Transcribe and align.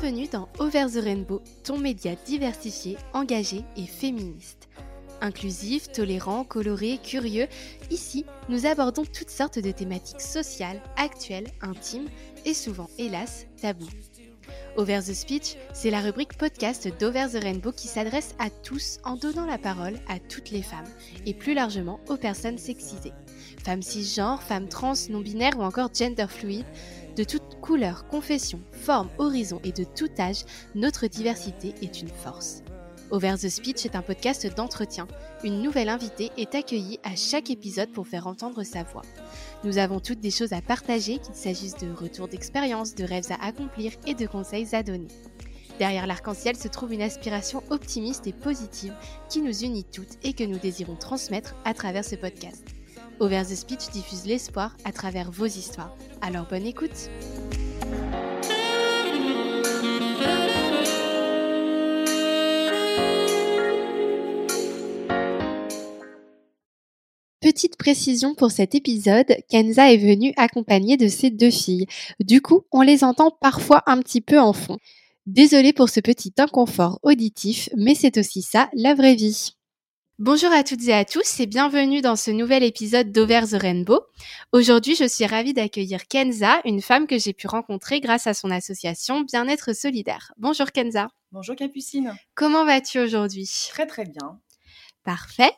Bienvenue 0.00 0.28
dans 0.28 0.48
Over 0.60 0.86
the 0.86 1.02
Rainbow, 1.02 1.42
ton 1.64 1.76
média 1.76 2.12
diversifié, 2.24 2.96
engagé 3.14 3.64
et 3.76 3.86
féministe. 3.86 4.68
Inclusif, 5.20 5.90
tolérant, 5.90 6.44
coloré, 6.44 7.00
curieux, 7.02 7.48
ici, 7.90 8.24
nous 8.48 8.64
abordons 8.64 9.04
toutes 9.04 9.30
sortes 9.30 9.58
de 9.58 9.72
thématiques 9.72 10.20
sociales, 10.20 10.80
actuelles, 10.96 11.48
intimes 11.62 12.08
et 12.44 12.54
souvent, 12.54 12.88
hélas, 12.96 13.46
tabous. 13.60 13.88
Over 14.76 15.00
the 15.00 15.14
Speech, 15.14 15.56
c'est 15.72 15.90
la 15.90 16.00
rubrique 16.00 16.38
podcast 16.38 16.88
d'Over 17.00 17.26
the 17.32 17.42
Rainbow 17.42 17.72
qui 17.72 17.88
s'adresse 17.88 18.36
à 18.38 18.50
tous 18.50 18.98
en 19.02 19.16
donnant 19.16 19.46
la 19.46 19.58
parole 19.58 19.98
à 20.08 20.20
toutes 20.20 20.52
les 20.52 20.62
femmes 20.62 20.86
et 21.26 21.34
plus 21.34 21.54
largement 21.54 21.98
aux 22.08 22.16
personnes 22.16 22.58
sexisées. 22.58 23.12
Femmes 23.64 23.82
cisgenres, 23.82 24.42
femmes 24.42 24.68
trans, 24.68 24.94
non-binaires 25.10 25.58
ou 25.58 25.62
encore 25.62 25.90
gender 25.92 26.26
fluid, 26.28 26.64
de 27.18 27.24
toute 27.24 27.60
couleur, 27.60 28.06
confession, 28.06 28.60
forme, 28.70 29.08
horizon 29.18 29.60
et 29.64 29.72
de 29.72 29.82
tout 29.82 30.08
âge, 30.20 30.44
notre 30.76 31.08
diversité 31.08 31.74
est 31.82 32.00
une 32.00 32.08
force. 32.08 32.62
Over 33.10 33.34
the 33.34 33.48
Speech 33.48 33.84
est 33.84 33.96
un 33.96 34.02
podcast 34.02 34.46
d'entretien. 34.54 35.08
Une 35.42 35.60
nouvelle 35.60 35.88
invitée 35.88 36.30
est 36.36 36.54
accueillie 36.54 37.00
à 37.02 37.16
chaque 37.16 37.50
épisode 37.50 37.90
pour 37.90 38.06
faire 38.06 38.28
entendre 38.28 38.62
sa 38.62 38.84
voix. 38.84 39.02
Nous 39.64 39.78
avons 39.78 39.98
toutes 39.98 40.20
des 40.20 40.30
choses 40.30 40.52
à 40.52 40.60
partager, 40.60 41.18
qu'il 41.18 41.34
s'agisse 41.34 41.74
de 41.76 41.90
retours 41.90 42.28
d'expérience, 42.28 42.94
de 42.94 43.02
rêves 43.02 43.32
à 43.32 43.44
accomplir 43.44 43.92
et 44.06 44.14
de 44.14 44.26
conseils 44.26 44.76
à 44.76 44.84
donner. 44.84 45.08
Derrière 45.80 46.06
l'arc-en-ciel 46.06 46.56
se 46.56 46.68
trouve 46.68 46.92
une 46.92 47.02
aspiration 47.02 47.64
optimiste 47.70 48.28
et 48.28 48.32
positive 48.32 48.94
qui 49.28 49.42
nous 49.42 49.64
unit 49.64 49.84
toutes 49.84 50.18
et 50.22 50.34
que 50.34 50.44
nous 50.44 50.58
désirons 50.58 50.96
transmettre 50.96 51.56
à 51.64 51.74
travers 51.74 52.04
ce 52.04 52.14
podcast. 52.14 52.77
Over 53.20 53.42
the 53.42 53.56
Speech 53.56 53.90
diffuse 53.90 54.26
l'espoir 54.26 54.76
à 54.84 54.92
travers 54.92 55.30
vos 55.30 55.46
histoires. 55.46 55.94
Alors 56.20 56.46
bonne 56.48 56.66
écoute 56.66 57.10
Petite 67.40 67.76
précision 67.76 68.34
pour 68.34 68.50
cet 68.50 68.74
épisode, 68.74 69.34
Kenza 69.48 69.92
est 69.92 69.96
venue 69.96 70.32
accompagnée 70.36 70.96
de 70.96 71.08
ses 71.08 71.30
deux 71.30 71.50
filles. 71.50 71.86
Du 72.20 72.40
coup, 72.40 72.62
on 72.72 72.82
les 72.82 73.04
entend 73.04 73.30
parfois 73.40 73.82
un 73.86 74.00
petit 74.00 74.20
peu 74.20 74.38
en 74.38 74.52
fond. 74.52 74.78
Désolée 75.26 75.72
pour 75.72 75.88
ce 75.88 76.00
petit 76.00 76.32
inconfort 76.38 77.00
auditif, 77.02 77.68
mais 77.76 77.94
c'est 77.94 78.18
aussi 78.18 78.42
ça 78.42 78.68
la 78.74 78.94
vraie 78.94 79.14
vie. 79.14 79.57
Bonjour 80.20 80.50
à 80.50 80.64
toutes 80.64 80.82
et 80.88 80.92
à 80.92 81.04
tous 81.04 81.38
et 81.38 81.46
bienvenue 81.46 82.00
dans 82.00 82.16
ce 82.16 82.32
nouvel 82.32 82.64
épisode 82.64 83.12
d'Over 83.12 83.42
the 83.52 83.62
Rainbow. 83.62 84.00
Aujourd'hui, 84.50 84.96
je 84.96 85.06
suis 85.06 85.26
ravie 85.26 85.52
d'accueillir 85.52 86.08
Kenza, 86.08 86.60
une 86.64 86.82
femme 86.82 87.06
que 87.06 87.20
j'ai 87.20 87.32
pu 87.32 87.46
rencontrer 87.46 88.00
grâce 88.00 88.26
à 88.26 88.34
son 88.34 88.50
association 88.50 89.20
Bien-être 89.20 89.72
solidaire. 89.76 90.32
Bonjour 90.36 90.72
Kenza. 90.72 91.06
Bonjour 91.30 91.54
Capucine. 91.54 92.16
Comment 92.34 92.64
vas-tu 92.64 92.98
aujourd'hui? 92.98 93.48
Très 93.70 93.86
très 93.86 94.06
bien. 94.06 94.40
Parfait. 95.04 95.52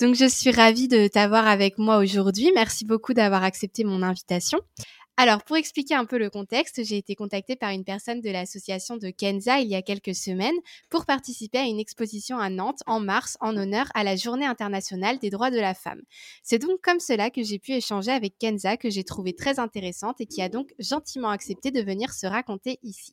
Donc 0.00 0.14
je 0.14 0.26
suis 0.26 0.52
ravie 0.52 0.88
de 0.88 1.06
t'avoir 1.06 1.46
avec 1.46 1.76
moi 1.76 1.98
aujourd'hui. 1.98 2.50
Merci 2.54 2.86
beaucoup 2.86 3.12
d'avoir 3.12 3.44
accepté 3.44 3.84
mon 3.84 4.02
invitation. 4.02 4.58
Alors, 5.20 5.42
pour 5.42 5.56
expliquer 5.56 5.96
un 5.96 6.04
peu 6.04 6.16
le 6.16 6.30
contexte, 6.30 6.84
j'ai 6.84 6.96
été 6.96 7.16
contactée 7.16 7.56
par 7.56 7.70
une 7.70 7.82
personne 7.82 8.20
de 8.20 8.30
l'association 8.30 8.96
de 8.96 9.10
Kenza 9.10 9.58
il 9.58 9.66
y 9.66 9.74
a 9.74 9.82
quelques 9.82 10.14
semaines 10.14 10.54
pour 10.90 11.06
participer 11.06 11.58
à 11.58 11.64
une 11.64 11.80
exposition 11.80 12.38
à 12.38 12.50
Nantes 12.50 12.84
en 12.86 13.00
mars 13.00 13.36
en 13.40 13.56
honneur 13.56 13.88
à 13.96 14.04
la 14.04 14.14
Journée 14.14 14.46
internationale 14.46 15.18
des 15.18 15.30
droits 15.30 15.50
de 15.50 15.58
la 15.58 15.74
femme. 15.74 16.02
C'est 16.44 16.60
donc 16.60 16.80
comme 16.82 17.00
cela 17.00 17.30
que 17.30 17.42
j'ai 17.42 17.58
pu 17.58 17.72
échanger 17.72 18.12
avec 18.12 18.38
Kenza 18.38 18.76
que 18.76 18.90
j'ai 18.90 19.02
trouvé 19.02 19.34
très 19.34 19.58
intéressante 19.58 20.20
et 20.20 20.26
qui 20.26 20.40
a 20.40 20.48
donc 20.48 20.72
gentiment 20.78 21.30
accepté 21.30 21.72
de 21.72 21.82
venir 21.82 22.12
se 22.12 22.28
raconter 22.28 22.78
ici. 22.84 23.12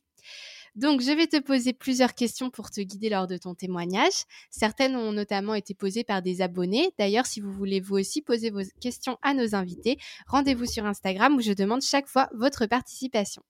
Donc, 0.76 1.00
je 1.00 1.10
vais 1.10 1.26
te 1.26 1.40
poser 1.40 1.72
plusieurs 1.72 2.14
questions 2.14 2.50
pour 2.50 2.70
te 2.70 2.82
guider 2.82 3.08
lors 3.08 3.26
de 3.26 3.38
ton 3.38 3.54
témoignage. 3.54 4.12
Certaines 4.50 4.94
ont 4.94 5.10
notamment 5.10 5.54
été 5.54 5.74
posées 5.74 6.04
par 6.04 6.20
des 6.20 6.42
abonnés. 6.42 6.90
D'ailleurs, 6.98 7.24
si 7.24 7.40
vous 7.40 7.50
voulez 7.50 7.80
vous 7.80 7.96
aussi 7.96 8.20
poser 8.20 8.50
vos 8.50 8.60
questions 8.78 9.16
à 9.22 9.32
nos 9.32 9.54
invités, 9.54 9.96
rendez-vous 10.26 10.66
sur 10.66 10.84
Instagram 10.84 11.34
où 11.34 11.40
je 11.40 11.52
demande 11.52 11.80
chaque 11.80 12.08
fois 12.08 12.28
votre 12.34 12.66
participation. 12.66 13.42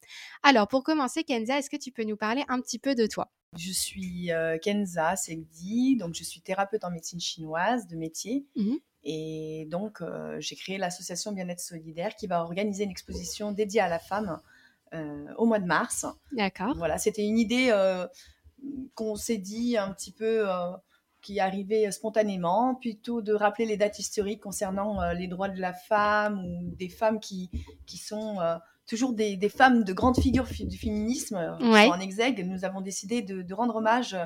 Alors, 0.44 0.68
pour 0.68 0.84
commencer, 0.84 1.24
Kenza, 1.24 1.58
est-ce 1.58 1.68
que 1.68 1.76
tu 1.76 1.90
peux 1.90 2.04
nous 2.04 2.16
parler 2.16 2.44
un 2.46 2.60
petit 2.60 2.78
peu 2.78 2.94
de 2.94 3.06
toi? 3.06 3.32
Je 3.56 3.72
suis 3.72 4.30
euh, 4.30 4.58
Kenza 4.58 5.16
Segdi, 5.16 5.96
donc 5.96 6.14
je 6.14 6.22
suis 6.22 6.40
thérapeute 6.42 6.84
en 6.84 6.90
médecine 6.90 7.20
chinoise 7.20 7.88
de 7.88 7.96
métier. 7.96 8.46
Mhm. 8.54 8.78
Et 9.02 9.66
donc, 9.68 10.00
euh, 10.00 10.36
j'ai 10.40 10.56
créé 10.56 10.78
l'association 10.78 11.32
Bien-être 11.32 11.60
solidaire 11.60 12.14
qui 12.14 12.26
va 12.26 12.42
organiser 12.42 12.84
une 12.84 12.90
exposition 12.90 13.52
dédiée 13.52 13.80
à 13.80 13.88
la 13.88 13.98
femme 13.98 14.40
au 15.36 15.46
mois 15.46 15.58
de 15.58 15.66
mars. 15.66 16.06
D'accord. 16.32 16.74
Voilà, 16.76 16.98
c'était 16.98 17.24
une 17.24 17.38
idée 17.38 17.68
euh, 17.70 18.06
qu'on 18.94 19.16
s'est 19.16 19.38
dit 19.38 19.76
un 19.76 19.92
petit 19.92 20.12
peu 20.12 20.48
euh, 20.48 20.70
qui 21.22 21.40
arrivait 21.40 21.90
spontanément, 21.90 22.74
plutôt 22.76 23.20
de 23.20 23.32
rappeler 23.34 23.66
les 23.66 23.76
dates 23.76 23.98
historiques 23.98 24.40
concernant 24.42 25.00
euh, 25.02 25.12
les 25.12 25.26
droits 25.28 25.48
de 25.48 25.60
la 25.60 25.72
femme 25.72 26.44
ou 26.44 26.74
des 26.76 26.88
femmes 26.88 27.18
qui, 27.20 27.50
qui 27.86 27.98
sont 27.98 28.40
euh, 28.40 28.56
toujours 28.86 29.12
des, 29.12 29.36
des 29.36 29.48
femmes 29.48 29.82
de 29.82 29.92
grandes 29.92 30.18
figures 30.20 30.46
fi- 30.46 30.66
du 30.66 30.78
féminisme 30.78 31.36
euh, 31.36 31.56
qui 31.58 31.64
Ouais. 31.68 31.86
sont 31.86 31.92
en 31.92 32.00
exergue. 32.00 32.46
Nous 32.46 32.64
avons 32.64 32.80
décidé 32.80 33.22
de, 33.22 33.42
de 33.42 33.54
rendre 33.54 33.76
hommage 33.76 34.16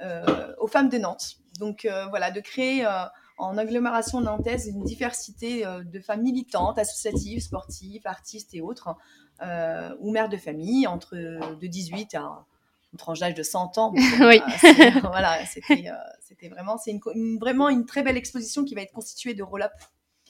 euh, 0.00 0.52
aux 0.60 0.66
femmes 0.66 0.88
de 0.88 0.98
Nantes. 0.98 1.36
Donc 1.60 1.84
euh, 1.84 2.06
voilà, 2.06 2.30
de 2.32 2.40
créer 2.40 2.84
euh, 2.84 3.04
en 3.38 3.56
agglomération 3.56 4.20
nantaise 4.20 4.66
une 4.66 4.82
diversité 4.82 5.64
euh, 5.64 5.84
de 5.84 6.00
femmes 6.00 6.22
militantes, 6.22 6.78
associatives, 6.78 7.40
sportives, 7.40 8.02
artistes 8.04 8.52
et 8.54 8.60
autres, 8.60 8.96
euh, 9.42 9.94
ou 10.00 10.10
mères 10.10 10.28
de 10.28 10.36
famille 10.36 10.86
entre 10.86 11.14
de 11.16 11.66
18 11.66 12.14
à 12.14 12.44
une 12.92 12.98
tranche 12.98 13.20
d'âge 13.20 13.34
de 13.34 13.42
100 13.42 13.78
ans. 13.78 13.92
Bon, 14.18 14.26
Oui. 14.26 14.40
euh, 14.64 14.90
voilà, 15.02 15.44
c'était 15.46 15.88
euh, 15.88 15.94
c'était 16.20 16.48
vraiment, 16.48 16.78
c'est 16.78 16.90
une, 17.14 17.38
vraiment 17.38 17.68
une 17.68 17.84
très 17.86 18.02
belle 18.02 18.16
exposition 18.16 18.64
qui 18.64 18.74
va 18.74 18.82
être 18.82 18.92
constituée 18.92 19.34
de 19.34 19.42
roll-up. 19.42 19.72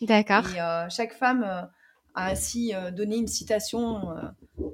D'accord. 0.02 0.44
Et 0.54 0.60
euh, 0.60 0.88
chaque 0.88 1.12
femme 1.12 1.42
euh, 1.44 1.62
a 2.14 2.30
ainsi 2.30 2.72
donné 2.92 3.16
une 3.16 3.28
citation 3.28 4.16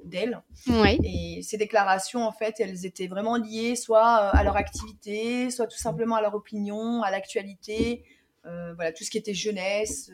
d'elle. 0.04 0.42
Oui. 0.66 0.98
Et 1.04 1.42
ces 1.42 1.58
déclarations, 1.58 2.22
en 2.26 2.32
fait, 2.32 2.54
elles 2.58 2.86
étaient 2.86 3.06
vraiment 3.06 3.36
liées 3.36 3.76
soit 3.76 4.02
à 4.06 4.42
leur 4.44 4.56
activité, 4.56 5.50
soit 5.50 5.66
tout 5.66 5.76
simplement 5.76 6.16
à 6.16 6.22
leur 6.22 6.34
opinion, 6.34 7.02
à 7.02 7.10
l'actualité, 7.10 8.02
voilà, 8.44 8.92
tout 8.92 9.04
ce 9.04 9.10
qui 9.10 9.18
était 9.18 9.34
jeunesse, 9.34 10.10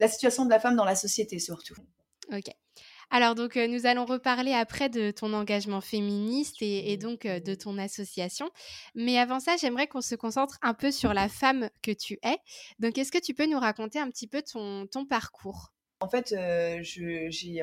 la 0.00 0.08
situation 0.08 0.44
de 0.44 0.50
la 0.50 0.60
femme 0.60 0.76
dans 0.76 0.84
la 0.84 0.96
société 0.96 1.38
surtout. 1.38 1.76
Ok. 2.30 2.50
Alors 3.10 3.34
donc 3.34 3.56
euh, 3.56 3.66
nous 3.68 3.86
allons 3.86 4.04
reparler 4.04 4.52
après 4.52 4.88
de 4.88 5.10
ton 5.10 5.32
engagement 5.32 5.80
féministe 5.80 6.56
et, 6.60 6.96
donc 6.96 7.24
euh, 7.24 7.40
de 7.40 7.54
ton 7.54 7.78
association. 7.78 8.50
Mais 8.94 9.18
avant 9.18 9.38
ça, 9.40 9.56
j'aimerais 9.56 9.86
qu'on 9.86 10.00
se 10.00 10.14
concentre 10.14 10.58
un 10.62 10.74
peu 10.74 10.90
sur 10.90 11.14
la 11.14 11.28
femme 11.28 11.70
que 11.82 11.92
tu 11.92 12.18
es. 12.24 12.36
Donc 12.78 12.98
est-ce 12.98 13.12
que 13.12 13.20
tu 13.20 13.32
peux 13.32 13.46
nous 13.46 13.60
raconter 13.60 14.00
un 14.00 14.10
petit 14.10 14.26
peu 14.26 14.42
ton, 14.42 14.86
parcours? 15.08 15.72
En 16.00 16.08
fait, 16.08 16.32
euh, 16.32 16.82
j'ai 16.82 17.62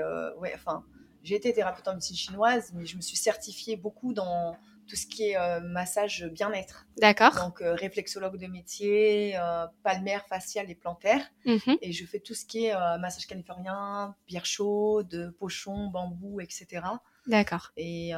été 1.35 1.53
thérapeute 1.53 1.87
en 1.87 1.93
médecine 1.93 2.15
chinoise, 2.15 2.71
mais 2.73 2.85
je 2.85 2.95
me 2.95 3.01
suis 3.01 3.17
certifiée 3.17 3.75
beaucoup 3.75 4.13
dans 4.13 4.55
tout 4.93 4.99
ce 4.99 5.07
qui 5.07 5.29
est 5.29 5.37
euh, 5.37 5.59
massage 5.59 6.23
bien-être. 6.25 6.85
D'accord 6.97 7.33
Donc, 7.33 7.61
euh, 7.61 7.73
réflexologue 7.73 8.37
de 8.37 8.45
métier, 8.45 9.35
euh, 9.35 9.65
palmaire, 9.81 10.23
facial 10.27 10.69
et 10.69 10.75
plantaire. 10.75 11.31
Mhm. 11.47 11.79
Et 11.81 11.91
je 11.91 12.05
fais 12.05 12.19
tout 12.19 12.35
ce 12.35 12.45
qui 12.45 12.65
est 12.65 12.75
euh, 12.75 12.99
massage 12.99 13.25
californien, 13.25 14.15
pierre 14.27 14.45
chaude, 14.45 15.33
pochon, 15.39 15.87
bambou, 15.87 16.41
etc. 16.41 16.85
D'accord. 17.25 17.71
Et, 17.75 18.11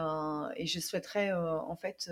et 0.58 0.66
je 0.66 0.80
souhaiterais 0.82 1.32
en 1.32 1.78
fait 1.78 2.10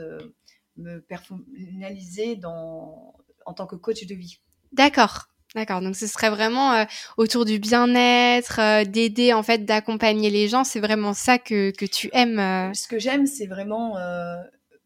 me 0.77 1.01
personnaliser 1.01 2.37
dans, 2.37 3.15
en 3.45 3.53
tant 3.53 3.67
que 3.67 3.75
coach 3.75 4.05
de 4.05 4.15
vie. 4.15 4.39
D'accord. 4.71 5.27
D'accord. 5.55 5.81
Donc 5.81 5.95
ce 5.95 6.07
serait 6.07 6.29
vraiment 6.31 6.73
euh, 6.73 6.85
autour 7.17 7.45
du 7.45 7.59
bien-être, 7.59 8.59
euh, 8.59 8.83
d'aider 8.85 9.33
en 9.33 9.43
fait, 9.43 9.59
d'accompagner 9.65 10.29
les 10.29 10.47
gens. 10.47 10.63
C'est 10.63 10.79
vraiment 10.79 11.13
ça 11.13 11.37
que, 11.37 11.71
que 11.71 11.85
tu 11.85 12.09
aimes. 12.13 12.39
euh. 12.39 12.73
Ce 12.73 12.87
que 12.87 12.97
j'aime, 12.99 13.27
c'est 13.27 13.45
vraiment, 13.47 13.95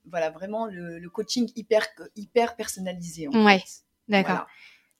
voilà, 0.09 0.29
vraiment 0.29 0.65
le, 0.65 0.99
le 0.99 1.09
coaching 1.09 1.49
hyper, 1.55 1.85
hyper 2.15 2.55
personnalisé. 2.55 3.27
En 3.29 3.45
Ouais. 3.45 3.63
D'accord. 4.07 4.31
Voilà. 4.35 4.47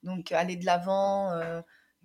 Donc 0.04 0.32
aller 0.32 0.56
de 0.56 0.64
l'avant, 0.64 1.30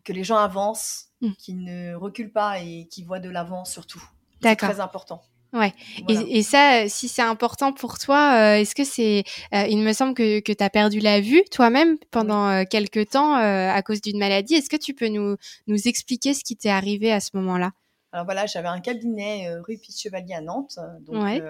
que 0.03 0.11
les 0.13 0.23
gens 0.23 0.37
avancent, 0.37 1.09
Mm. 1.21 1.31
qu'ils 1.39 1.63
ne 1.63 1.95
reculent 1.95 2.33
pas 2.33 2.59
et 2.59 2.85
qu'ils 2.91 3.05
voient 3.05 3.19
de 3.21 3.29
l'avant 3.29 3.63
surtout. 3.63 4.03
C'est 4.41 4.57
très 4.57 4.81
important. 4.81 5.23
Ouais. 5.53 5.71
Voilà. 6.07 6.21
Et, 6.27 6.39
et 6.39 6.43
ça, 6.43 6.81
euh, 6.81 6.85
si 6.89 7.07
c'est 7.07 7.21
important 7.21 7.73
pour 7.73 7.99
toi, 7.99 8.33
euh, 8.35 8.55
est-ce 8.55 8.73
que 8.73 8.83
c'est... 8.83 9.23
euh, 9.53 9.65
il 9.69 9.77
me 9.77 9.93
semble 9.93 10.15
que, 10.15 10.39
que 10.39 10.51
tu 10.51 10.63
as 10.63 10.69
perdu 10.69 10.99
la 10.99 11.21
vue 11.21 11.43
toi-même 11.51 11.97
pendant 12.09 12.49
euh, 12.49 12.63
quelques 12.69 13.11
temps 13.11 13.37
euh, 13.37 13.69
à 13.69 13.81
cause 13.83 14.01
d'une 14.01 14.17
maladie. 14.17 14.55
Est-ce 14.55 14.69
que 14.69 14.77
tu 14.77 14.93
peux 14.95 15.09
nous, 15.09 15.37
nous 15.67 15.87
expliquer 15.87 16.33
ce 16.33 16.43
qui 16.43 16.57
t'est 16.57 16.69
arrivé 16.69 17.11
à 17.11 17.19
ce 17.19 17.29
moment-là? 17.35 17.71
Alors 18.11 18.25
voilà, 18.25 18.45
j'avais 18.47 18.67
un 18.67 18.79
cabinet 18.79 19.47
rue 19.67 19.77
Piste 19.77 20.01
Chevalier 20.01 20.33
à 20.33 20.41
Nantes. 20.41 20.77
Donc 21.01 21.23
Ouais. 21.23 21.41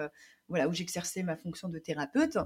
Euh, 0.54 0.58
voilà, 0.58 0.68
où 0.68 0.72
j'exerçais 0.72 1.22
ma 1.22 1.36
fonction 1.36 1.68
de 1.68 1.78
thérapeute. 1.78 2.38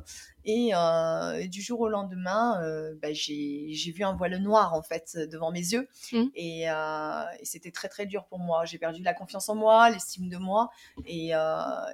Et 0.45 0.71
euh, 0.75 1.47
du 1.47 1.61
jour 1.61 1.81
au 1.81 1.89
lendemain, 1.89 2.63
euh, 2.63 2.95
bah, 3.01 3.13
j'ai 3.13 3.93
vu 3.95 4.05
un 4.05 4.15
voile 4.15 4.37
noir 4.39 4.75
en 4.75 4.83
fait 4.83 5.17
devant 5.31 5.53
mes 5.53 5.61
yeux. 5.73 5.89
Mmh. 6.13 6.25
Et, 6.35 6.63
et 6.63 7.45
c'était 7.45 7.71
très 7.71 7.89
très 7.89 8.07
dur 8.07 8.25
pour 8.27 8.39
moi. 8.39 8.65
J'ai 8.65 8.79
perdu 8.79 9.03
la 9.03 9.15
confiance 9.15 9.49
en 9.49 9.55
moi, 9.55 9.91
l'estime 9.91 10.29
de 10.29 10.37
moi. 10.37 10.71
Et, 11.07 11.33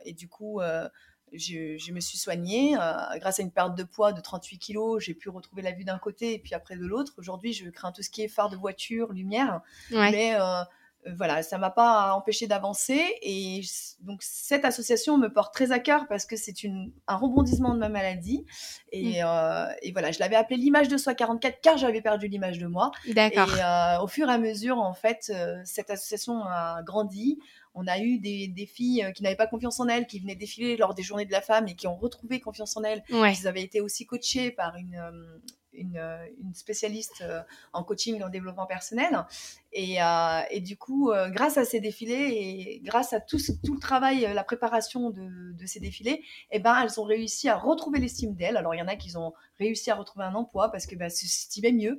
et 0.05 0.13
du 0.13 0.29
coup, 0.29 0.61
je, 1.33 1.93
me 1.93 2.01
suis 2.01 2.19
soignée. 2.19 2.77
grâce 3.17 3.41
à 3.41 3.43
une 3.43 3.51
perte 3.51 3.77
de 3.77 3.85
poids 3.85 4.13
de 4.13 4.21
38 4.21 4.59
kilos, 4.59 5.03
j'ai 5.03 5.15
pu 5.15 5.29
retrouver 5.29 5.63
la 5.63 5.73
vue 5.73 5.85
d'un 5.85 5.99
côté 5.99 6.35
et 6.35 6.39
puis 6.39 6.55
après 6.55 6.77
de 6.77 6.87
l'autre. 6.87 7.13
Aujourd'hui, 7.19 7.53
je 7.53 7.69
crains 7.71 7.93
tout 7.93 8.03
ce 8.03 8.11
qui 8.11 8.23
est 8.23 8.29
phare 8.29 8.51
de 8.51 8.57
voiture, 8.57 9.13
lumière. 9.13 9.61
Mais 9.91 10.35
euh, 10.35 10.63
voilà, 11.17 11.43
ça 11.43 11.59
m'a 11.59 11.71
pas 11.71 12.15
empêché 12.15 12.47
d'avancer. 12.47 13.01
Et 13.23 13.61
donc, 14.01 14.23
cette 14.23 14.65
association 14.65 15.19
me 15.19 15.29
porte 15.29 15.53
très 15.53 15.73
à 15.73 15.79
cœur 15.79 16.07
parce 16.09 16.25
que 16.25 16.37
c'est 16.37 16.55
un 17.07 17.17
rebondissement 17.17 17.75
de 17.75 17.79
ma 17.79 17.89
maladie. 17.89 18.45
Et, 18.91 19.23
mmh. 19.23 19.27
euh, 19.27 19.67
et 19.83 19.93
voilà, 19.93 20.13
je 20.13 20.19
l'avais 20.19 20.37
appelé 20.37 20.57
l'image 20.57 20.89
de 20.89 20.97
soi 20.97 21.15
44 21.15 21.61
car 21.61 21.77
j'avais 21.77 22.01
perdu 22.01 22.29
l'image 22.29 22.59
de 22.59 22.67
moi. 22.67 22.91
D'accord. 23.09 23.55
Et 23.55 23.61
euh, 23.61 24.03
au 24.03 24.09
fur 24.09 24.29
et 24.29 24.33
à 24.33 24.39
mesure, 24.39 24.79
en 24.79 24.95
fait, 24.95 25.33
cette 25.65 25.91
association 25.91 26.43
a 26.45 26.83
grandi. 26.83 27.39
On 27.75 27.89
a 27.89 27.99
eu 27.99 28.19
des, 28.19 28.47
des 28.47 28.67
filles 28.67 29.11
qui 29.17 29.25
n'avaient 29.25 29.35
pas 29.35 29.49
confiance 29.49 29.81
en 29.81 29.89
elles, 29.89 30.07
qui 30.07 30.21
venaient 30.21 30.37
défiler 30.37 30.77
lors 30.77 30.95
des 30.95 31.03
journées 31.03 31.27
de 31.27 31.33
la 31.33 31.41
femme 31.41 31.67
et 31.67 31.75
qui 31.75 31.89
ont 31.89 31.97
retrouvé 31.97 32.41
confiance 32.41 32.77
en 32.77 32.85
elles. 32.85 33.03
Ouais. 33.11 33.35
Ils 33.35 33.49
avaient 33.49 33.65
été 33.65 33.81
aussi 33.81 34.07
coachées 34.07 34.53
par 34.53 34.77
une, 34.77 35.03
une, 35.73 36.01
une, 36.41 36.55
spécialiste 36.55 37.25
en 37.73 37.83
coaching 37.83 38.21
et 38.21 38.23
en 38.23 38.29
développement 38.29 38.67
personnel. 38.67 39.27
Euh, 39.77 40.41
et, 40.51 40.61
du 40.61 40.77
coup, 40.77 41.11
euh, 41.11 41.29
grâce 41.31 41.59
à 41.59 41.65
ces 41.65 41.81
défilés 41.81 42.15
et 42.15 42.81
grâce 42.85 43.13
à 43.13 43.21
tout, 43.21 43.39
tout 43.65 43.75
le 43.75 43.81
travail, 43.81 44.25
euh, 44.25 44.33
la 44.33 44.45
préparation 44.45 45.11
de, 45.11 45.67
ces 45.67 45.81
défilés, 45.81 46.23
eh 46.51 46.59
ben, 46.59 46.77
elles 46.83 47.01
ont 47.01 47.05
réussi 47.05 47.49
à 47.49 47.57
retrouver 47.57 47.99
l'estime 47.99 48.35
d'elles. 48.35 48.57
Alors, 48.57 48.75
il 48.75 48.79
y 48.79 48.83
en 48.83 48.87
a 48.87 48.97
qui 48.97 49.17
ont 49.17 49.33
réussi 49.59 49.91
à 49.91 49.95
retrouver 49.95 50.27
un 50.27 50.35
emploi 50.35 50.71
parce 50.71 50.87
que 50.87 50.95
bah, 50.95 51.09
se 51.09 51.27
s'estimaient 51.27 51.73
mieux. 51.73 51.99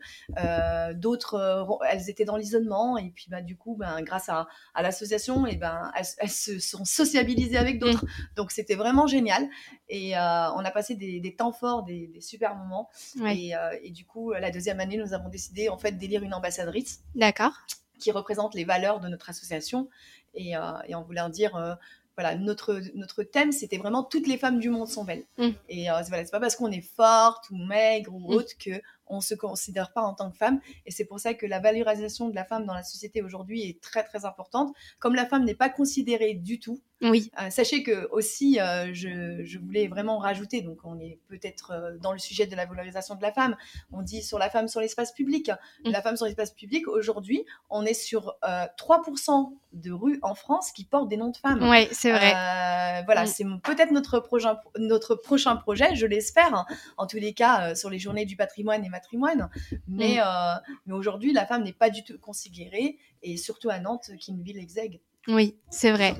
D'autres, 0.94 1.68
elles 1.90 2.10
étaient 2.10 2.26
dans 2.26 2.38
l'isolement. 2.38 2.98
Et 2.98 3.10
puis, 3.10 3.26
bah, 3.30 3.42
du 3.42 3.58
coup, 3.58 3.76
ben, 3.76 4.02
grâce 4.04 4.30
à, 4.30 4.48
l'association, 4.80 5.46
eh 5.48 5.56
ben, 5.56 5.92
elles, 5.96 6.30
se 6.30 6.60
sont 6.60 6.86
sociabilisées 6.86 7.58
avec 7.58 7.80
d'autres. 7.80 8.06
Mmh. 8.06 8.36
Donc, 8.36 8.52
c'était 8.52 8.76
vraiment 8.76 9.08
génial. 9.08 9.50
Et 9.90 10.14
on 10.16 10.64
a 10.64 10.72
passé 10.72 10.96
des, 10.96 11.36
temps 11.36 11.52
forts, 11.52 11.84
des, 11.84 12.12
super 12.22 12.56
moments. 12.56 12.90
Et, 13.28 13.54
et, 13.82 13.90
du 13.90 14.06
coup, 14.06 14.32
la 14.32 14.52
deuxième 14.52 14.80
année, 14.80 14.98
nous 14.98 15.14
avons 15.14 15.30
décidé 15.30 15.70
en 15.70 15.78
fait 15.78 15.94
d'élire 15.94 16.24
une 16.24 16.34
ambassadrice. 16.34 17.04
D'accord 17.16 17.65
qui 18.06 18.12
représentent 18.12 18.54
les 18.54 18.66
valeurs 18.66 19.00
de 19.00 19.08
notre 19.08 19.32
association. 19.32 19.90
Et, 20.36 20.56
euh, 20.56 20.62
et 20.88 20.94
en 20.94 21.30
dire, 21.30 21.56
euh, 21.56 21.74
voilà, 22.16 22.36
notre, 22.36 22.80
notre 22.94 23.24
thème, 23.24 23.52
c'était 23.52 23.80
vraiment 23.80 24.04
toutes 24.04 24.28
les 24.28 24.38
femmes 24.38 24.60
du 24.60 24.70
monde 24.70 24.88
sont 24.88 25.06
belles. 25.06 25.26
Mm. 25.40 25.50
Et 25.70 25.90
euh, 25.90 26.02
voilà, 26.08 26.24
c'est 26.24 26.32
pas 26.32 26.40
parce 26.40 26.56
qu'on 26.56 26.72
est 26.72 26.86
forte 26.96 27.50
ou 27.50 27.58
maigre 27.58 28.14
ou 28.14 28.20
mm. 28.20 28.36
autre 28.36 28.54
que 28.64 28.80
on 29.08 29.22
se 29.22 29.36
considère 29.36 29.92
pas 29.94 30.02
en 30.02 30.14
tant 30.14 30.32
que 30.32 30.38
femme. 30.38 30.60
Et 30.86 30.92
c'est 30.92 31.06
pour 31.06 31.20
ça 31.20 31.34
que 31.34 31.46
la 31.46 31.60
valorisation 31.60 32.30
de 32.30 32.36
la 32.36 32.46
femme 32.46 32.66
dans 32.66 32.74
la 32.74 32.84
société 32.84 33.22
aujourd'hui 33.22 33.64
est 33.70 33.82
très 33.82 34.04
très 34.04 34.26
importante. 34.26 34.74
Comme 35.00 35.16
la 35.16 35.26
femme 35.26 35.46
n'est 35.46 35.56
pas 35.56 35.70
considérée 35.70 36.34
du 36.34 36.60
tout, 36.60 36.82
oui. 37.02 37.32
Euh, 37.42 37.50
sachez 37.50 37.84
que 37.84 38.08
aussi, 38.12 38.60
euh, 38.60 38.94
je, 38.94 39.58
voulais 39.60 39.88
vraiment 39.88 40.18
rajouter, 40.18 40.62
donc 40.62 40.80
on 40.86 40.98
est 41.00 41.20
peut-être 41.28 41.72
euh, 41.72 41.98
dans 41.98 42.14
le 42.14 42.20
sujet 42.20 42.48
de 42.48 42.56
la 42.56 42.66
valorisation 42.66 43.16
de 43.16 43.22
la 43.22 43.34
femme, 43.34 43.58
on 43.92 44.02
dit 44.02 44.24
sur 44.24 44.40
la 44.40 44.50
femme 44.50 44.68
sur 44.68 44.80
l'espace 44.80 45.12
public. 45.12 45.52
Mm. 45.84 45.92
La 45.92 46.02
femme 46.02 46.16
sur 46.16 46.26
l'espace 46.26 46.52
public, 46.52 46.88
aujourd'hui, 46.88 47.46
on 47.70 47.86
est 47.86 47.94
sur 47.94 48.38
3% 48.44 49.52
de 49.74 49.92
rues 49.92 50.20
en 50.22 50.36
France 50.36 50.72
qui 50.72 50.86
portent 50.86 51.10
des 51.10 51.18
noms 51.18 51.32
de 51.32 51.38
femmes. 51.38 51.68
Oui, 51.70 51.88
c'est 51.92 52.12
vrai. 52.12 53.04
voilà, 53.06 53.24
mm. 53.24 53.28
c'est 53.28 53.46
peut-être 53.64 53.92
notre 53.92 54.20
prochain, 54.20 54.58
notre 54.78 55.16
prochain 55.16 55.56
projet, 55.58 55.96
je 55.96 56.06
l'espère, 56.06 56.54
hein. 56.54 56.66
en 56.98 57.08
tous 57.08 57.18
les 57.18 57.34
cas, 57.34 57.76
sur 57.76 57.90
les 57.90 58.00
journées 58.00 58.26
du 58.26 58.38
patrimoine 58.38 58.86
et 58.86 58.90
matrimoine. 58.96 59.50
Mais, 59.88 60.18
mm. 60.18 60.62
mais 60.86 60.94
aujourd'hui, 60.94 61.34
la 61.34 61.46
femme 61.46 61.64
n'est 61.64 61.74
pas 61.74 61.90
du 61.90 62.04
tout 62.04 62.18
considérée, 62.20 62.98
et 63.22 63.38
surtout 63.38 63.70
à 63.70 63.80
Nantes, 63.80 64.12
qui 64.20 64.32
est 64.32 64.34
une 64.34 64.44
ville 64.44 64.60
exègue. 64.60 65.00
Oui, 65.28 65.56
c'est 65.70 65.92
vrai. 65.92 66.16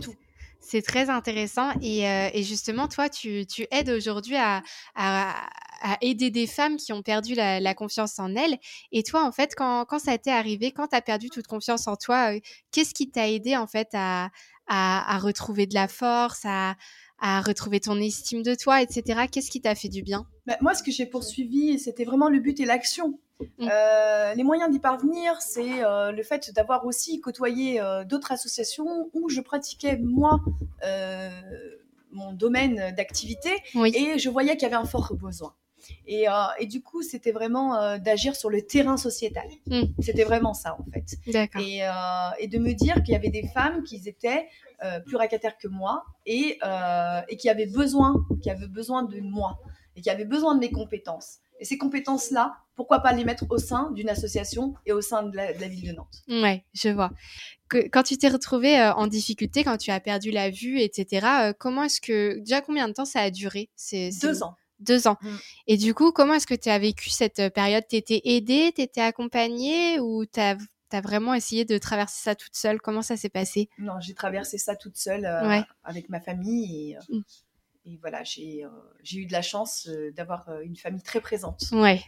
C'est 0.60 0.82
très 0.82 1.12
intéressant. 1.12 1.72
Et, 1.82 2.08
euh, 2.08 2.30
justement, 2.42 2.88
toi, 2.88 3.08
tu, 3.08 3.46
aides 3.72 3.90
aujourd'hui 3.90 4.36
à, 4.36 4.64
aider 6.02 6.32
des 6.32 6.48
femmes 6.48 6.78
qui 6.78 6.92
ont 6.92 7.04
perdu 7.04 7.36
la, 7.36 7.74
confiance 7.76 8.18
en 8.18 8.36
elles. 8.36 8.58
Et 8.92 9.04
toi, 9.04 9.24
en 9.24 9.32
fait, 9.32 9.54
quand, 9.56 9.86
ça 10.00 10.18
t'est 10.18 10.32
arrivé, 10.32 10.72
quand 10.72 10.88
tu 10.88 10.96
as 10.96 11.02
perdu 11.02 11.30
toute 11.30 11.46
confiance 11.46 11.88
en 11.88 11.96
toi, 11.96 12.34
euh, 12.34 12.40
qu'est-ce 12.72 12.94
qui 12.96 13.12
t'a 13.12 13.30
aidé, 13.30 13.56
en 13.56 13.68
fait, 13.68 13.90
à, 13.94 14.30
retrouver 15.20 15.68
de 15.68 15.76
la 15.76 15.88
force, 15.88 16.42
à, 16.46 16.76
retrouver 17.20 17.80
ton 17.80 18.00
estime 18.00 18.44
de 18.44 18.56
toi, 18.56 18.82
etc. 18.82 19.26
Qu'est-ce 19.32 19.52
qui 19.52 19.62
t'a 19.62 19.76
fait 19.76 19.90
du 19.90 20.04
bien? 20.04 20.26
Bah, 20.46 20.58
Moi, 20.62 20.74
ce 20.76 20.84
que 20.84 20.92
j'ai 20.92 21.06
poursuivi, 21.06 21.80
c'était 21.80 22.06
vraiment 22.06 22.30
le 22.30 22.40
but 22.40 22.60
et 22.60 22.66
l'action. 22.66 23.20
Mmh. 23.60 23.68
Euh, 23.70 24.34
les 24.34 24.44
moyens 24.44 24.72
d'y 24.72 24.80
parvenir, 24.80 25.42
c'est 25.42 25.84
euh, 25.84 26.12
le 26.12 26.24
fait 26.24 26.54
d'avoir 26.54 26.86
aussi 26.86 27.20
côtoyé 27.20 27.82
euh, 27.82 28.06
d'autres 28.06 28.32
associations 28.32 29.10
où 29.14 29.30
je 29.30 29.42
pratiquais 29.42 29.98
moi 29.98 30.40
mon 32.12 32.32
domaine 32.32 32.96
d'activité 32.96 33.50
et 33.76 34.18
je 34.18 34.30
voyais 34.30 34.54
qu'il 34.54 34.62
y 34.62 34.66
avait 34.66 34.76
un 34.76 34.86
fort 34.86 35.14
besoin. 35.16 35.54
Et, 36.08 36.28
du 36.66 36.82
coup, 36.82 37.02
c'était 37.02 37.34
vraiment 37.34 37.98
d'agir 37.98 38.38
sur 38.38 38.50
le 38.50 38.62
terrain 38.62 38.96
sociétal. 38.96 39.48
Mmh. 39.68 39.82
C'était 40.00 40.24
vraiment 40.24 40.54
ça, 40.54 40.78
en 40.80 40.86
fait. 40.92 41.18
Et, 41.60 41.80
et, 42.40 42.48
de 42.48 42.58
me 42.58 42.74
dire 42.74 43.04
qu'il 43.04 43.12
y 43.12 43.18
avait 43.18 43.30
des 43.30 43.48
femmes 43.48 43.84
qui 43.84 44.02
étaient 44.06 44.48
plus 45.06 45.16
racataires 45.16 45.58
que 45.58 45.68
moi 45.68 46.06
et, 46.26 46.60
et 47.30 47.38
qui 47.38 47.50
avaient 47.50 47.66
besoin, 47.66 48.26
qui 48.42 48.50
avaient 48.50 48.68
besoin 48.68 49.04
de 49.04 49.20
moi 49.22 49.60
et 49.96 50.02
qui 50.02 50.10
avaient 50.10 50.26
besoin 50.26 50.56
de 50.56 50.60
mes 50.60 50.72
compétences. 50.72 51.40
Et 51.60 51.66
ces 51.66 51.78
compétences-là, 51.78 52.58
pourquoi 52.76 53.00
pas 53.00 53.14
les 53.14 53.24
mettre 53.24 53.46
au 53.50 53.58
sein 53.58 53.92
d'une 53.92 54.10
association 54.10 54.74
et 54.86 54.92
au 54.92 55.02
sein 55.02 55.24
de 55.24 55.36
la, 55.36 55.52
ville 55.54 55.88
de 55.88 55.92
Nantes? 55.94 56.24
Ouais, 56.28 56.66
je 56.74 56.90
vois. 56.90 57.12
Que, 57.70 57.88
quand 57.88 58.04
tu 58.04 58.18
t'es 58.18 58.28
retrouvée 58.28 58.78
euh, 58.80 58.94
en 58.94 59.08
difficulté, 59.08 59.64
quand 59.64 59.78
tu 59.78 59.92
as 59.92 60.00
perdu 60.00 60.32
la 60.32 60.50
vue, 60.50 60.80
etc., 60.82 61.28
euh, 61.42 61.54
comment 61.58 61.84
est-ce 61.84 62.02
que. 62.02 62.40
Déjà, 62.40 62.62
combien 62.62 62.88
de 62.88 62.94
temps 62.94 63.06
ça 63.06 63.22
a 63.22 63.32
duré 63.32 63.70
c'est, 63.76 64.10
Deux 64.22 64.44
ans. 64.44 64.56
Deux 64.80 65.08
ans. 65.08 65.16
Mm. 65.22 65.36
Et 65.68 65.78
du 65.78 65.94
coup, 65.94 66.12
comment 66.12 66.34
est-ce 66.34 66.48
que 66.48 66.54
tu 66.54 66.68
as 66.70 66.78
vécu 66.78 67.10
cette 67.10 67.40
euh, 67.40 67.50
période? 67.50 67.86
Tu 67.90 67.96
étais 67.96 68.22
aidée, 68.26 68.74
tu 68.76 68.82
étais 68.82 69.02
accompagnée? 69.02 70.00
Ou 70.02 70.26
tu 70.96 71.00
as 71.00 71.02
as 71.02 71.02
vraiment 71.02 71.34
essayé 71.34 71.66
de 71.66 71.78
traverser 71.78 72.22
ça 72.24 72.36
toute 72.36 72.56
seule? 72.56 72.80
Comment 72.80 73.02
ça 73.02 73.18
s'est 73.18 73.30
passé? 73.30 73.70
Non, 73.78 74.00
j'ai 74.00 74.14
traversé 74.14 74.58
ça 74.58 74.76
toute 74.76 74.98
seule 74.98 75.26
avec 75.84 76.10
ma 76.10 76.20
famille 76.20 76.92
et, 76.92 76.98
mm. 77.10 77.22
et 77.86 77.98
voilà, 77.98 78.24
j'ai 78.24 78.64
euh, 78.64 78.70
eu 79.14 79.26
de 79.26 79.32
la 79.32 79.42
chance 79.42 79.88
euh, 79.88 80.12
d'avoir 80.12 80.50
euh, 80.50 80.62
une 80.62 80.76
famille 80.76 81.04
très 81.04 81.22
présente 81.22 81.64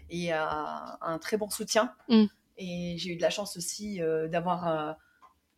et 0.10 0.32
un 0.32 1.20
très 1.22 1.38
bon 1.38 1.50
soutien. 1.50 1.94
Mm. 2.10 2.26
Et 2.58 2.96
j'ai 2.98 3.12
eu 3.12 3.18
de 3.18 3.22
la 3.22 3.30
chance 3.30 3.56
aussi 3.58 4.00
d'avoir 4.32 4.98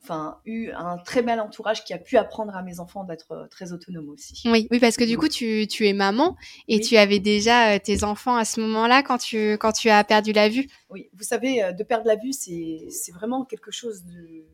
enfin 0.02 0.40
eu 0.46 0.70
un 0.72 0.98
très 0.98 1.22
bel 1.22 1.40
entourage 1.40 1.84
qui 1.84 1.94
a 1.94 1.98
pu 1.98 2.18
apprendre 2.18 2.56
à 2.56 2.64
mes 2.64 2.80
enfants 2.80 3.04
d'être 3.04 3.48
très 3.52 3.72
autonomes 3.72 4.10
aussi. 4.10 4.42
Oui, 4.46 4.68
oui, 4.72 4.80
parce 4.80 4.98
que 4.98 5.04
du 5.04 5.18
coup 5.18 5.28
tu, 5.28 5.68
tu 5.68 5.88
es 5.88 5.94
maman 5.94 6.36
et 6.68 6.80
tu 6.80 6.98
avais 6.98 7.20
déjà 7.20 7.80
tes 7.80 8.04
enfants 8.04 8.36
à 8.36 8.46
ce 8.46 8.62
moment-là 8.62 9.04
quand 9.04 9.18
tu 9.18 9.54
quand 9.54 9.72
tu 9.72 9.90
as 9.90 10.04
perdu 10.04 10.32
la 10.32 10.50
vue. 10.50 10.68
Oui, 10.90 11.10
vous 11.14 11.24
savez, 11.24 11.74
de 11.74 11.84
perdre 11.84 12.08
la 12.08 12.16
vue, 12.16 12.34
c'est 12.34 13.12
vraiment 13.14 13.46
quelque 13.46 13.72
chose 13.72 14.04
de 14.06 14.46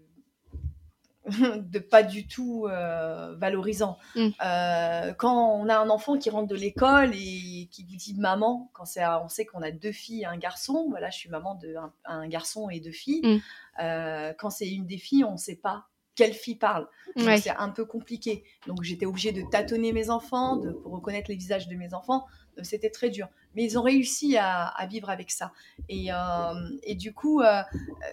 de 1.59 1.79
pas 1.79 2.03
du 2.03 2.27
tout 2.27 2.67
euh, 2.69 3.35
valorisant. 3.37 3.97
Mm. 4.15 4.29
Euh, 4.45 5.13
quand 5.13 5.55
on 5.55 5.67
a 5.69 5.77
un 5.77 5.89
enfant 5.89 6.17
qui 6.17 6.29
rentre 6.29 6.47
de 6.47 6.55
l'école 6.55 7.11
et 7.13 7.67
qui 7.71 7.83
vous 7.89 7.95
dit 7.95 8.15
maman, 8.17 8.69
quand 8.73 8.85
c'est 8.85 9.05
on 9.05 9.27
sait 9.27 9.45
qu'on 9.45 9.61
a 9.61 9.71
deux 9.71 9.91
filles 9.91 10.21
et 10.21 10.25
un 10.25 10.37
garçon, 10.37 10.85
voilà, 10.89 11.09
je 11.09 11.17
suis 11.17 11.29
maman 11.29 11.55
de 11.55 11.75
un, 12.05 12.27
garçon 12.27 12.69
et 12.69 12.79
deux 12.79 12.91
filles. 12.91 13.21
Mm. 13.23 13.39
Euh, 13.81 14.33
quand 14.37 14.51
c'est 14.51 14.69
une 14.69 14.85
des 14.85 14.97
filles, 14.97 15.23
on 15.23 15.33
ne 15.33 15.37
sait 15.37 15.55
pas 15.55 15.87
quelle 16.13 16.33
fille 16.33 16.55
parle. 16.55 16.87
C'est 17.17 17.49
un 17.49 17.69
peu 17.69 17.85
compliqué. 17.85 18.45
Donc 18.67 18.83
j'étais 18.83 19.05
obligée 19.05 19.33
de 19.33 19.41
tâtonner 19.49 19.91
mes 19.91 20.09
enfants, 20.09 20.55
de, 20.55 20.71
pour 20.71 20.93
reconnaître 20.93 21.29
les 21.29 21.35
visages 21.35 21.67
de 21.67 21.75
mes 21.75 21.93
enfants. 21.93 22.25
C'était 22.61 22.89
très 22.89 23.09
dur. 23.09 23.27
Mais 23.53 23.65
ils 23.65 23.77
ont 23.77 23.81
réussi 23.81 24.37
à, 24.37 24.73
vivre 24.89 25.09
avec 25.09 25.29
ça. 25.29 25.51
Et, 25.89 26.07
et 26.83 26.95
du 26.95 27.13
coup, 27.13 27.41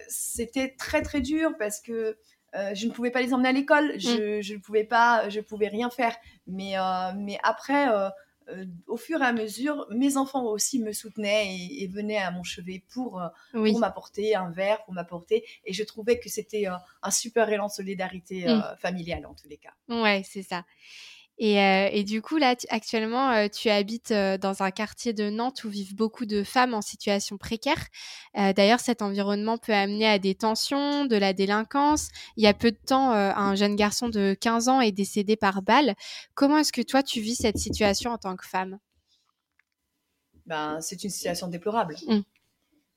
c'était 0.09 0.75
très 0.77 1.01
très 1.01 1.21
dur 1.21 1.51
parce 1.57 1.79
que 1.79 2.17
euh, 2.55 2.73
je 2.75 2.87
ne 2.87 2.91
pouvais 2.91 3.11
pas 3.11 3.21
les 3.21 3.33
emmener 3.33 3.49
à 3.49 3.53
l'école, 3.53 3.93
je, 3.97 4.39
mm. 4.39 4.53
ne 4.55 4.59
pouvais 4.59 4.83
pas, 4.83 5.29
je 5.29 5.39
pouvais 5.39 5.67
rien 5.67 5.89
faire. 5.89 6.15
Mais, 6.47 6.77
euh, 6.77 7.11
mais 7.15 7.39
après, 7.43 7.89
euh, 7.89 8.09
au 8.87 8.97
fur 8.97 9.21
et 9.21 9.25
à 9.25 9.33
mesure, 9.33 9.87
mes 9.89 10.17
enfants 10.17 10.45
aussi 10.45 10.79
me 10.79 10.91
soutenaient 10.91 11.55
et, 11.55 11.87
venaient 11.87 12.17
à 12.17 12.31
mon 12.31 12.43
chevet 12.43 12.83
pour, 12.89 13.21
pour 13.51 13.79
m'apporter 13.79 14.35
un 14.35 14.51
verre, 14.51 14.83
pour 14.83 14.93
m'apporter. 14.93 15.45
Et 15.65 15.73
je 15.73 15.83
trouvais 15.83 16.19
que 16.19 16.29
c'était 16.29 16.65
un 16.65 17.11
super 17.11 17.49
élan 17.49 17.67
de 17.67 17.71
solidarité 17.71 18.45
mm. 18.45 18.75
familiale 18.79 19.25
en 19.25 19.33
tous 19.33 19.47
les 19.47 19.57
cas. 19.57 19.73
Ouais, 19.87 20.23
c'est 20.25 20.43
ça. 20.43 20.65
Et, 21.39 21.55
et, 21.55 22.03
du 22.03 22.21
coup, 22.21 22.37
là, 22.37 22.55
actuellement, 22.69 23.49
tu 23.49 23.69
habites 23.69 24.13
dans 24.13 24.61
un 24.61 24.71
quartier 24.71 25.13
de 25.13 25.29
Nantes 25.29 25.63
où 25.63 25.69
vivent 25.69 25.95
beaucoup 25.95 26.25
de 26.25 26.43
femmes 26.43 26.73
en 26.75 26.81
situation 26.81 27.37
précaire. 27.37 27.87
D'ailleurs, 28.35 28.79
cet 28.79 29.01
environnement 29.01 29.57
peut 29.57 29.73
amener 29.73 30.07
à 30.07 30.19
des 30.19 30.35
tensions, 30.35 31.05
de 31.05 31.15
la 31.15 31.33
délinquance. 31.33 32.09
Il 32.37 32.43
y 32.43 32.47
a 32.47 32.53
peu 32.53 32.71
de 32.71 32.77
temps, 32.77 33.11
un 33.11 33.55
jeune 33.55 33.75
garçon 33.75 34.09
de 34.09 34.37
15 34.39 34.69
ans 34.69 34.79
est 34.79 34.91
décédé 34.91 35.35
par 35.35 35.63
balle. 35.63 35.95
Comment 36.35 36.59
est-ce 36.59 36.71
que 36.71 36.83
toi, 36.83 37.01
tu 37.01 37.19
vis 37.19 37.35
cette 37.35 37.57
situation 37.57 38.11
en 38.11 38.17
tant 38.19 38.35
que 38.35 38.45
femme? 38.45 38.77
Ben, 40.45 40.81
C'est 40.81 41.03
une 41.03 41.09
situation 41.09 41.47
déplorable. 41.47 41.95
Mmh. 42.07 42.19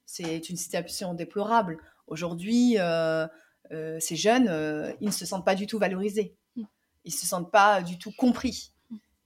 C'est 0.04 0.50
une 0.50 0.56
situation 0.56 1.14
déplorable. 1.14 1.78
Aujourd'hui, 2.06 2.76
ces 3.98 4.16
jeunes, 4.16 4.94
ils 5.00 5.06
ne 5.06 5.12
se 5.12 5.24
sentent 5.24 5.46
pas 5.46 5.54
du 5.54 5.66
tout 5.66 5.78
valorisés 5.78 6.36
ils 7.06 7.12
se 7.12 7.24
sentent 7.24 7.50
pas 7.50 7.82
du 7.82 7.98
tout 7.98 8.12
compris. 8.12 8.72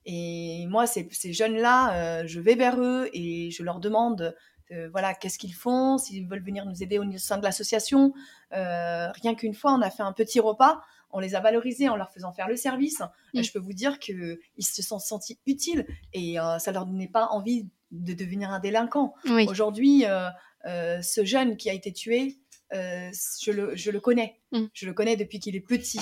Et 0.05 0.65
moi, 0.67 0.87
ces, 0.87 1.07
ces 1.11 1.33
jeunes-là, 1.33 1.93
euh, 2.21 2.23
je 2.25 2.39
vais 2.39 2.55
vers 2.55 2.79
eux 2.79 3.09
et 3.13 3.51
je 3.51 3.63
leur 3.63 3.79
demande, 3.79 4.35
euh, 4.71 4.89
voilà, 4.91 5.13
qu'est-ce 5.13 5.37
qu'ils 5.37 5.53
font, 5.53 5.97
s'ils 5.97 6.27
veulent 6.27 6.43
venir 6.43 6.65
nous 6.65 6.81
aider 6.81 6.97
au 6.97 7.03
sein 7.17 7.37
de 7.37 7.43
l'association. 7.43 8.13
Euh, 8.53 9.11
rien 9.11 9.35
qu'une 9.35 9.53
fois, 9.53 9.73
on 9.73 9.81
a 9.81 9.89
fait 9.89 10.03
un 10.03 10.13
petit 10.13 10.39
repas, 10.39 10.81
on 11.11 11.19
les 11.19 11.35
a 11.35 11.39
valorisés 11.39 11.89
en 11.89 11.95
leur 11.95 12.11
faisant 12.11 12.31
faire 12.31 12.47
le 12.47 12.55
service. 12.55 13.01
Mm. 13.33 13.43
Je 13.43 13.51
peux 13.51 13.59
vous 13.59 13.73
dire 13.73 13.99
qu'ils 13.99 14.39
se 14.59 14.81
sont 14.81 14.99
sentis 14.99 15.39
utiles 15.45 15.85
et 16.13 16.37
ça 16.59 16.71
leur 16.71 16.85
donnait 16.85 17.09
pas 17.09 17.27
envie 17.27 17.67
de 17.91 18.13
devenir 18.13 18.51
un 18.51 18.59
délinquant. 18.59 19.13
Aujourd'hui, 19.47 20.05
ce 20.65 21.25
jeune 21.25 21.57
qui 21.57 21.69
a 21.69 21.73
été 21.73 21.91
tué, 21.91 22.39
je 22.71 23.51
le, 23.51 23.75
je, 23.75 23.91
le, 23.91 23.99
connais. 23.99 24.39
Mm. 24.51 24.65
Je 24.73 24.85
le 24.85 24.93
connais 24.93 25.17
depuis 25.17 25.39
qu'il 25.39 25.55
est 25.55 25.61
petit. 25.61 25.99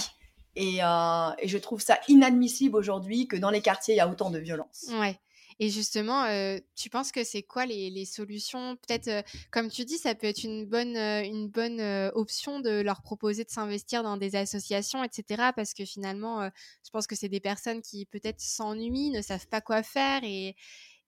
Euh, 0.58 1.32
et, 1.40 1.48
je 1.48 1.58
trouve 1.58 1.82
ça 1.82 2.00
inadmissible 2.08 2.76
aujourd'hui 2.76 3.28
que 3.28 3.36
dans 3.38 3.50
les 3.50 3.62
quartiers, 3.62 3.96
il 3.96 3.98
y 3.98 4.02
a 4.02 4.10
autant 4.10 4.30
de 4.30 4.40
violence. 4.40 4.88
Ouais. 4.92 5.20
Et 5.62 5.70
justement, 5.70 6.24
euh, 6.24 6.58
tu 6.76 6.90
penses 6.90 7.12
que 7.12 7.26
c'est 7.26 7.44
quoi 7.44 7.66
les, 7.66 8.06
solutions? 8.06 8.78
Peut-être, 8.78 9.10
euh, 9.10 9.22
comme 9.52 9.70
tu 9.70 9.84
dis, 9.84 9.98
ça 9.98 10.16
peut 10.16 10.28
être 10.28 10.44
une 10.44 10.66
bonne, 10.66 10.96
une 10.96 11.50
bonne 11.50 11.82
option 12.14 12.62
de 12.62 12.82
leur 12.82 13.02
proposer 13.02 13.44
de 13.44 13.50
s'investir 13.50 14.02
dans 14.04 14.16
des 14.16 14.36
associations, 14.36 15.04
etc. 15.04 15.52
Parce 15.56 15.74
que 15.74 15.84
finalement, 15.84 16.50
je 16.86 16.90
pense 16.92 17.08
que 17.08 17.16
c'est 17.16 17.30
des 17.30 17.42
personnes 17.42 17.82
qui 17.82 18.06
peut-être 18.06 18.40
s'ennuient, 18.40 19.12
ne 19.12 19.22
savent 19.22 19.48
pas 19.48 19.60
quoi 19.60 19.84
faire 19.84 20.24
et, 20.24 20.56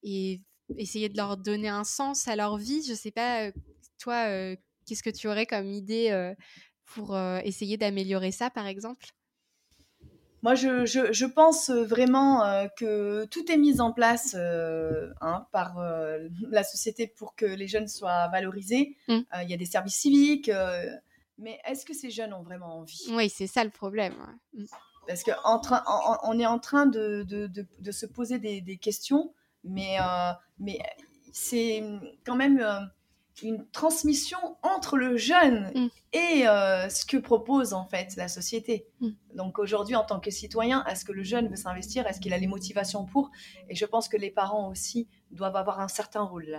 et 0.02 0.42
essayer 0.76 1.08
de 1.08 1.16
leur 1.16 1.38
donner 1.38 1.68
un 1.68 1.84
sens 1.84 2.28
à 2.28 2.36
leur 2.36 2.58
vie. 2.58 2.82
Je 2.86 2.92
sais 2.92 3.10
pas, 3.10 3.50
toi, 3.98 4.26
qu'est-ce 4.84 5.02
que 5.02 5.10
tu 5.10 5.28
aurais 5.28 5.46
comme 5.46 5.70
idée 5.70 6.34
pour 6.84 7.16
essayer 7.42 7.78
d'améliorer 7.78 8.32
ça, 8.32 8.50
par 8.50 8.66
exemple? 8.66 9.06
Moi, 10.42 10.56
je, 10.56 10.84
je, 10.86 11.24
pense 11.24 11.70
vraiment 11.70 12.44
euh, 12.44 12.66
que 12.76 13.24
tout 13.26 13.50
est 13.50 13.56
mis 13.56 13.80
en 13.80 13.92
place 13.92 14.34
euh, 14.36 15.12
hein, 15.20 15.46
par 15.52 15.78
euh, 15.78 16.28
la 16.50 16.64
société 16.64 17.06
pour 17.06 17.36
que 17.36 17.46
les 17.46 17.68
jeunes 17.68 17.86
soient 17.86 18.26
valorisés. 18.28 18.96
Mmh. 19.06 19.20
Il 19.42 19.50
y 19.50 19.54
a 19.54 19.56
des 19.56 19.66
services 19.66 19.94
civiques, 19.94 20.50
mais 21.38 21.60
est-ce 21.64 21.86
que 21.86 21.94
ces 21.94 22.10
jeunes 22.10 22.34
ont 22.34 22.42
vraiment 22.42 22.78
envie? 22.78 23.06
Oui, 23.10 23.30
c'est 23.30 23.46
ça 23.46 23.62
le 23.62 23.70
problème. 23.70 24.14
Mmh. 24.52 24.64
Parce 25.06 25.22
qu'on 25.22 25.32
on 26.24 26.38
est 26.38 26.46
en 26.46 26.58
train 26.58 26.86
de, 26.86 27.22
de, 27.22 27.48
de, 27.48 27.92
se 27.92 28.06
poser 28.06 28.38
des, 28.38 28.60
des 28.60 28.76
questions, 28.78 29.34
mais, 29.64 29.96
mais 30.58 30.78
c'est 31.32 31.82
quand 32.24 32.36
même 32.36 32.64
une 33.42 33.66
transmission 33.70 34.38
entre 34.62 34.96
le 34.96 35.16
jeune 35.16 35.72
mm. 35.74 35.88
et 36.12 36.48
euh, 36.48 36.88
ce 36.88 37.04
que 37.06 37.16
propose 37.16 37.72
en 37.72 37.84
fait 37.84 38.14
la 38.16 38.28
société. 38.28 38.86
Mm. 39.00 39.08
Donc 39.34 39.58
aujourd'hui, 39.58 39.96
en 39.96 40.04
tant 40.04 40.20
que 40.20 40.30
citoyen, 40.30 40.84
est-ce 40.86 41.04
que 41.04 41.12
le 41.12 41.22
jeune 41.22 41.48
veut 41.48 41.56
s'investir? 41.56 42.06
Est-ce 42.06 42.20
qu'il 42.20 42.32
a 42.34 42.38
les 42.38 42.46
motivations 42.46 43.06
pour? 43.06 43.30
Et 43.68 43.74
je 43.74 43.86
pense 43.86 44.08
que 44.08 44.16
les 44.16 44.30
parents 44.30 44.68
aussi 44.68 45.08
doivent 45.30 45.56
avoir 45.56 45.80
un 45.80 45.88
certain 45.88 46.22
rôle 46.22 46.58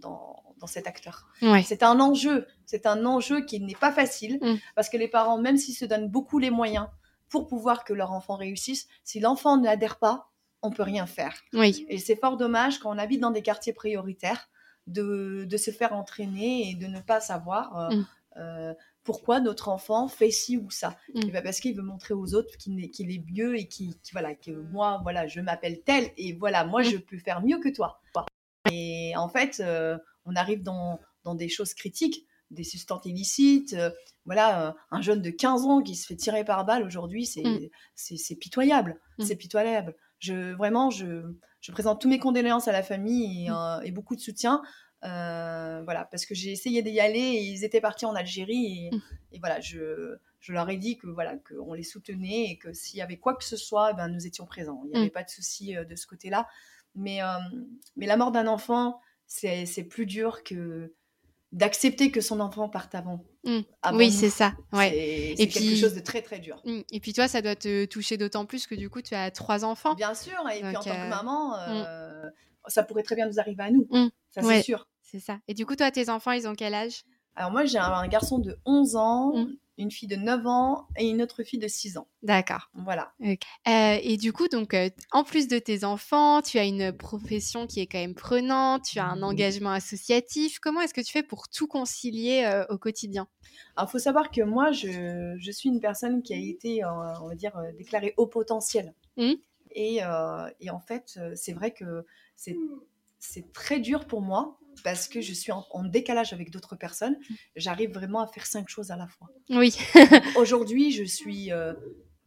dans, 0.00 0.42
dans, 0.58 0.66
cet 0.66 0.86
acteur. 0.86 1.28
C'est 1.62 1.82
un 1.82 2.00
enjeu, 2.00 2.46
c'est 2.64 2.86
un 2.86 3.04
enjeu 3.04 3.44
qui 3.44 3.60
n'est 3.60 3.74
pas 3.74 3.92
facile 3.92 4.38
mm. 4.40 4.54
parce 4.74 4.88
que 4.88 4.96
les 4.96 5.08
parents, 5.08 5.38
même 5.38 5.58
s'ils 5.58 5.74
se 5.74 5.84
donnent 5.84 6.08
beaucoup 6.08 6.38
les 6.38 6.50
moyens 6.50 6.86
pour 7.28 7.46
pouvoir 7.46 7.84
que 7.84 7.92
leur 7.92 8.12
enfant 8.12 8.36
réussisse, 8.36 8.88
si 9.02 9.20
l'enfant 9.20 9.58
n'adhère 9.58 9.98
pas, 9.98 10.30
on 10.62 10.70
peut 10.70 10.82
rien 10.82 11.04
faire. 11.04 11.34
Oui. 11.52 11.84
Et 11.90 11.98
c'est 11.98 12.16
fort 12.16 12.38
dommage 12.38 12.78
quand 12.78 12.94
on 12.94 12.98
habite 12.98 13.20
dans 13.20 13.30
des 13.30 13.42
quartiers 13.42 13.74
prioritaires 13.74 14.48
de, 14.86 15.46
de, 15.48 15.56
se 15.56 15.70
faire 15.70 15.92
entraîner 15.94 16.70
et 16.70 16.74
de 16.74 16.86
ne 16.86 17.00
pas 17.00 17.20
savoir 17.20 17.78
euh, 17.78 17.96
mm. 17.96 18.06
euh, 18.36 18.74
pourquoi 19.02 19.40
notre 19.40 19.68
enfant 19.68 20.08
fait 20.08 20.30
ci 20.30 20.56
ou 20.56 20.70
ça. 20.70 20.96
Mm. 21.14 21.30
Ben, 21.30 21.42
parce 21.42 21.60
qu'il 21.60 21.76
veut 21.76 21.82
montrer 21.82 22.14
aux 22.14 22.34
autres 22.34 22.56
qu'il 22.58 22.82
est, 22.82 22.90
qu'il 22.90 23.10
est 23.10 23.24
mieux 23.30 23.58
et 23.58 23.66
qui 23.66 23.96
voilà, 24.12 24.34
que 24.34 24.50
moi, 24.50 25.00
voilà, 25.02 25.26
je 25.26 25.40
m'appelle 25.40 25.82
tel 25.82 26.10
et 26.16 26.34
voilà, 26.34 26.64
moi, 26.64 26.82
mm. 26.82 26.84
je 26.84 26.96
peux 26.98 27.18
faire 27.18 27.42
mieux 27.42 27.58
que 27.58 27.68
toi. 27.68 28.00
Et 28.72 29.12
en 29.16 29.28
fait, 29.28 29.60
euh, 29.60 29.98
on 30.24 30.36
arrive 30.36 30.62
dans, 30.62 30.98
dans, 31.24 31.34
des 31.34 31.48
choses 31.48 31.74
critiques, 31.74 32.26
des 32.50 32.64
substances 32.64 33.04
illicites. 33.04 33.76
voilà, 34.24 34.74
un 34.90 35.02
jeune 35.02 35.20
de 35.20 35.30
15 35.30 35.64
ans 35.64 35.82
qui 35.82 35.96
se 35.96 36.06
fait 36.06 36.16
tirer 36.16 36.44
par 36.44 36.64
balle 36.64 36.82
aujourd'hui, 36.82 37.26
c'est, 37.26 37.70
c'est, 37.94 38.36
pitoyable. 38.36 38.98
C'est 39.18 39.36
pitoyable. 39.36 39.94
Je, 40.18 40.54
vraiment, 40.54 40.88
je, 40.88 41.34
je 41.64 41.72
présente 41.72 41.98
tous 41.98 42.10
mes 42.10 42.18
condoléances 42.18 42.68
à 42.68 42.72
la 42.72 42.82
famille 42.82 43.46
et, 43.46 43.50
mmh. 43.50 43.54
euh, 43.86 43.90
beaucoup 43.90 44.14
de 44.14 44.20
soutien. 44.20 44.60
Euh, 45.02 45.82
voilà, 45.84 46.04
parce 46.10 46.26
que 46.26 46.34
j'ai 46.34 46.52
essayé 46.52 46.82
d'y 46.82 47.00
aller 47.00 47.18
et 47.18 47.42
ils 47.42 47.64
étaient 47.64 47.80
partis 47.80 48.04
en 48.04 48.14
Algérie 48.14 48.86
et, 48.86 48.90
mmh. 48.94 49.38
voilà, 49.38 49.60
je, 49.60 50.16
je, 50.40 50.52
leur 50.52 50.68
ai 50.68 50.76
dit 50.76 50.98
que 50.98 51.06
voilà 51.06 51.36
qu'on 51.38 51.72
les 51.72 51.82
soutenait 51.82 52.50
et 52.50 52.58
que 52.58 52.74
s'il 52.74 52.98
y 52.98 53.02
avait 53.02 53.16
quoi 53.16 53.34
que 53.34 53.44
ce 53.44 53.56
soit, 53.56 53.92
eh 53.92 53.94
ben, 53.94 54.08
nous 54.08 54.26
étions 54.26 54.44
présents. 54.44 54.82
Il 54.84 54.90
n'y 54.90 54.96
avait 54.96 55.06
mmh. 55.06 55.10
pas 55.12 55.22
de 55.22 55.30
souci 55.30 55.74
euh, 55.74 55.86
de 55.86 55.96
ce 55.96 56.06
côté-là. 56.06 56.46
Mais, 56.96 57.18
mais 57.96 58.06
la 58.06 58.16
mort 58.16 58.30
d'un 58.30 58.46
enfant, 58.46 59.00
c'est 59.26 59.88
plus 59.90 60.06
dur 60.06 60.44
que 60.44 60.92
d'accepter 61.54 62.10
que 62.10 62.20
son 62.20 62.40
enfant 62.40 62.68
parte 62.68 62.94
avant. 62.94 63.24
Mmh. 63.44 63.60
oui, 63.92 64.10
c'est 64.10 64.28
ça. 64.28 64.54
Ouais. 64.72 65.34
C'est 65.38 65.46
quelque 65.46 65.76
chose 65.76 65.94
de 65.94 66.00
très 66.00 66.20
très 66.20 66.40
dur. 66.40 66.60
Mmh. 66.64 66.80
Et 66.90 67.00
puis 67.00 67.12
toi, 67.12 67.28
ça 67.28 67.40
doit 67.40 67.54
te 67.54 67.84
toucher 67.86 68.16
d'autant 68.16 68.44
plus 68.44 68.66
que 68.66 68.74
du 68.74 68.90
coup, 68.90 69.00
tu 69.00 69.14
as 69.14 69.30
trois 69.30 69.64
enfants. 69.64 69.94
Bien 69.94 70.14
sûr. 70.14 70.34
Et 70.52 70.60
puis 70.60 70.76
en 70.76 70.80
tant 70.80 70.90
que 70.90 70.90
euh, 70.90 71.08
maman, 71.08 71.50
mmh. 71.50 71.54
euh, 71.68 72.30
ça 72.66 72.82
pourrait 72.82 73.04
très 73.04 73.14
bien 73.14 73.28
nous 73.28 73.38
arriver 73.38 73.62
à 73.62 73.70
nous. 73.70 73.88
Ça, 74.30 74.42
c'est 74.42 74.62
sûr. 74.62 74.88
C'est 75.00 75.20
ça. 75.20 75.38
Et 75.46 75.54
du 75.54 75.64
coup, 75.64 75.76
toi, 75.76 75.90
tes 75.92 76.08
enfants, 76.08 76.32
ils 76.32 76.48
ont 76.48 76.54
quel 76.54 76.74
âge? 76.74 77.04
Alors 77.36 77.52
moi, 77.52 77.64
j'ai 77.64 77.78
un, 77.78 78.06
garçon 78.08 78.38
de 78.38 78.58
11 78.64 78.96
ans, 78.96 79.32
une 79.76 79.90
fille 79.90 80.08
de 80.08 80.16
9 80.16 80.46
ans 80.46 80.86
et 80.96 81.08
une 81.08 81.22
autre 81.22 81.42
fille 81.42 81.58
de 81.58 81.68
6 81.68 81.96
ans. 81.96 82.06
D'accord. 82.22 82.70
Voilà. 82.74 83.12
Euh, 83.20 83.34
et 83.66 84.16
du 84.16 84.32
coup, 84.32 84.48
donc, 84.48 84.74
euh, 84.74 84.88
en 85.12 85.24
plus 85.24 85.48
de 85.48 85.58
tes 85.58 85.84
enfants, 85.84 86.42
tu 86.42 86.58
as 86.58 86.64
une 86.64 86.92
profession 86.92 87.66
qui 87.66 87.80
est 87.80 87.86
quand 87.86 87.98
même 87.98 88.14
prenante, 88.14 88.84
tu 88.84 88.98
as 88.98 89.06
un 89.06 89.22
engagement 89.22 89.70
associatif. 89.70 90.58
Comment 90.58 90.80
est-ce 90.80 90.94
que 90.94 91.00
tu 91.00 91.12
fais 91.12 91.22
pour 91.22 91.48
tout 91.48 91.66
concilier 91.66 92.44
euh, 92.44 92.64
au 92.68 92.78
quotidien? 92.78 93.28
Alors, 93.76 93.88
il 93.88 93.92
faut 93.92 93.98
savoir 93.98 94.30
que 94.30 94.42
moi, 94.42 94.72
je, 94.72 95.36
je, 95.38 95.50
suis 95.50 95.68
une 95.68 95.80
personne 95.80 96.22
qui 96.22 96.34
a 96.34 96.38
été, 96.38 96.84
on 96.84 97.28
va 97.28 97.34
dire, 97.34 97.60
déclarée 97.76 98.14
haut 98.16 98.26
potentiel. 98.26 98.94
Mmh. 99.16 99.32
Et, 99.72 100.00
et, 100.60 100.70
en 100.70 100.80
fait, 100.80 101.18
c'est 101.34 101.52
vrai 101.52 101.72
que 101.72 102.04
c'est 102.36 103.52
très 103.52 103.80
dur 103.80 104.06
pour 104.06 104.22
moi 104.22 104.58
parce 104.82 105.08
que 105.08 105.20
je 105.20 105.32
suis 105.32 105.52
en, 105.52 105.84
décalage 105.84 106.32
avec 106.32 106.50
d'autres 106.50 106.76
personnes. 106.76 107.16
J'arrive 107.56 107.92
vraiment 107.92 108.20
à 108.20 108.26
faire 108.26 108.46
cinq 108.46 108.68
choses 108.68 108.90
à 108.90 108.96
la 108.96 109.06
fois. 109.06 109.28
Oui. 109.50 109.76
Aujourd'hui, 110.36 110.90
je 110.90 111.04
suis 111.04 111.52
euh, 111.52 111.72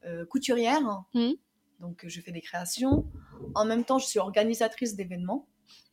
euh, 0.05 0.25
couturière, 0.25 0.81
mmh. 1.13 1.31
donc 1.79 2.05
je 2.07 2.21
fais 2.21 2.31
des 2.31 2.41
créations. 2.41 3.05
En 3.55 3.65
même 3.65 3.83
temps, 3.83 3.99
je 3.99 4.05
suis 4.05 4.19
organisatrice 4.19 4.95
d'événements. 4.95 5.47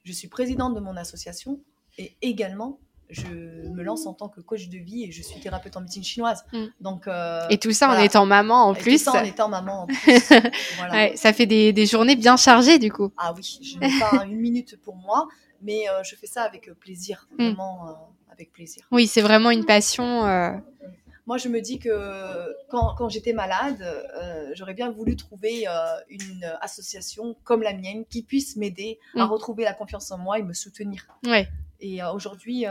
Je 0.05 0.13
suis 0.13 0.29
présidente 0.29 0.75
de 0.75 0.81
mon 0.81 0.97
association 0.97 1.61
et 1.99 2.17
également 2.23 2.79
je 3.11 3.27
me 3.27 3.83
lance 3.83 4.07
en 4.07 4.15
tant 4.15 4.29
que 4.29 4.41
coach 4.41 4.69
de 4.69 4.79
vie 4.79 5.05
et 5.05 5.13
je 5.13 5.23
suis 5.23 5.41
thérapeute 5.41 5.77
en 5.77 5.81
médecine 5.81 6.03
chinoise. 6.05 6.45
Mmh. 6.53 6.65
Donc, 6.81 7.07
euh, 7.07 7.47
et 7.51 7.59
tout 7.59 7.73
ça 7.73 7.91
en 7.91 7.99
étant 8.01 8.27
maman 8.27 8.67
en 8.67 8.75
et 8.75 8.79
plus. 8.79 9.05
Tout 9.05 9.11
ça 9.11 9.21
en 9.21 9.25
étant 9.25 9.49
maman 9.49 9.83
en 9.83 9.87
plus. 9.87 10.31
ouais, 10.93 11.13
ça 11.17 11.33
fait 11.33 11.47
des, 11.47 11.73
des, 11.73 11.87
journées 11.87 12.17
bien 12.17 12.37
chargées 12.37 12.79
du 12.79 12.91
coup. 12.91 13.13
Ah 13.17 13.33
oui, 13.37 13.61
je 13.63 13.79
n'ai 13.79 13.91
pas 13.99 14.25
une 14.25 14.41
minute 14.41 14.81
pour 14.83 14.97
moi 14.97 15.29
mais 15.65 15.89
euh, 15.89 16.03
je 16.05 16.15
fais 16.15 16.27
ça 16.27 16.43
avec 16.43 16.69
euh, 16.69 16.75
plaisir, 16.75 17.27
mm. 17.33 17.47
vraiment 17.47 17.89
euh, 17.89 17.93
avec 18.31 18.53
plaisir. 18.53 18.87
Oui, 18.93 19.07
c'est 19.07 19.23
vraiment 19.23 19.51
une 19.51 19.65
passion. 19.65 20.23
Moi, 21.27 21.39
je 21.39 21.49
me 21.49 21.63
dis 21.63 21.79
que 21.79 22.55
quand, 22.69 22.95
quand 22.97 23.09
j'étais 23.09 23.33
malade, 23.33 23.83
j'aurais 24.53 24.75
bien 24.75 24.91
voulu 24.91 25.17
trouver 25.17 25.65
une 26.11 26.45
association 26.61 27.35
comme 27.45 27.63
la 27.63 27.73
mienne 27.73 28.05
qui 28.05 28.23
puisse 28.23 28.57
m'aider 28.57 28.99
à 29.17 29.25
mm. 29.25 29.31
retrouver 29.31 29.65
la 29.65 29.73
confiance 29.73 30.11
en 30.11 30.19
moi 30.19 30.39
et 30.39 30.43
me 30.43 30.53
soutenir. 30.53 31.07
Ouais. 31.25 31.49
Et 31.81 32.03
aujourd'hui, 32.05 32.67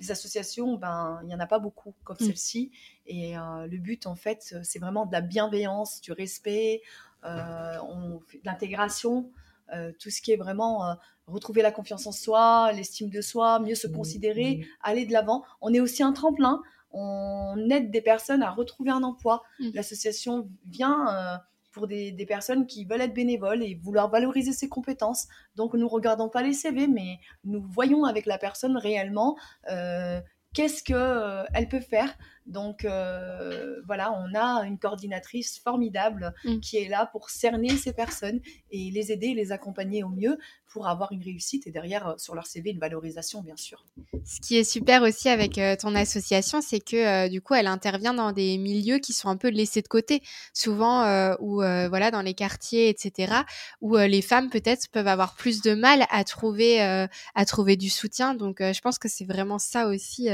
les 0.00 0.10
associations, 0.10 0.74
ben, 0.78 1.20
il 1.22 1.28
n'y 1.28 1.34
en 1.34 1.40
a 1.40 1.46
pas 1.46 1.60
beaucoup 1.60 1.94
comme 2.02 2.16
mm. 2.18 2.24
celle-ci. 2.24 2.72
Et 3.06 3.34
le 3.36 3.78
but, 3.78 4.08
en 4.08 4.16
fait, 4.16 4.56
c'est 4.64 4.80
vraiment 4.80 5.06
de 5.06 5.12
la 5.12 5.20
bienveillance, 5.20 6.00
du 6.00 6.10
respect, 6.10 6.82
on 7.22 8.20
fait 8.26 8.38
de 8.38 8.46
l'intégration. 8.46 9.30
Euh, 9.72 9.92
tout 9.98 10.10
ce 10.10 10.20
qui 10.20 10.32
est 10.32 10.36
vraiment 10.36 10.86
euh, 10.86 10.94
retrouver 11.26 11.62
la 11.62 11.72
confiance 11.72 12.06
en 12.06 12.12
soi, 12.12 12.72
l'estime 12.72 13.08
de 13.10 13.20
soi, 13.20 13.58
mieux 13.60 13.74
se 13.74 13.86
mmh, 13.86 13.92
considérer, 13.92 14.56
mmh. 14.56 14.64
aller 14.82 15.06
de 15.06 15.12
l'avant. 15.12 15.44
On 15.60 15.72
est 15.72 15.80
aussi 15.80 16.02
un 16.02 16.12
tremplin. 16.12 16.60
On 16.90 17.56
aide 17.70 17.90
des 17.90 18.02
personnes 18.02 18.42
à 18.42 18.50
retrouver 18.50 18.90
un 18.90 19.02
emploi. 19.02 19.42
Mmh. 19.60 19.70
L'association 19.74 20.48
vient 20.66 21.40
pour 21.72 21.86
des, 21.86 22.12
des, 22.12 22.26
personnes 22.26 22.66
qui 22.66 22.84
veulent 22.84 23.00
être 23.00 23.14
bénévoles 23.14 23.62
et 23.62 23.74
vouloir 23.74 24.10
valoriser 24.10 24.52
ses 24.52 24.68
compétences. 24.68 25.26
Donc, 25.56 25.72
nous 25.72 25.88
regardons 25.88 26.28
pas 26.28 26.42
les 26.42 26.52
CV, 26.52 26.86
mais 26.86 27.18
nous 27.44 27.62
voyons 27.62 28.04
avec 28.04 28.26
la 28.26 28.36
personne 28.36 28.76
réellement 28.76 29.36
euh, 29.70 30.20
qu'est-ce 30.52 30.82
qu'elle 30.82 30.96
euh, 30.96 31.66
peut 31.70 31.80
faire. 31.80 32.14
Donc 32.46 32.84
euh, 32.84 33.80
voilà, 33.86 34.12
on 34.12 34.34
a 34.34 34.64
une 34.66 34.78
coordinatrice 34.78 35.60
formidable 35.60 36.34
mm. 36.44 36.60
qui 36.60 36.76
est 36.76 36.88
là 36.88 37.08
pour 37.12 37.30
cerner 37.30 37.70
ces 37.76 37.92
personnes 37.92 38.40
et 38.70 38.90
les 38.90 39.12
aider, 39.12 39.34
les 39.34 39.52
accompagner 39.52 40.02
au 40.02 40.08
mieux 40.08 40.38
pour 40.68 40.88
avoir 40.88 41.12
une 41.12 41.22
réussite 41.22 41.66
et 41.66 41.70
derrière 41.70 42.08
euh, 42.08 42.14
sur 42.16 42.34
leur 42.34 42.46
CV 42.46 42.70
une 42.70 42.78
valorisation 42.78 43.42
bien 43.42 43.56
sûr. 43.56 43.84
Ce 44.24 44.40
qui 44.40 44.56
est 44.56 44.64
super 44.64 45.02
aussi 45.02 45.28
avec 45.28 45.58
euh, 45.58 45.76
ton 45.76 45.94
association, 45.94 46.60
c'est 46.60 46.80
que 46.80 47.28
du 47.28 47.40
coup 47.40 47.54
elle 47.54 47.66
intervient 47.66 48.14
dans 48.14 48.32
des 48.32 48.58
milieux 48.58 48.98
qui 48.98 49.12
sont 49.12 49.28
un 49.28 49.36
peu 49.36 49.48
laissés 49.48 49.82
de 49.82 49.88
côté, 49.88 50.22
souvent 50.52 51.02
ou 51.40 51.56
voilà 51.56 52.10
dans 52.10 52.22
les 52.22 52.34
quartiers 52.34 52.88
etc. 52.88 53.34
où 53.80 53.96
les 53.96 54.22
femmes 54.22 54.50
peut-être 54.50 54.88
peuvent 54.90 55.06
avoir 55.06 55.34
plus 55.34 55.62
de 55.62 55.74
mal 55.74 56.06
à 56.10 56.24
trouver 56.24 56.80
à 56.80 57.44
trouver 57.46 57.76
du 57.76 57.90
soutien. 57.90 58.34
Donc 58.34 58.56
je 58.60 58.80
pense 58.80 58.98
que 58.98 59.08
c'est 59.08 59.24
vraiment 59.24 59.58
ça 59.58 59.88
aussi 59.88 60.28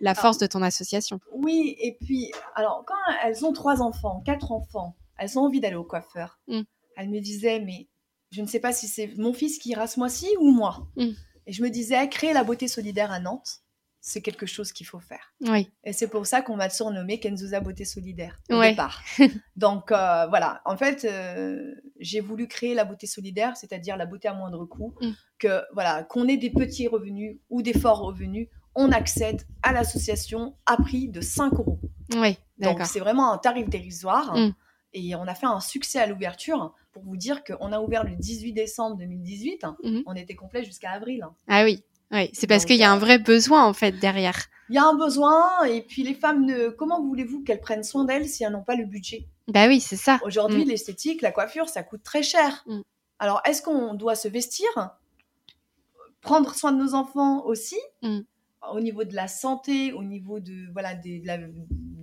la 0.00 0.14
force 0.14 0.38
de 0.38 0.46
ton 0.46 0.62
association. 0.62 1.20
Oui, 1.32 1.76
et 1.80 1.96
puis, 2.00 2.32
alors, 2.54 2.84
quand 2.86 2.94
elles 3.24 3.44
ont 3.44 3.52
trois 3.52 3.80
enfants, 3.82 4.22
quatre 4.24 4.52
enfants, 4.52 4.96
elles 5.18 5.38
ont 5.38 5.42
envie 5.42 5.60
d'aller 5.60 5.76
au 5.76 5.84
coiffeur. 5.84 6.38
Mm. 6.48 6.62
Elles 6.96 7.10
me 7.10 7.20
disaient, 7.20 7.60
mais 7.60 7.88
je 8.30 8.42
ne 8.42 8.46
sais 8.46 8.60
pas 8.60 8.72
si 8.72 8.88
c'est 8.88 9.16
mon 9.16 9.32
fils 9.32 9.58
qui 9.58 9.70
ira 9.70 9.86
ce 9.86 9.98
mois-ci 9.98 10.28
ou 10.40 10.50
moi. 10.50 10.88
Mm. 10.96 11.10
Et 11.46 11.52
je 11.52 11.62
me 11.62 11.70
disais, 11.70 12.08
créer 12.08 12.32
la 12.32 12.44
beauté 12.44 12.68
solidaire 12.68 13.12
à 13.12 13.20
Nantes, 13.20 13.64
c'est 14.06 14.20
quelque 14.20 14.44
chose 14.44 14.70
qu'il 14.70 14.86
faut 14.86 15.00
faire. 15.00 15.32
Oui. 15.40 15.70
Et 15.82 15.94
c'est 15.94 16.08
pour 16.08 16.26
ça 16.26 16.42
qu'on 16.42 16.58
va 16.58 16.68
surnommer 16.68 17.20
Kenzusa 17.20 17.60
Beauté 17.60 17.86
Solidaire 17.86 18.38
au 18.50 18.60
départ. 18.60 19.02
Donc 19.56 19.92
euh, 19.92 20.26
voilà, 20.26 20.60
en 20.66 20.76
fait, 20.76 21.06
euh, 21.06 21.74
j'ai 21.98 22.20
voulu 22.20 22.46
créer 22.46 22.74
la 22.74 22.84
beauté 22.84 23.06
solidaire, 23.06 23.56
c'est-à-dire 23.56 23.96
la 23.96 24.04
beauté 24.04 24.28
à 24.28 24.34
moindre 24.34 24.66
coût, 24.66 24.94
mm. 25.00 25.12
que 25.38 25.62
voilà, 25.72 26.04
qu'on 26.04 26.28
ait 26.28 26.36
des 26.36 26.50
petits 26.50 26.86
revenus 26.86 27.38
ou 27.48 27.62
des 27.62 27.72
forts 27.72 28.00
revenus, 28.00 28.48
on 28.74 28.90
accède 28.92 29.42
à 29.62 29.72
l'association 29.72 30.56
à 30.66 30.76
prix 30.76 31.08
de 31.08 31.20
5 31.20 31.52
euros. 31.54 31.80
Oui, 32.16 32.36
Donc 32.58 32.80
c'est 32.84 33.00
vraiment 33.00 33.32
un 33.32 33.38
tarif 33.38 33.68
dérisoire. 33.68 34.36
Mm. 34.36 34.54
Et 34.94 35.16
on 35.16 35.26
a 35.26 35.34
fait 35.34 35.46
un 35.46 35.60
succès 35.60 35.98
à 35.98 36.06
l'ouverture. 36.06 36.72
Pour 36.92 37.02
vous 37.02 37.16
dire 37.16 37.42
qu'on 37.42 37.72
a 37.72 37.80
ouvert 37.80 38.04
le 38.04 38.14
18 38.14 38.52
décembre 38.52 38.96
2018, 38.96 39.62
mm-hmm. 39.62 40.02
on 40.06 40.14
était 40.14 40.36
complet 40.36 40.64
jusqu'à 40.64 40.92
avril. 40.92 41.26
Ah 41.48 41.64
oui, 41.64 41.82
oui. 42.12 42.30
c'est 42.32 42.46
parce 42.46 42.64
qu'il 42.64 42.76
y 42.76 42.84
a 42.84 42.92
un 42.92 42.96
euh, 42.96 43.00
vrai 43.00 43.18
besoin 43.18 43.64
en 43.64 43.72
fait 43.72 43.92
derrière. 43.98 44.38
Il 44.70 44.76
y 44.76 44.78
a 44.78 44.84
un 44.84 44.94
besoin, 44.94 45.64
et 45.64 45.82
puis 45.82 46.04
les 46.04 46.14
femmes, 46.14 46.46
ne... 46.46 46.68
comment 46.68 47.02
voulez-vous 47.02 47.42
qu'elles 47.42 47.60
prennent 47.60 47.82
soin 47.82 48.04
d'elles 48.04 48.28
si 48.28 48.44
elles 48.44 48.52
n'ont 48.52 48.62
pas 48.62 48.76
le 48.76 48.84
budget? 48.84 49.26
Bah 49.48 49.66
oui, 49.66 49.80
c'est 49.80 49.96
ça. 49.96 50.20
Aujourd'hui, 50.24 50.64
mm. 50.64 50.68
l'esthétique, 50.68 51.22
la 51.22 51.32
coiffure, 51.32 51.68
ça 51.68 51.82
coûte 51.82 52.02
très 52.02 52.22
cher. 52.22 52.62
Mm. 52.66 52.80
Alors, 53.18 53.42
est-ce 53.44 53.62
qu'on 53.62 53.94
doit 53.94 54.14
se 54.14 54.28
vestir? 54.28 54.68
Prendre 56.20 56.54
soin 56.54 56.72
de 56.72 56.78
nos 56.82 56.94
enfants 56.94 57.44
aussi? 57.44 57.78
Au 58.72 58.80
niveau 58.80 59.04
de 59.04 59.14
la 59.14 59.28
santé, 59.28 59.92
au 59.92 60.04
niveau 60.04 60.40
de 60.40 60.70
voilà 60.72 60.94
des, 60.94 61.22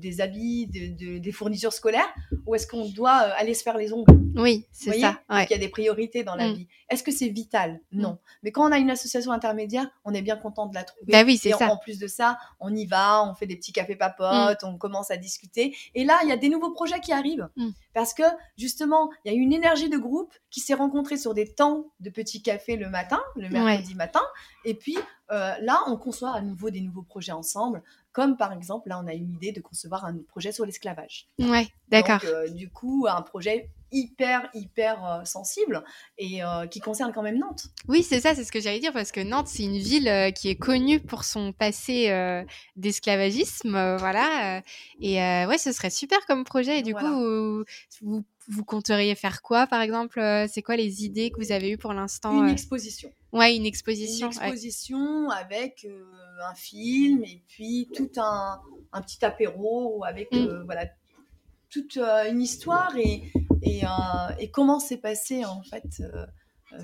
des 0.01 0.19
habits, 0.19 0.67
des 0.67 1.31
fournitures 1.31 1.73
scolaires, 1.73 2.13
ou 2.45 2.55
est-ce 2.55 2.67
qu'on 2.67 2.89
doit 2.89 3.21
euh, 3.23 3.33
aller 3.37 3.53
se 3.53 3.63
faire 3.63 3.77
les 3.77 3.93
ongles? 3.93 4.11
Oui, 4.35 4.65
c'est 4.71 4.99
ça. 4.99 5.21
Il 5.29 5.47
y 5.49 5.53
a 5.53 5.57
des 5.57 5.69
priorités 5.69 6.23
dans 6.23 6.35
la 6.35 6.49
mm. 6.49 6.53
vie. 6.53 6.67
Est-ce 6.89 7.03
que 7.03 7.11
c'est 7.11 7.29
vital? 7.29 7.79
Mm. 7.91 8.01
Non. 8.01 8.17
Mais 8.43 8.51
quand 8.51 8.67
on 8.67 8.71
a 8.71 8.77
une 8.77 8.89
association 8.89 9.31
intermédiaire, 9.31 9.87
on 10.03 10.13
est 10.13 10.21
bien 10.21 10.35
content 10.35 10.67
de 10.67 10.73
la 10.73 10.83
trouver. 10.83 11.11
Bah 11.11 11.23
oui, 11.25 11.37
c'est 11.37 11.51
ça. 11.51 11.69
En 11.69 11.77
plus 11.77 11.99
de 11.99 12.07
ça, 12.07 12.37
on 12.59 12.73
y 12.75 12.85
va, 12.85 13.23
on 13.23 13.35
fait 13.35 13.47
des 13.47 13.55
petits 13.55 13.73
cafés 13.73 13.95
papotes, 13.95 14.63
mm. 14.63 14.67
on 14.67 14.77
commence 14.77 15.11
à 15.11 15.17
discuter. 15.17 15.75
Et 15.95 16.03
là, 16.03 16.19
il 16.23 16.29
y 16.29 16.33
a 16.33 16.37
des 16.37 16.49
nouveaux 16.49 16.71
projets 16.71 16.99
qui 16.99 17.13
arrivent. 17.13 17.49
Parce 17.93 18.13
que 18.13 18.23
justement, 18.57 19.09
il 19.23 19.31
y 19.31 19.35
a 19.35 19.37
une 19.37 19.53
énergie 19.53 19.89
de 19.89 19.97
groupe 19.97 20.33
qui 20.49 20.59
s'est 20.59 20.73
rencontrée 20.73 21.17
sur 21.17 21.33
des 21.33 21.53
temps 21.53 21.91
de 21.99 22.09
petits 22.09 22.41
cafés 22.41 22.77
le 22.77 22.89
matin, 22.89 23.21
le 23.35 23.49
mercredi 23.49 23.95
matin. 23.95 24.21
Et 24.65 24.73
puis 24.73 24.97
euh, 25.31 25.53
là, 25.61 25.79
on 25.87 25.95
conçoit 25.95 26.31
à 26.31 26.41
nouveau 26.41 26.69
des 26.69 26.81
nouveaux 26.81 27.03
projets 27.03 27.31
ensemble. 27.31 27.83
Comme 28.13 28.35
par 28.35 28.51
exemple, 28.51 28.89
là, 28.89 29.01
on 29.01 29.07
a 29.07 29.13
une 29.13 29.31
idée 29.31 29.53
de 29.53 29.61
concevoir 29.61 30.03
un 30.03 30.17
projet 30.27 30.51
sur 30.51 30.65
l'esclavage. 30.65 31.27
Ouais, 31.39 31.67
d'accord. 31.87 32.19
Euh, 32.25 32.49
du 32.49 32.69
coup, 32.69 33.07
un 33.09 33.21
projet 33.21 33.69
hyper, 33.93 34.49
hyper 34.53 35.05
euh, 35.05 35.25
sensible 35.25 35.83
et 36.17 36.43
euh, 36.43 36.67
qui 36.67 36.81
concerne 36.81 37.13
quand 37.13 37.21
même 37.21 37.37
Nantes. 37.37 37.67
Oui, 37.87 38.03
c'est 38.03 38.19
ça, 38.19 38.35
c'est 38.35 38.43
ce 38.43 38.51
que 38.51 38.59
j'allais 38.59 38.79
dire, 38.79 38.91
parce 38.91 39.13
que 39.13 39.21
Nantes, 39.21 39.47
c'est 39.47 39.63
une 39.63 39.77
ville 39.77 40.33
qui 40.35 40.49
est 40.49 40.55
connue 40.55 40.99
pour 40.99 41.23
son 41.23 41.53
passé 41.53 42.09
d'esclavagisme, 42.75 43.95
voilà. 43.97 44.61
et 44.99 45.17
ouais, 45.45 45.57
ce 45.57 45.71
serait 45.71 45.89
super 45.89 46.19
comme 46.25 46.43
projet. 46.43 46.79
Et 46.79 46.83
du 46.83 46.93
coup, 46.93 47.63
vous, 48.01 48.25
vous, 48.49 48.65
compteriez 48.65 49.15
faire 49.15 49.41
quoi, 49.41 49.67
par 49.67 49.81
exemple 49.81 50.21
C'est 50.49 50.61
quoi 50.61 50.75
les 50.75 51.05
idées 51.05 51.31
que 51.31 51.41
vous 51.41 51.53
avez 51.53 51.71
eues 51.71 51.77
pour 51.77 51.93
l'instant 51.93 52.43
Une 52.43 52.51
exposition. 52.51 53.11
Ouais, 53.33 53.55
une 53.55 53.65
exposition. 53.65 54.29
Une 54.29 54.37
exposition 54.37 55.29
avec 55.29 55.87
un 56.43 56.55
film 56.55 57.23
et 57.23 57.41
puis 57.47 57.89
tout 57.95 58.09
un, 58.17 58.59
un 58.91 59.01
petit 59.01 59.23
apéro 59.23 60.03
avec 60.03 60.31
mm. 60.31 60.63
voilà 60.65 60.87
toute 61.69 61.97
une 61.97 62.41
histoire 62.41 62.93
et, 62.97 63.31
et, 63.61 63.81
et 64.39 64.51
comment 64.51 64.79
s'est 64.79 64.97
passé 64.97 65.45
en 65.45 65.63
fait 65.63 66.03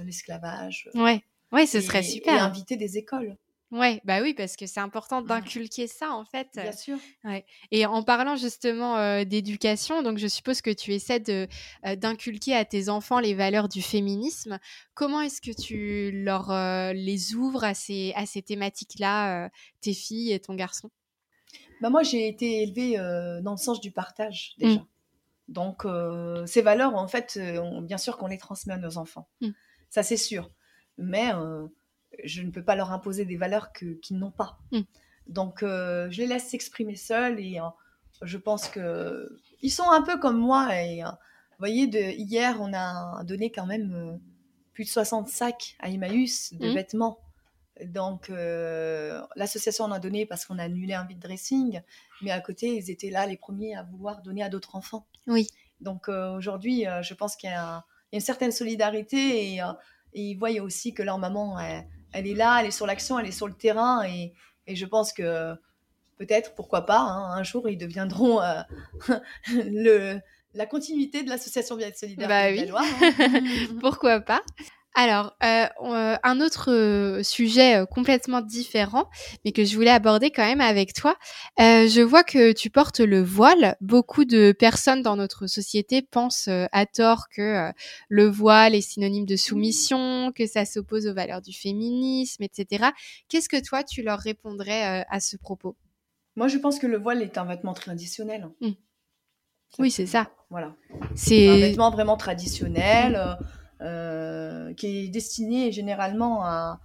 l'esclavage. 0.06 0.90
Ouais, 0.94 1.22
ouais, 1.52 1.66
ce 1.66 1.82
serait 1.82 2.04
super. 2.04 2.36
Et 2.36 2.40
inviter 2.40 2.78
des 2.78 2.98
écoles. 2.98 3.36
Ouais, 3.70 4.00
bah 4.06 4.22
oui, 4.22 4.34
parce 4.34 4.56
que 4.56 4.66
c'est 4.66 4.80
important 4.80 5.22
d'inculquer 5.22 5.88
ça 5.88 6.12
en 6.14 6.24
fait. 6.24 6.48
Bien 6.54 6.72
sûr. 6.72 6.98
Ouais. 7.26 7.46
Et 7.72 7.86
en 7.86 8.02
parlant 8.02 8.38
justement 8.38 9.24
d'éducation, 9.26 10.02
donc 10.04 10.20
je 10.20 10.28
suppose 10.28 10.62
que 10.62 10.70
tu 10.70 10.94
essaies 10.94 11.20
de 11.20 11.48
d'inculquer 11.96 12.56
à 12.56 12.64
tes 12.64 12.88
enfants 12.88 13.20
les 13.20 13.34
valeurs 13.34 13.68
du 13.68 13.82
féminisme. 13.82 14.58
Comment 14.94 15.20
est-ce 15.20 15.42
que 15.42 15.52
tu 15.52 16.12
leur 16.14 16.50
les 16.94 17.36
ouvres 17.36 17.66
à 17.66 17.74
ces 17.74 18.14
à 18.16 18.26
ces 18.26 18.42
thématiques-là, 18.42 19.50
tes 19.82 19.94
filles 19.94 20.32
et 20.32 20.40
ton 20.40 20.56
garçon? 20.56 20.90
Bah 21.82 21.90
moi 21.90 22.04
j'ai 22.04 22.28
été 22.28 22.64
élevée 22.64 22.96
dans 23.44 23.52
le 23.52 23.58
sens 23.58 23.82
du 23.82 23.92
partage 23.92 24.56
mmh. 24.60 24.64
déjà. 24.66 24.86
Donc 25.50 25.86
ces 26.46 26.62
valeurs 26.62 26.96
en 26.96 27.10
fait, 27.10 27.38
bien 27.82 27.98
sûr 27.98 28.18
qu'on 28.18 28.28
les 28.28 28.38
transmet 28.38 28.76
à 28.76 28.78
nos 28.78 28.98
enfants. 28.98 29.28
Mmh. 29.42 29.50
Ça 29.90 30.04
c'est 30.04 30.16
sûr. 30.16 30.52
Mais 30.98 31.32
je 32.24 32.42
ne 32.42 32.52
peux 32.52 32.64
pas 32.64 32.76
leur 32.76 32.92
imposer 32.92 33.26
des 33.26 33.38
valeurs 33.38 33.72
qu'ils 33.72 34.18
n'ont 34.18 34.32
pas. 34.32 34.60
Mm. 34.72 34.82
Donc, 35.28 35.64
euh, 35.64 36.10
je 36.10 36.22
les 36.22 36.28
laisse 36.28 36.48
s'exprimer 36.50 36.96
seuls 36.96 37.40
et 37.40 37.60
euh, 37.60 37.64
je 38.22 38.38
pense 38.38 38.70
que 38.70 39.30
ils 39.62 39.72
sont 39.72 39.90
un 39.90 40.02
peu 40.02 40.18
comme 40.20 40.38
moi. 40.38 40.76
Et 40.82 41.04
euh, 41.04 41.08
vous 41.08 41.60
voyez, 41.60 41.88
de, 41.88 42.00
hier, 42.00 42.58
on 42.62 42.74
a 42.74 43.24
donné 43.24 43.52
quand 43.52 43.66
même 43.66 44.20
plus 44.74 44.86
de 44.86 44.90
60 44.90 45.28
sacs 45.28 45.76
à 45.80 45.90
Emmaüs 45.90 46.54
de 46.54 46.70
mm. 46.70 46.74
vêtements. 46.74 47.20
Donc, 47.86 48.32
l'association 49.36 49.86
en 49.86 49.92
a 49.92 50.00
donné 50.00 50.26
parce 50.26 50.46
qu'on 50.46 50.58
a 50.58 50.64
annulé 50.64 50.96
un 50.96 51.06
vide 51.06 51.20
dressing, 51.20 51.82
mais 52.24 52.32
à 52.32 52.42
côté, 52.42 52.76
ils 52.76 52.90
étaient 52.90 53.12
là 53.12 53.28
les 53.28 53.38
premiers 53.38 53.76
à 53.76 53.84
vouloir 53.84 54.24
donner 54.24 54.42
à 54.42 54.50
d'autres 54.50 54.76
enfants. 54.76 55.06
Oui. 55.28 55.48
Donc, 55.80 56.10
aujourd'hui, 56.10 56.86
je 57.04 57.14
pense 57.14 57.36
qu'il 57.36 57.52
y, 57.52 57.54
a 57.54 57.86
une 58.12 58.20
certaine 58.20 58.52
solidarité 58.52 59.54
et, 59.54 59.62
ils 60.14 60.34
voient 60.34 60.50
aussi 60.60 60.96
que 60.96 61.04
leur 61.04 61.20
maman, 61.20 61.60
elle 61.60 61.86
est 62.13 62.36
là, 62.36 62.60
elle 62.60 62.67
est 62.67 62.72
sur 62.72 62.88
l'action, 62.88 63.20
elle 63.20 63.28
est 63.28 63.32
sur 63.32 63.48
le 63.48 63.54
terrain 63.54 64.04
et, 64.06 64.34
je 64.67 64.86
pense 64.86 65.13
que 65.13 65.54
peut-être, 66.17 66.54
pourquoi 66.56 66.86
pas, 66.86 67.00
hein, 67.00 67.32
un 67.38 67.43
jour 67.43 67.70
ils 67.70 67.78
deviendront 67.78 68.41
euh, 68.41 68.62
le, 69.48 70.20
la 70.54 70.65
continuité 70.65 71.24
de 71.24 71.30
l'association 71.30 71.76
Bien 71.76 71.91
Solidaire 71.93 72.28
bah 72.28 72.50
oui. 72.50 72.70
Hein. 72.76 73.41
pourquoi 73.80 74.20
pas 74.20 74.41
alors, 75.00 75.36
euh, 75.44 75.68
euh, 75.84 76.16
un 76.24 76.42
autre 76.42 76.72
euh, 76.72 77.22
sujet 77.22 77.86
complètement 77.92 78.42
différent, 78.42 79.08
mais 79.46 79.52
que 79.52 79.64
je 79.64 79.76
voulais 79.76 79.92
aborder 79.92 80.32
quand 80.32 80.44
même 80.44 80.60
avec 80.60 80.92
toi. 80.96 81.16
je 81.60 82.02
vois 82.02 82.24
que 82.24 82.52
tu 82.52 82.72
portes 82.72 83.00
le 83.00 83.22
voile. 83.22 83.76
Beaucoup 83.80 84.26
de 84.26 84.56
personnes 84.58 85.04
dans 85.04 85.16
notre 85.16 85.46
société 85.46 86.02
pensent 86.02 86.48
à 86.48 86.86
tort 86.88 87.30
que 87.30 87.72
le 88.10 88.28
voile 88.28 88.74
est 88.74 88.82
synonyme 88.82 89.28
de 89.28 89.36
soumission, 89.36 90.32
que 90.36 90.48
ça 90.48 90.66
s'oppose 90.66 91.06
aux 91.06 91.14
valeurs 91.14 91.44
du 91.44 91.54
féminisme, 91.54 92.42
etc. 92.42 92.88
Qu'est-ce 93.30 93.50
que 93.50 93.64
toi, 93.64 93.84
tu 93.84 94.02
leur 94.02 94.18
répondrais 94.18 95.06
à 95.08 95.20
ce 95.20 95.38
propos? 95.38 95.76
Moi, 96.36 96.48
je 96.48 96.58
pense 96.58 96.80
que 96.80 96.88
le 96.88 96.98
voile 96.98 97.22
est 97.22 97.38
un 97.38 97.46
vêtement 97.46 97.76
traditionnel. 97.76 98.50
Mmh. 98.62 98.72
Oui, 99.78 99.92
c'est 99.92 100.08
ça. 100.08 100.32
Voilà. 100.50 100.74
C'est 101.14 101.50
un 101.50 101.60
vêtement 101.60 101.92
vraiment 101.92 102.18
traditionnel. 102.18 103.38
Euh, 103.82 104.74
qui 104.74 105.06
est 105.06 105.08
destiné 105.10 105.72
généralement 105.72 106.44
à, 106.44 106.80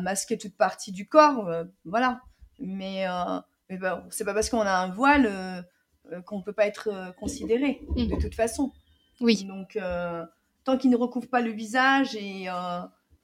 masquer 0.00 0.36
toute 0.36 0.56
partie 0.56 0.92
du 0.92 1.08
corps, 1.08 1.48
euh, 1.48 1.64
voilà. 1.84 2.20
Mais, 2.60 3.08
euh, 3.08 3.40
mais 3.68 3.78
c'est 4.10 4.24
pas 4.24 4.34
parce 4.34 4.50
qu'on 4.50 4.60
a 4.60 4.76
un 4.76 4.88
voile 4.88 5.64
qu'on 6.26 6.42
peut 6.42 6.52
pas 6.52 6.66
être 6.66 7.14
considéré 7.18 7.80
de 7.96 8.14
mm. 8.14 8.18
toute 8.20 8.34
façon. 8.34 8.72
Oui. 9.20 9.44
Donc 9.44 9.78
tant 10.64 10.76
qu'il 10.76 10.90
ne 10.90 10.96
recouvre 10.96 11.28
pas 11.28 11.40
le 11.40 11.50
visage 11.50 12.14
et, 12.14 12.46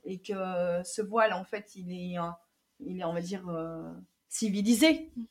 et 0.04 0.18
que 0.20 0.82
ce 0.84 1.02
voile 1.02 1.32
en 1.32 1.44
fait 1.44 1.76
il 1.76 1.92
est, 1.92 2.16
il 2.80 3.00
est 3.00 3.04
on 3.04 3.12
va 3.12 3.20
dire 3.20 3.44
civilisé, 4.28 5.12
mm. 5.14 5.24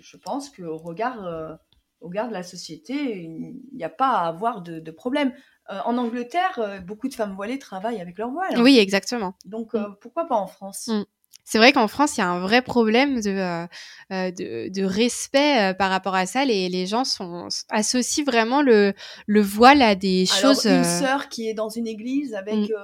je 0.00 0.16
pense 0.16 0.50
qu'au 0.50 0.78
regard 0.78 1.58
au 2.02 2.08
regard 2.08 2.28
de 2.28 2.32
la 2.32 2.42
société, 2.42 3.22
il 3.22 3.60
n'y 3.72 3.84
a 3.84 3.88
pas 3.88 4.10
à 4.18 4.26
avoir 4.26 4.60
de, 4.60 4.90
problème. 4.90 5.32
En 5.68 5.96
Angleterre, 5.96 6.82
beaucoup 6.86 7.08
de 7.08 7.14
femmes 7.14 7.34
voilées 7.34 7.58
travaillent 7.58 8.00
avec 8.00 8.18
leur 8.18 8.30
voile. 8.30 8.60
Oui, 8.60 8.78
exactement. 8.78 9.34
Donc, 9.44 9.74
mm. 9.74 9.96
pourquoi 10.00 10.26
pas 10.26 10.36
en 10.36 10.46
France? 10.46 10.88
Mm. 10.88 11.04
C'est 11.44 11.58
vrai 11.58 11.72
qu'en 11.72 11.88
France, 11.88 12.16
il 12.16 12.20
y 12.20 12.22
a 12.22 12.28
un 12.28 12.40
vrai 12.40 12.62
problème 12.62 13.20
de, 13.20 13.66
de, 14.10 14.84
respect 14.84 15.74
par 15.74 15.90
rapport 15.90 16.14
à 16.14 16.24
ça. 16.26 16.44
Les, 16.44 16.68
les 16.68 16.86
gens 16.86 17.04
sont, 17.04 17.48
associent 17.68 18.24
vraiment 18.24 18.62
le, 18.62 18.94
le 19.26 19.40
voile 19.40 19.82
à 19.82 19.94
des 19.94 20.24
Alors, 20.30 20.54
choses. 20.54 20.66
Une 20.66 20.84
sœur 20.84 21.28
qui 21.28 21.48
est 21.48 21.54
dans 21.54 21.68
une 21.68 21.86
église 21.86 22.34
avec 22.34 22.54
mm. 22.54 22.74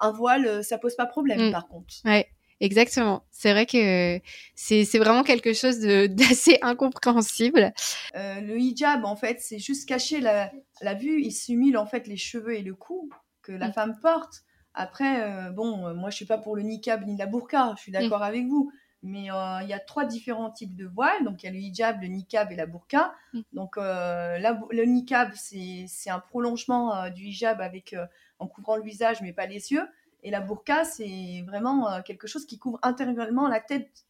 un 0.00 0.12
voile, 0.12 0.64
ça 0.64 0.78
pose 0.78 0.96
pas 0.96 1.06
problème, 1.06 1.52
par 1.52 1.68
contre. 1.68 1.94
Ouais. 2.04 2.28
Exactement. 2.60 3.24
C'est 3.30 3.52
vrai 3.52 3.66
que 3.66 4.20
c'est 4.54 4.98
vraiment 4.98 5.22
quelque 5.22 5.52
chose 5.52 5.78
d'assez 6.08 6.58
incompréhensible. 6.62 7.72
Euh, 8.16 8.40
le 8.40 8.58
hijab, 8.58 9.04
en 9.04 9.16
fait, 9.16 9.38
c'est 9.40 9.58
juste 9.58 9.88
cacher 9.88 10.20
la, 10.20 10.50
la, 10.80 10.94
vue. 10.94 11.22
Il 11.22 11.32
simule 11.32 11.76
en 11.76 11.86
fait 11.86 12.06
les 12.06 12.16
cheveux 12.16 12.56
et 12.56 12.62
le 12.62 12.74
cou 12.74 13.10
que 13.42 13.52
la 13.52 13.68
mm. 13.68 13.72
femme 13.72 13.98
porte. 14.00 14.42
Après, 14.74 15.22
euh, 15.22 15.50
bon, 15.50 15.86
euh, 15.86 15.94
moi, 15.94 16.10
je 16.10 16.16
suis 16.16 16.26
pas 16.26 16.38
pour 16.38 16.56
le 16.56 16.62
niqab 16.62 17.06
ni 17.06 17.16
la 17.16 17.26
burqa. 17.26 17.74
Je 17.76 17.82
suis 17.82 17.92
mm. 17.92 17.94
d'accord 17.94 18.22
avec 18.22 18.46
vous. 18.46 18.70
Mais 19.04 19.26
il 19.26 19.68
y 19.68 19.72
a 19.72 19.78
trois 19.78 20.04
différents 20.04 20.50
types 20.50 20.74
de 20.74 20.84
voiles. 20.84 21.22
Donc, 21.24 21.44
il 21.44 21.46
y 21.46 21.48
a 21.48 21.52
le 21.52 21.58
hijab, 21.58 22.02
le 22.02 22.08
niqab 22.08 22.50
et 22.50 22.56
la 22.56 22.66
burqa. 22.66 23.14
Mm. 23.32 23.40
Donc, 23.52 23.76
le 23.76 24.84
niqab, 24.84 25.30
c'est 25.36 26.10
un 26.10 26.18
prolongement 26.18 27.08
du 27.10 27.26
hijab 27.26 27.60
avec, 27.60 27.94
en 28.40 28.48
couvrant 28.48 28.74
le 28.74 28.82
visage, 28.82 29.22
mais 29.22 29.32
pas 29.32 29.46
les 29.46 29.70
yeux. 29.70 29.86
Et 30.22 30.30
la 30.30 30.40
burqa, 30.40 30.84
c'est 30.84 31.44
vraiment 31.46 31.90
euh, 31.90 32.02
quelque 32.02 32.26
chose 32.26 32.46
qui 32.46 32.58
couvre 32.58 32.78
intérieurement 32.82 33.48
la 33.48 33.60
tête 33.60 34.06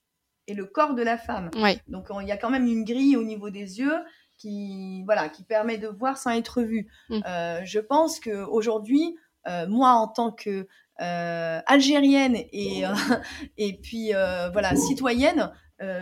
et 0.47 0.55
le 0.55 0.65
corps 0.65 0.95
de 0.95 1.03
la 1.03 1.19
femme. 1.19 1.51
Donc 1.89 2.09
il 2.21 2.27
y 2.27 2.33
a 2.33 2.37
quand 2.37 2.51
même 2.51 2.67
une 2.67 2.85
grille 2.85 3.17
au 3.17 3.23
niveau 3.23 3.51
des 3.51 3.81
yeux 3.81 3.99
qui, 4.39 5.03
voilà, 5.05 5.29
qui 5.29 5.43
permet 5.43 5.77
de 5.77 5.89
voir 5.89 6.17
sans 6.17 6.31
être 6.31 6.63
vu. 6.63 6.89
Mm. 7.11 7.21
Euh, 7.27 7.61
je 7.65 7.81
pense 7.81 8.21
qu'aujourd'hui, 8.21 9.17
euh, 9.47 9.67
moi 9.67 9.91
en 9.91 10.09
tant 10.09 10.33
que 10.33 10.67
algérienne 11.01 12.37
et, 12.37 12.83
et 13.57 13.75
puis 13.75 14.13
voilà, 14.53 14.75
citoyenne, 14.75 15.53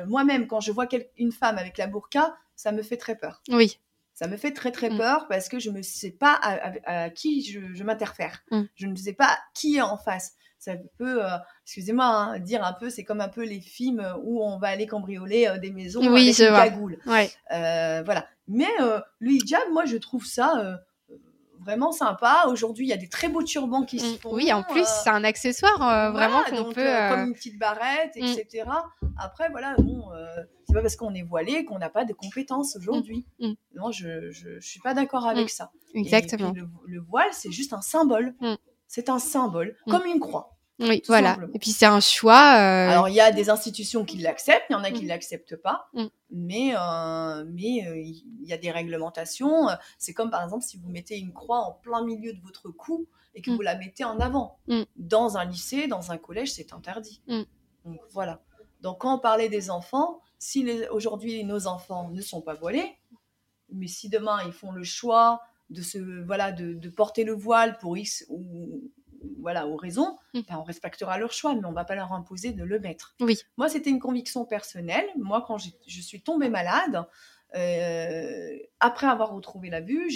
moi-même, 0.06 0.46
quand 0.46 0.60
je 0.60 0.72
vois 0.72 0.86
une 1.18 1.32
femme 1.32 1.58
avec 1.58 1.76
la 1.76 1.86
burqa, 1.86 2.34
ça 2.54 2.72
me 2.72 2.82
fait 2.82 2.96
très 2.96 3.16
peur. 3.16 3.42
Oui. 3.50 3.78
Ça 4.16 4.28
me 4.28 4.38
fait 4.38 4.52
très 4.52 4.72
très 4.72 4.88
mm. 4.88 4.96
peur 4.96 5.26
parce 5.28 5.50
que 5.50 5.58
je 5.58 5.70
ne 5.70 5.82
sais 5.82 6.10
pas 6.10 6.40
à, 6.42 7.10
qui 7.10 7.42
je, 7.42 7.84
m'interfère. 7.84 8.42
Mm. 8.50 8.62
Je 8.74 8.86
ne 8.86 8.96
sais 8.96 9.12
pas 9.12 9.38
qui 9.54 9.76
est 9.76 9.82
en 9.82 9.98
face. 9.98 10.32
Ça 10.58 10.72
peut, 10.98 11.22
euh, 11.22 11.36
excusez-moi, 11.64 12.06
hein, 12.06 12.38
dire 12.38 12.64
un 12.64 12.72
peu, 12.72 12.88
c'est 12.88 13.04
comme 13.04 13.20
un 13.20 13.28
peu 13.28 13.44
les 13.44 13.60
films 13.60 14.02
où 14.24 14.42
on 14.42 14.58
va 14.58 14.68
aller 14.68 14.86
cambrioler 14.86 15.46
euh, 15.46 15.58
des 15.58 15.70
maisons 15.70 16.00
oui, 16.00 16.30
avec 16.30 16.38
une 16.38 16.56
cagoule. 16.56 16.98
Euh, 17.52 18.02
voilà. 18.04 18.26
Mais 18.48 18.70
le 18.78 19.30
hijab, 19.30 19.70
moi, 19.70 19.84
je 19.84 19.98
trouve 19.98 20.24
ça 20.24 20.80
vraiment 21.66 21.92
sympa. 21.92 22.46
Aujourd'hui, 22.48 22.86
il 22.86 22.88
y 22.88 22.94
a 22.94 22.96
des 22.96 23.08
très 23.08 23.28
beaux 23.28 23.42
turbans 23.42 23.84
qui 23.84 23.98
se 23.98 24.14
mm. 24.14 24.18
font. 24.18 24.34
Oui, 24.34 24.52
en 24.52 24.62
plus, 24.62 24.86
c'est 24.86 25.10
un 25.10 25.24
accessoire 25.24 26.12
vraiment 26.12 26.42
qu'on 26.44 26.72
peut. 26.72 26.88
comme 27.10 27.26
une 27.28 27.34
petite 27.34 27.58
barrette, 27.58 28.16
etc. 28.16 28.64
Après, 29.18 29.50
voilà, 29.50 29.74
bon 29.78 30.04
c'est 30.66 30.74
pas 30.74 30.82
parce 30.82 30.96
qu'on 30.96 31.14
est 31.14 31.22
voilé 31.22 31.64
qu'on 31.64 31.78
n'a 31.78 31.90
pas 31.90 32.04
de 32.04 32.12
compétences 32.12 32.76
aujourd'hui. 32.76 33.26
Mm. 33.38 33.48
Mm. 33.48 33.54
Non, 33.76 33.92
je, 33.92 34.30
je, 34.30 34.58
suis 34.60 34.80
pas 34.80 34.94
d'accord 34.94 35.26
avec 35.26 35.46
mm. 35.46 35.48
ça. 35.48 35.70
Exactement. 35.94 36.52
le, 36.86 37.00
voile, 37.00 37.28
c'est 37.32 37.52
juste 37.52 37.72
un 37.72 37.80
symbole. 37.80 38.34
C'est 38.88 39.08
un 39.08 39.18
symbole, 39.18 39.76
comme 39.88 40.06
une 40.06 40.20
croix. 40.20 40.55
Oui, 40.78 41.02
voilà. 41.06 41.38
Et 41.54 41.58
puis 41.58 41.70
c'est 41.70 41.86
un 41.86 42.00
choix. 42.00 42.56
Euh, 42.58 42.90
Alors 42.90 43.08
il 43.08 43.14
y 43.14 43.20
a 43.20 43.32
des 43.32 43.48
institutions 43.48 44.04
qui 44.04 44.18
l'acceptent, 44.18 44.66
il 44.68 44.74
y 44.74 44.76
en 44.76 44.84
a 44.84 44.90
qui 44.90 45.04
ne 45.04 45.08
l'acceptent 45.08 45.56
pas, 45.56 45.90
mais 46.30 46.74
euh, 46.76 47.44
mais 47.48 47.86
euh, 47.86 47.98
il 47.98 48.44
y 48.44 48.52
a 48.52 48.58
des 48.58 48.70
réglementations. 48.70 49.68
C'est 49.98 50.12
comme 50.12 50.30
par 50.30 50.44
exemple 50.44 50.64
si 50.64 50.76
vous 50.76 50.88
mettez 50.88 51.18
une 51.18 51.32
croix 51.32 51.60
en 51.60 51.72
plein 51.72 52.04
milieu 52.04 52.32
de 52.32 52.40
votre 52.40 52.70
cou 52.70 53.08
et 53.34 53.40
que 53.40 53.50
vous 53.50 53.62
la 53.62 53.76
mettez 53.76 54.04
en 54.04 54.20
avant. 54.20 54.58
Dans 54.96 55.38
un 55.38 55.44
lycée, 55.44 55.86
dans 55.86 56.12
un 56.12 56.18
collège, 56.18 56.52
c'est 56.52 56.72
interdit. 56.72 57.22
Donc 57.84 58.00
voilà. 58.12 58.42
Donc 58.82 59.00
quand 59.00 59.14
on 59.14 59.18
parlait 59.18 59.48
des 59.48 59.70
enfants, 59.70 60.20
si 60.38 60.68
aujourd'hui 60.90 61.42
nos 61.44 61.66
enfants 61.66 62.10
ne 62.10 62.20
sont 62.20 62.42
pas 62.42 62.54
voilés, 62.54 62.98
mais 63.72 63.86
si 63.86 64.08
demain 64.08 64.38
ils 64.46 64.52
font 64.52 64.72
le 64.72 64.84
choix 64.84 65.40
de 65.70 65.82
se 65.82 65.98
voilà 66.24 66.52
de, 66.52 66.88
porter 66.88 67.24
le 67.24 67.32
voile 67.32 67.78
pour 67.78 67.96
X 67.96 68.24
ou 68.28 68.90
voilà 69.40 69.66
aux 69.66 69.76
raisons, 69.76 70.18
mm. 70.34 70.40
ben, 70.48 70.56
on 70.58 70.62
respectera 70.62 71.18
leur 71.18 71.32
choix, 71.32 71.54
mais 71.54 71.64
on 71.64 71.72
va 71.72 71.84
pas 71.84 71.94
leur 71.94 72.12
imposer 72.12 72.52
de 72.52 72.64
le 72.64 72.78
mettre. 72.78 73.14
Oui. 73.20 73.38
Moi, 73.56 73.68
c'était 73.68 73.90
une 73.90 74.00
conviction 74.00 74.44
personnelle. 74.44 75.06
Moi, 75.16 75.44
quand 75.46 75.58
je 75.58 76.00
suis 76.00 76.22
tombée 76.22 76.48
malade, 76.48 77.06
euh, 77.54 78.56
après 78.80 79.06
avoir 79.06 79.32
retrouvé 79.32 79.70
la 79.70 79.80
vue, 79.80 80.10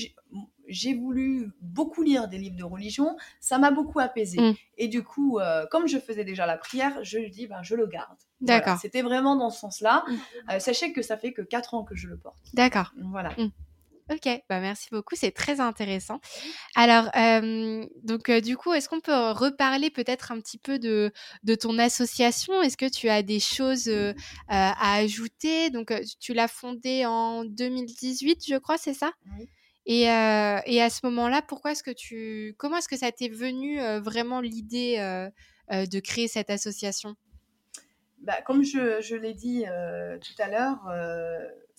j'ai 0.66 0.94
voulu 0.94 1.52
beaucoup 1.60 2.02
lire 2.02 2.28
des 2.28 2.38
livres 2.38 2.56
de 2.56 2.64
religion. 2.64 3.16
Ça 3.40 3.58
m'a 3.58 3.70
beaucoup 3.70 4.00
apaisé. 4.00 4.40
Mm. 4.40 4.54
Et 4.78 4.88
du 4.88 5.02
coup, 5.02 5.38
euh, 5.38 5.66
comme 5.70 5.86
je 5.86 5.98
faisais 5.98 6.24
déjà 6.24 6.46
la 6.46 6.58
prière, 6.58 7.02
je 7.02 7.18
lui 7.18 7.30
dis, 7.30 7.46
ben, 7.46 7.62
je 7.62 7.74
le 7.74 7.86
garde. 7.86 8.18
D'accord. 8.40 8.78
C'était 8.78 9.02
vraiment 9.02 9.36
dans 9.36 9.50
ce 9.50 9.60
sens-là. 9.60 10.04
Mm. 10.06 10.14
Euh, 10.50 10.58
sachez 10.58 10.92
que 10.92 11.02
ça 11.02 11.16
fait 11.16 11.32
que 11.32 11.42
4 11.42 11.74
ans 11.74 11.84
que 11.84 11.94
je 11.94 12.08
le 12.08 12.18
porte. 12.18 12.44
D'accord. 12.52 12.92
Voilà. 13.04 13.34
Ok, 14.10 14.28
bah 14.48 14.58
merci 14.58 14.88
beaucoup, 14.90 15.14
c'est 15.14 15.30
très 15.30 15.60
intéressant. 15.60 16.20
Alors, 16.74 17.08
euh, 17.16 17.86
donc 18.02 18.28
euh, 18.28 18.40
du 18.40 18.56
coup, 18.56 18.72
est-ce 18.72 18.88
qu'on 18.88 18.98
peut 18.98 19.30
reparler 19.30 19.88
peut-être 19.88 20.32
un 20.32 20.40
petit 20.40 20.58
peu 20.58 20.80
de, 20.80 21.12
de 21.44 21.54
ton 21.54 21.78
association? 21.78 22.60
Est-ce 22.60 22.76
que 22.76 22.90
tu 22.90 23.08
as 23.08 23.22
des 23.22 23.38
choses 23.38 23.88
à 24.48 24.94
ajouter? 24.96 25.70
Donc, 25.70 25.92
tu 26.18 26.34
l'as 26.34 26.48
fondée 26.48 27.06
en 27.06 27.44
2018, 27.44 28.44
je 28.48 28.56
crois, 28.56 28.78
c'est 28.78 28.94
ça? 28.94 29.12
Oui. 29.38 29.48
Et, 29.86 30.02
et, 30.02 30.82
à 30.82 30.90
ce 30.90 31.00
moment-là, 31.04 31.40
pourquoi 31.42 31.72
est-ce 31.72 31.84
que 31.84 31.92
tu, 31.92 32.54
comment 32.58 32.78
est-ce 32.78 32.88
que 32.88 32.98
ça 32.98 33.12
t'est 33.12 33.28
venu 33.28 33.78
vraiment 34.00 34.40
l'idée 34.40 34.96
de 35.70 36.00
créer 36.00 36.26
cette 36.26 36.50
association? 36.50 37.14
Bah, 38.18 38.42
comme 38.42 38.64
je, 38.64 39.00
je 39.00 39.14
l'ai 39.14 39.34
dit 39.34 39.64
tout 40.20 40.42
à 40.42 40.48
l'heure, 40.48 40.78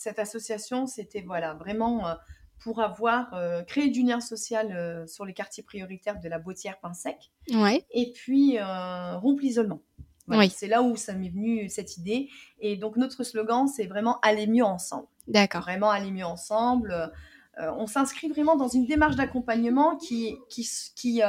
cette 0.02 0.18
association, 0.18 0.88
c'était 0.88 1.22
voilà, 1.22 1.54
vraiment 1.54 2.08
euh, 2.08 2.14
pour 2.60 2.82
avoir 2.82 3.34
créé 3.66 3.90
du 3.90 4.04
lien 4.04 4.20
social 4.20 5.08
sur 5.08 5.26
les 5.26 5.34
quartiers 5.34 5.64
prioritaires 5.64 6.20
de 6.20 6.30
la 6.30 6.38
Bautière-Pinsec. 6.38 7.32
Ouais. 7.56 7.84
Et 7.90 8.12
puis 8.12 8.60
rompre 8.62 9.42
l'isolement. 9.42 9.82
Voilà, 10.28 10.48
C'est 10.48 10.68
là 10.68 10.84
où 10.84 10.96
ça 10.96 11.16
m'est 11.16 11.30
venu 11.30 11.70
cette 11.70 11.98
idée. 11.98 12.30
Et 12.60 12.78
donc 12.78 12.98
notre 12.98 13.24
slogan, 13.24 13.68
c'est 13.68 13.88
vraiment 13.88 14.20
aller 14.20 14.46
mieux 14.46 14.64
ensemble. 14.64 15.08
D'accord. 15.28 15.62
Vraiment 15.62 15.90
aller 15.90 16.12
mieux 16.12 16.24
ensemble. 16.24 17.12
on 17.58 17.88
s'inscrit 17.88 18.30
vraiment 18.30 18.56
dans 18.56 18.68
une 18.68 18.86
démarche 18.86 19.16
d'accompagnement 19.16 19.98
qui, 19.98 20.36
qui, 20.48 20.70
qui, 20.96 21.22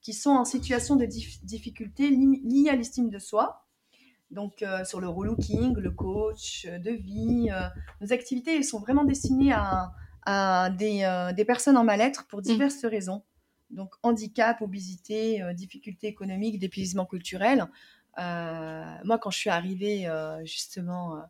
qui 0.00 0.12
sont 0.14 0.30
en 0.30 0.46
situation 0.46 0.96
de 0.96 1.04
difficulté 1.04 2.08
liée 2.08 2.70
à 2.70 2.76
l'estime 2.76 3.10
de 3.10 3.18
soi 3.18 3.65
donc 4.30 4.62
euh, 4.62 4.84
sur 4.84 5.00
le 5.00 5.08
relooking, 5.08 5.76
le 5.76 5.90
coach 5.90 6.66
euh, 6.68 6.78
de 6.78 6.90
vie. 6.90 7.48
Euh, 7.50 7.68
nos 8.00 8.12
activités 8.12 8.62
sont 8.62 8.80
vraiment 8.80 9.04
destinées 9.04 9.52
à, 9.52 9.92
des, 10.70 11.44
personnes 11.46 11.76
en 11.76 11.84
mal-être 11.84 12.26
pour 12.26 12.40
mmh. 12.40 12.42
diverses 12.42 12.84
raisons. 12.84 13.22
Donc 13.70 13.94
handicap, 14.02 14.60
obésité, 14.62 15.42
difficultés 15.54 16.06
économiques, 16.06 16.58
d'épuisement 16.58 17.04
culturel. 17.04 17.66
moi, 18.16 19.18
quand 19.20 19.30
je 19.30 19.38
suis 19.38 19.50
arrivée 19.50 20.08
justement 20.44 21.20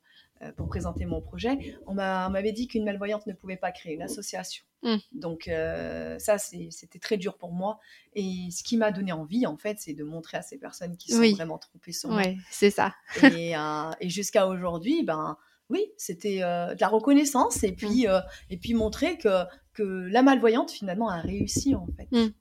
pour 0.57 0.69
présenter 0.69 1.07
mon 1.07 1.21
projet, 1.21 1.77
on 1.87 1.95
m'avait 1.95 2.53
dit 2.53 2.69
qu'une 2.69 2.85
malvoyante 2.85 3.27
ne 3.27 3.33
pouvait 3.33 3.57
pas 3.57 3.73
créer 3.73 3.95
une 3.95 4.03
association. 4.03 4.65
Mmh. 4.83 4.97
Donc 5.13 5.49
euh, 5.49 6.19
ça, 6.19 6.39
c'était 6.39 6.99
très 6.99 7.17
dur 7.17 7.37
pour 7.37 7.53
moi. 7.53 7.79
Et 8.15 8.49
ce 8.51 8.63
qui 8.63 8.77
m'a 8.77 8.93
donné 8.93 9.13
envie, 9.13 9.47
en 9.47 9.57
fait, 9.57 9.79
c'est 9.81 9.95
de 9.95 10.05
montrer 10.05 10.39
à 10.39 10.43
ces 10.43 10.59
personnes 10.59 10.97
qui 10.97 11.13
sont 11.13 11.31
vraiment 11.33 11.59
trompées 11.59 11.93
sur 11.93 12.11
moi. 12.11 12.23
Oui, 12.25 12.37
c'est 12.51 12.71
ça. 12.71 12.95
et, 13.23 13.57
euh, 13.57 13.91
et 14.01 14.11
jusqu'à 14.11 14.47
aujourd'hui, 14.47 15.03
ben 15.03 15.37
oui, 15.69 15.85
c'était 15.97 16.41
de 16.41 16.81
la 16.81 16.89
reconnaissance 16.89 17.65
et 17.65 17.73
puis, 17.73 18.07
mmh. 18.07 18.23
et 18.51 18.57
puis 18.57 18.75
montrer 18.75 19.19
que, 19.19 19.45
que 19.73 19.83
la 19.83 20.23
malvoyante, 20.23 20.71
finalement, 20.71 21.09
a 21.09 21.21
réussi, 21.21 21.75
en 21.75 21.87
fait. 21.97 22.09
Mmh. 22.13 22.33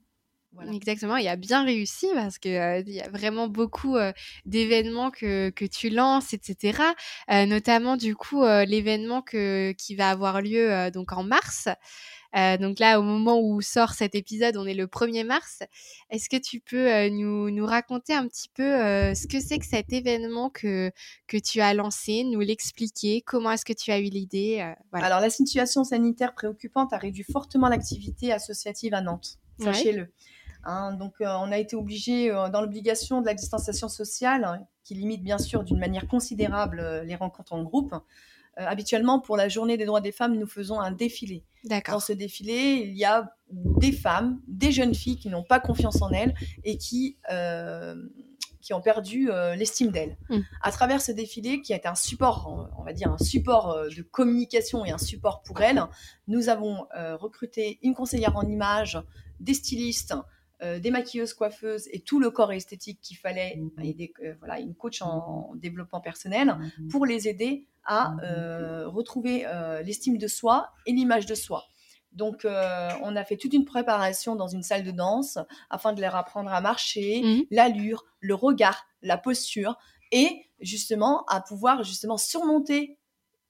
Exactement, 0.71 1.17
il 1.17 1.27
a 1.27 1.35
bien 1.35 1.63
réussi 1.63 2.07
parce 2.13 2.39
que 2.39 2.49
euh, 2.49 2.83
il 2.85 2.93
y 2.93 3.01
a 3.01 3.09
vraiment 3.09 3.47
beaucoup 3.47 3.97
euh, 3.97 4.11
d'événements 4.45 5.11
que, 5.11 5.49
que 5.49 5.65
tu 5.65 5.89
lances, 5.89 6.33
etc. 6.33 6.79
Euh, 7.31 7.45
notamment 7.45 7.97
du 7.97 8.15
coup 8.15 8.43
l'événement 8.43 9.21
que 9.21 9.73
qui 9.73 9.95
va 9.95 10.09
avoir 10.09 10.41
lieu 10.41 10.91
donc 10.91 11.11
en 11.11 11.23
mars. 11.23 11.67
donc 12.33 12.79
là, 12.79 12.99
au 12.99 13.03
moment 13.03 13.39
où 13.39 13.61
sort 13.61 13.93
cet 13.93 14.13
épisode, 14.15 14.57
on 14.57 14.65
est 14.65 14.73
le 14.73 14.87
1er 14.87 15.25
mars. 15.25 15.63
Est-ce 16.09 16.29
que 16.29 16.37
tu 16.37 16.59
peux 16.59 17.07
nous, 17.09 17.49
nous 17.49 17.65
raconter 17.65 18.13
un 18.13 18.27
petit 18.27 18.49
peu 18.49 18.63
ce 18.63 19.27
que 19.27 19.39
c'est 19.39 19.57
que 19.57 19.65
cet 19.65 19.93
événement 19.93 20.49
que, 20.49 20.91
que 21.27 21.37
tu 21.37 21.61
as 21.61 21.73
lancé, 21.73 22.23
nous 22.23 22.41
l'expliquer, 22.41 23.21
comment 23.21 23.51
est-ce 23.51 23.65
que 23.65 23.73
tu 23.73 23.91
as 23.91 23.99
eu 23.99 24.09
l'idée 24.09 24.73
voilà. 24.91 25.07
Alors 25.07 25.19
la 25.21 25.29
situation 25.29 25.83
sanitaire 25.83 26.33
préoccupante 26.33 26.93
a 26.93 26.97
réduit 26.97 27.25
fortement 27.31 27.69
l'activité 27.69 28.31
associative 28.31 28.93
à 28.93 29.01
Nantes, 29.01 29.39
sachez-le. 29.59 30.09
Hein. 30.65 30.93
donc, 30.93 31.13
euh, 31.21 31.27
on 31.27 31.51
a 31.51 31.57
été 31.57 31.75
obligé, 31.75 32.31
euh, 32.31 32.49
dans 32.49 32.61
l'obligation 32.61 33.21
de 33.21 33.25
la 33.25 33.33
distanciation 33.33 33.87
sociale, 33.87 34.43
hein, 34.43 34.65
qui 34.83 34.95
limite 34.95 35.23
bien 35.23 35.37
sûr 35.37 35.63
d'une 35.63 35.79
manière 35.79 36.07
considérable 36.07 36.79
euh, 36.79 37.03
les 37.03 37.15
rencontres 37.15 37.53
en 37.53 37.63
groupe, 37.63 37.93
habituellement, 38.57 39.19
pour 39.19 39.35
la 39.35 39.49
journée 39.49 39.75
des 39.75 39.83
droits 39.83 39.99
des 39.99 40.13
femmes, 40.13 40.37
nous 40.37 40.47
faisons 40.47 40.79
un 40.79 40.91
défilé. 40.91 41.43
Dans 41.65 41.99
ce 41.99 42.13
défilé, 42.13 42.85
il 42.87 42.95
y 42.95 43.03
a 43.03 43.35
des 43.51 43.91
femmes, 43.91 44.39
des 44.47 44.71
jeunes 44.71 44.95
filles 44.95 45.17
qui 45.17 45.27
n'ont 45.27 45.43
pas 45.43 45.59
confiance 45.59 46.01
en 46.01 46.09
elles 46.11 46.33
et 46.63 46.77
qui, 46.77 47.17
qui 48.61 48.73
ont 48.73 48.79
perdu 48.79 49.29
l'estime 49.57 49.91
d'elles. 49.91 50.17
Mm. 50.29 50.39
À 50.61 50.71
travers 50.71 51.01
ce 51.01 51.11
défilé, 51.11 51.61
qui 51.61 51.73
est 51.73 51.85
un 51.85 51.95
support, 51.95 52.69
on 52.79 52.83
va 52.83 52.93
dire 52.93 53.11
un 53.11 53.17
support 53.17 53.77
de 53.93 54.01
communication 54.03 54.85
et 54.85 54.91
un 54.91 54.97
support 54.97 55.41
pour 55.41 55.59
elles, 55.59 55.83
nous 56.29 56.47
avons 56.47 56.87
recruté 57.19 57.77
une 57.81 57.93
conseillère 57.93 58.37
en 58.37 58.43
images, 58.43 58.97
des 59.41 59.53
stylistes, 59.53 60.13
des 60.61 60.91
maquilleuses, 60.91 61.33
coiffeuses 61.33 61.87
et 61.91 61.99
tout 61.99 62.19
le 62.19 62.29
corps 62.31 62.51
esthétique 62.51 62.99
qu'il 63.01 63.17
fallait, 63.17 63.59
et 63.83 64.13
voilà, 64.39 64.59
une 64.59 64.75
coach 64.75 65.01
en, 65.01 65.53
développement 65.55 66.01
personnel, 66.01 66.57
pour 66.89 67.05
les 67.05 67.27
aider 67.27 67.67
à 67.83 68.15
retrouver 68.85 69.45
l'estime 69.83 70.17
de 70.17 70.27
soi 70.27 70.69
et 70.85 70.91
l'image 70.91 71.25
de 71.25 71.35
soi. 71.35 71.65
Donc, 72.15 72.45
euh, 72.45 72.89
on 73.03 73.15
a 73.15 73.23
fait 73.25 73.35
toute 73.35 73.53
une 73.53 73.65
préparation 73.65 74.35
dans 74.35 74.47
une 74.47 74.63
salle 74.63 74.83
de 74.83 74.91
danse 74.91 75.37
afin 75.69 75.93
de 75.93 76.01
leur 76.01 76.15
apprendre 76.15 76.51
à 76.51 76.61
marcher, 76.61 77.21
mmh. 77.21 77.41
l'allure, 77.51 78.05
le 78.21 78.33
regard, 78.33 78.85
la 79.01 79.17
posture 79.17 79.77
et 80.11 80.29
justement 80.59 81.25
à 81.25 81.41
pouvoir 81.41 81.83
justement 81.83 82.17
surmonter 82.17 82.97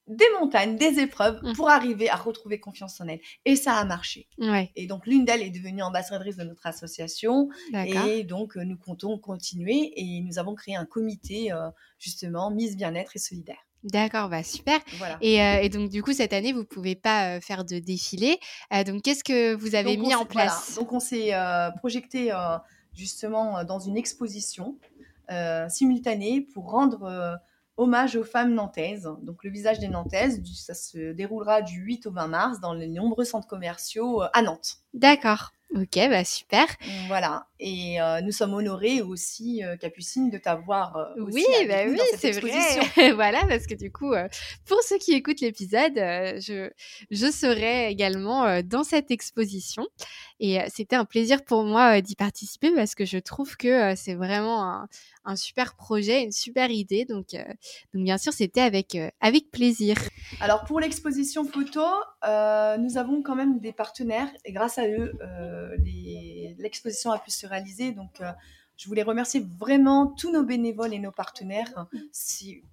des 0.07 0.25
montagnes, 0.39 0.77
des 0.77 0.99
épreuves 0.99 1.39
mmh. 1.43 1.53
pour 1.53 1.69
arriver 1.69 2.09
à 2.09 2.15
retrouver 2.15 2.59
confiance 2.59 2.99
en 3.01 3.07
elles. 3.07 3.21
Et 3.45 3.55
ça 3.55 3.73
a 3.73 3.85
marché. 3.85 4.27
Et 4.75 4.87
donc, 4.87 5.07
l'une 5.07 5.25
d'elles 5.25 5.41
est 5.41 5.49
devenue 5.49 5.81
ambassadrice 5.81 6.37
de 6.37 6.43
notre 6.43 6.65
association. 6.65 7.49
Et 7.73 8.23
donc, 8.23 8.57
euh, 8.57 8.63
nous 8.63 8.77
comptons 8.77 9.17
continuer 9.17 9.93
et 9.95 10.21
nous 10.21 10.39
avons 10.39 10.55
créé 10.55 10.75
un 10.75 10.85
comité, 10.85 11.51
euh, 11.51 11.69
justement, 11.99 12.51
Miss 12.51 12.75
Bien-être 12.75 13.15
et 13.15 13.19
Solidaire. 13.19 13.57
D'accord, 13.83 14.29
bah 14.29 14.41
super. 14.41 14.79
Et, 15.21 15.69
donc 15.69 15.91
du 15.91 16.01
coup 16.01 16.11
cette 16.11 16.33
année 16.33 16.53
vous 16.53 16.65
pouvez 16.65 16.95
pas 16.95 17.39
faire 17.39 17.63
de 17.63 17.77
défilé. 17.77 18.39
donc 18.83 19.03
qu'est-ce 19.03 19.23
que 19.23 19.53
vous 19.53 19.75
avez 19.75 19.95
mis 19.95 20.15
en 20.15 20.25
place? 20.25 20.73
Donc 20.73 20.91
on 20.91 20.99
s'est 20.99 21.33
projeté 21.77 22.33
justement 22.93 23.63
dans 23.63 23.77
une 23.77 23.95
exposition 23.95 24.79
simultanée 25.69 26.41
pour 26.41 26.71
rendre 26.71 27.37
hommage 27.77 28.15
aux 28.15 28.23
femmes 28.23 28.53
nantaises. 28.53 29.09
Donc 29.21 29.43
le 29.43 29.49
visage 29.49 29.79
des 29.79 29.87
Nantaises, 29.87 30.41
ça 30.55 30.73
se 30.73 31.11
déroulera 31.13 31.61
du 31.61 31.79
8 31.81 32.07
au 32.07 32.11
20 32.11 32.27
mars 32.27 32.59
dans 32.59 32.73
les 32.73 32.87
nombreux 32.87 33.25
centres 33.25 33.47
commerciaux 33.47 34.21
à 34.33 34.41
Nantes. 34.41 34.77
D'accord. 34.93 35.51
Ok, 35.73 35.95
bah 35.95 36.23
super. 36.23 36.67
Voilà. 37.07 37.47
Et 37.59 37.99
euh, 37.99 38.21
nous 38.21 38.31
sommes 38.31 38.53
honorés 38.53 39.01
aussi, 39.01 39.61
euh, 39.63 39.75
Capucine, 39.75 40.29
de 40.29 40.37
t'avoir 40.37 40.95
euh, 40.95 41.05
oui, 41.17 41.43
bah 41.67 41.83
oui, 41.87 41.99
c'est 42.17 42.31
vrai. 42.31 43.11
voilà, 43.13 43.41
parce 43.47 43.67
que 43.67 43.73
du 43.73 43.91
coup, 43.91 44.13
pour 44.65 44.81
ceux 44.83 44.97
qui 44.97 45.13
écoutent 45.13 45.41
l'épisode, 45.41 45.95
je, 45.95 46.69
je 47.11 47.31
serai 47.31 47.89
également 47.89 48.61
dans 48.61 48.85
cette 48.85 49.11
exposition. 49.11 49.85
Et 50.39 50.59
c'était 50.73 50.95
un 50.95 51.05
plaisir 51.05 51.43
pour 51.43 51.63
moi 51.63 51.99
d'y 52.01 52.15
participer 52.15 52.71
parce 52.73 52.95
que 52.95 53.03
je 53.03 53.17
trouve 53.17 53.57
que 53.57 53.95
c'est 53.95 54.15
vraiment 54.15 54.63
un, 54.63 54.87
un, 55.25 55.35
super 55.35 55.75
projet, 55.75 56.23
une 56.23 56.31
super 56.31 56.71
idée. 56.71 57.05
Donc, 57.05 57.27
donc 57.93 58.03
bien 58.03 58.17
sûr, 58.17 58.33
c'était 58.33 58.61
avec, 58.61 58.97
avec 59.19 59.51
plaisir. 59.51 59.97
Alors 60.39 60.63
pour 60.63 60.79
l'exposition 60.79 61.43
photo, 61.45 61.81
nous 62.23 62.97
avons 62.97 63.21
quand 63.23 63.35
même 63.35 63.59
des 63.59 63.73
partenaires 63.73 64.29
et 64.43 64.51
grâce 64.51 64.77
à 64.77 64.87
eux, 64.87 65.13
l'exposition 66.65 67.11
a 67.11 67.19
pu 67.19 67.31
se 67.31 67.47
réaliser. 67.47 67.91
Donc, 67.91 68.21
euh, 68.21 68.31
je 68.77 68.87
voulais 68.87 69.03
remercier 69.03 69.45
vraiment 69.57 70.07
tous 70.07 70.31
nos 70.31 70.43
bénévoles 70.43 70.93
et 70.93 70.99
nos 70.99 71.11
partenaires. 71.11 71.87
Si, 72.11 72.63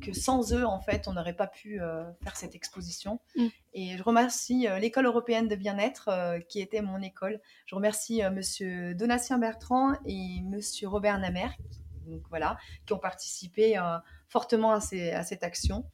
que 0.00 0.12
sans 0.12 0.52
eux, 0.52 0.64
en 0.64 0.80
fait, 0.80 1.08
on 1.08 1.14
n'aurait 1.14 1.34
pas 1.34 1.48
pu 1.48 1.80
euh, 1.80 2.04
faire 2.22 2.36
cette 2.36 2.54
exposition. 2.54 3.20
Mm. 3.36 3.46
Et 3.74 3.96
je 3.96 4.02
remercie 4.02 4.68
euh, 4.68 4.78
l'école 4.78 5.06
européenne 5.06 5.48
de 5.48 5.56
bien-être, 5.56 6.10
qui 6.48 6.60
était 6.60 6.82
mon 6.82 7.00
école. 7.02 7.40
Je 7.66 7.74
remercie 7.74 8.22
Monsieur 8.32 8.94
Donatien 8.94 9.38
Bertrand 9.38 9.94
et 10.06 10.40
Monsieur 10.42 10.88
Robert 10.88 11.18
Namer, 11.18 11.50
donc 12.08 12.22
voilà, 12.30 12.56
qui 12.86 12.92
ont 12.92 12.98
participé 12.98 13.80
fortement 14.28 14.72
à, 14.72 14.80
ces, 14.80 15.10
à 15.10 15.22
cette 15.22 15.42
action. 15.42 15.84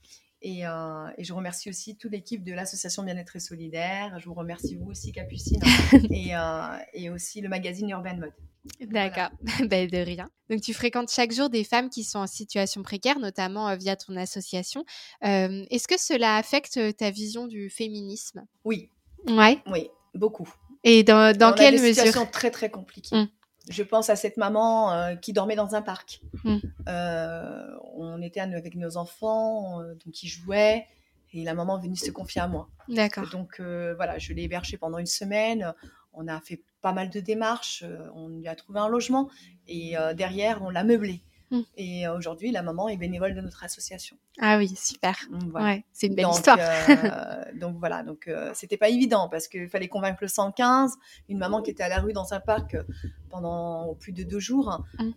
Euh, 0.44 1.08
et, 1.16 1.24
je 1.24 1.32
remercie 1.32 1.70
aussi 1.70 1.96
toute 1.96 2.12
l'équipe 2.12 2.44
de 2.44 2.52
l'association 2.52 3.02
Bien-être 3.02 3.36
et 3.36 3.40
Solidaire. 3.40 4.18
Je 4.18 4.26
vous 4.26 4.34
remercie 4.34 4.76
vous 4.76 4.90
aussi, 4.90 5.12
Capucine, 5.12 5.60
et, 6.10 6.36
euh, 6.36 6.76
et, 6.92 7.10
aussi 7.10 7.40
le 7.40 7.48
magazine 7.48 7.88
Urban 7.90 8.16
Mode. 8.16 8.32
D'accord, 8.80 9.30
ben, 9.68 9.88
de 9.88 9.98
rien. 9.98 10.28
Donc 10.50 10.60
tu 10.60 10.74
fréquentes 10.74 11.10
chaque 11.10 11.32
jour 11.32 11.48
des 11.50 11.64
femmes 11.64 11.88
qui 11.88 12.04
sont 12.04 12.18
en 12.18 12.26
situation 12.26 12.82
précaire, 12.82 13.18
notamment 13.18 13.68
euh, 13.68 13.76
via 13.76 13.96
ton 13.96 14.16
association. 14.16 14.84
Est-ce 15.22 15.88
que 15.88 15.98
cela 15.98 16.36
affecte 16.36 16.78
ta 16.96 17.10
vision 17.10 17.46
du 17.46 17.70
féminisme? 17.70 18.46
Oui. 18.64 18.90
Ouais. 19.28 19.62
Oui, 19.66 19.88
beaucoup. 20.14 20.48
Et 20.82 21.02
dans, 21.02 21.36
dans 21.36 21.54
quelle 21.54 21.74
mesure? 21.74 21.88
Une 21.88 21.94
situation 21.94 22.26
très 22.26 22.50
très 22.50 22.70
compliquée. 22.70 23.16
Mmh. 23.16 23.28
Je 23.70 23.82
pense 23.82 24.10
à 24.10 24.16
cette 24.16 24.36
maman 24.36 24.92
euh, 24.92 25.14
qui 25.16 25.32
dormait 25.32 25.56
dans 25.56 25.74
un 25.74 25.82
parc. 25.82 26.20
Hmm. 26.44 26.58
Euh, 26.88 27.66
on 27.94 28.20
était 28.20 28.40
avec 28.40 28.74
nos 28.74 28.96
enfants, 28.96 29.80
euh, 29.80 29.94
donc 30.04 30.22
ils 30.22 30.28
jouaient, 30.28 30.86
et 31.32 31.44
la 31.44 31.54
maman 31.54 31.78
est 31.78 31.82
venue 31.82 31.96
se 31.96 32.10
confier 32.10 32.42
à 32.42 32.48
moi. 32.48 32.68
D'accord. 32.88 33.28
Donc 33.30 33.60
voilà, 33.60 34.18
je 34.18 34.32
l'ai 34.32 34.42
hébergée 34.42 34.76
pendant 34.76 34.98
une 34.98 35.06
semaine. 35.06 35.72
On 36.12 36.28
a 36.28 36.40
fait 36.40 36.62
pas 36.80 36.92
mal 36.92 37.10
de 37.10 37.20
démarches. 37.20 37.84
On 38.14 38.28
lui 38.28 38.46
a 38.46 38.54
trouvé 38.54 38.78
un 38.78 38.88
logement, 38.88 39.28
et 39.66 39.94
derrière, 40.14 40.62
on 40.62 40.70
l'a 40.70 40.84
meublé. 40.84 41.22
Mm. 41.50 41.60
Et 41.76 42.06
euh, 42.06 42.16
aujourd'hui, 42.16 42.50
la 42.50 42.62
maman 42.62 42.88
est 42.88 42.96
bénévole 42.96 43.34
de 43.34 43.40
notre 43.40 43.64
association. 43.64 44.16
Ah 44.40 44.58
oui, 44.58 44.68
super. 44.76 45.16
Mm, 45.30 45.54
ouais, 45.54 45.84
c'est 45.92 46.06
une 46.06 46.14
belle 46.14 46.24
donc, 46.26 46.36
histoire. 46.36 46.58
Euh, 46.60 47.44
donc 47.54 47.76
voilà, 47.78 48.02
donc 48.02 48.28
euh, 48.28 48.50
c'était 48.54 48.76
pas 48.76 48.88
évident 48.88 49.28
parce 49.28 49.48
qu'il 49.48 49.68
fallait 49.68 49.88
convaincre 49.88 50.18
le 50.22 50.28
115, 50.28 50.94
une 51.28 51.38
maman 51.38 51.62
qui 51.62 51.70
était 51.70 51.82
à 51.82 51.88
la 51.88 52.00
rue 52.00 52.12
dans 52.12 52.32
un 52.34 52.40
parc 52.40 52.76
pendant 53.30 53.94
plus 53.94 54.12
de 54.12 54.22
deux 54.22 54.40
jours. 54.40 54.84
Mm. 54.98 55.10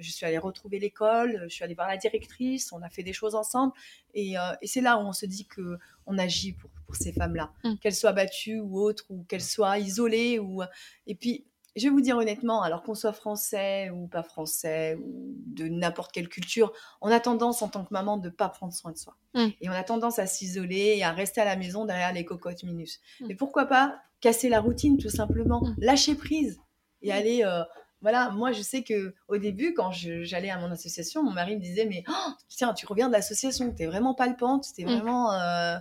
je 0.00 0.10
suis 0.10 0.26
allée 0.26 0.38
retrouver 0.38 0.78
l'école, 0.78 1.44
je 1.44 1.54
suis 1.54 1.64
allée 1.64 1.74
voir 1.74 1.88
la 1.88 1.96
directrice, 1.96 2.72
on 2.72 2.82
a 2.82 2.88
fait 2.88 3.02
des 3.02 3.12
choses 3.12 3.34
ensemble, 3.34 3.72
et, 4.14 4.34
et 4.62 4.66
c'est 4.66 4.80
là 4.80 4.98
où 4.98 5.00
on 5.00 5.12
se 5.12 5.26
dit 5.26 5.46
que 5.46 5.78
on 6.06 6.18
agit 6.18 6.52
pour, 6.52 6.70
pour 6.86 6.96
ces 6.96 7.12
femmes-là, 7.12 7.52
qu'elles 7.80 7.94
soient 7.94 8.12
battues 8.12 8.60
ou 8.60 8.80
autres, 8.80 9.04
ou 9.10 9.24
qu'elles 9.24 9.42
soient 9.42 9.78
isolées, 9.78 10.38
ou 10.38 10.62
et 11.06 11.14
puis 11.14 11.44
je 11.78 11.84
vais 11.84 11.90
vous 11.90 12.00
dire 12.00 12.16
honnêtement, 12.16 12.62
alors 12.62 12.82
qu'on 12.82 12.94
soit 12.94 13.12
français 13.12 13.90
ou 13.90 14.06
pas 14.06 14.22
français 14.22 14.98
ou 15.02 15.34
de 15.46 15.68
n'importe 15.68 16.12
quelle 16.12 16.28
culture, 16.28 16.72
on 17.00 17.10
a 17.10 17.20
tendance 17.20 17.62
en 17.62 17.68
tant 17.68 17.84
que 17.84 17.92
maman 17.92 18.16
de 18.16 18.28
ne 18.28 18.32
pas 18.32 18.48
prendre 18.48 18.72
soin 18.72 18.92
de 18.92 18.98
soi. 18.98 19.16
Mmh. 19.34 19.46
Et 19.60 19.68
on 19.68 19.72
a 19.72 19.84
tendance 19.84 20.18
à 20.18 20.26
s'isoler 20.26 20.94
et 20.96 21.04
à 21.04 21.12
rester 21.12 21.40
à 21.40 21.44
la 21.44 21.56
maison 21.56 21.84
derrière 21.84 22.12
les 22.12 22.24
cocottes 22.24 22.62
minus. 22.62 23.00
Mmh. 23.20 23.26
Mais 23.28 23.34
pourquoi 23.34 23.66
pas 23.66 24.00
casser 24.20 24.48
la 24.48 24.60
routine 24.60 24.98
tout 24.98 25.10
simplement, 25.10 25.62
mmh. 25.62 25.74
lâcher 25.78 26.14
prise 26.14 26.60
et 27.02 27.12
aller... 27.12 27.44
Euh, 27.44 27.62
voilà, 28.00 28.30
moi 28.30 28.52
je 28.52 28.62
sais 28.62 28.84
que 28.84 29.12
au 29.26 29.38
début, 29.38 29.74
quand 29.74 29.90
j'allais 29.90 30.50
à 30.50 30.58
mon 30.58 30.70
association, 30.70 31.24
mon 31.24 31.32
mari 31.32 31.56
me 31.56 31.60
disait 31.60 31.84
mais 31.84 32.04
oh, 32.08 32.30
tiens, 32.48 32.72
tu 32.72 32.86
reviens 32.86 33.08
de 33.08 33.12
l'association, 33.12 33.72
t'es 33.72 33.86
vraiment 33.86 34.14
palpante, 34.14 34.66
t'es 34.76 34.84
vraiment 34.84 35.32
euh, 35.32 35.78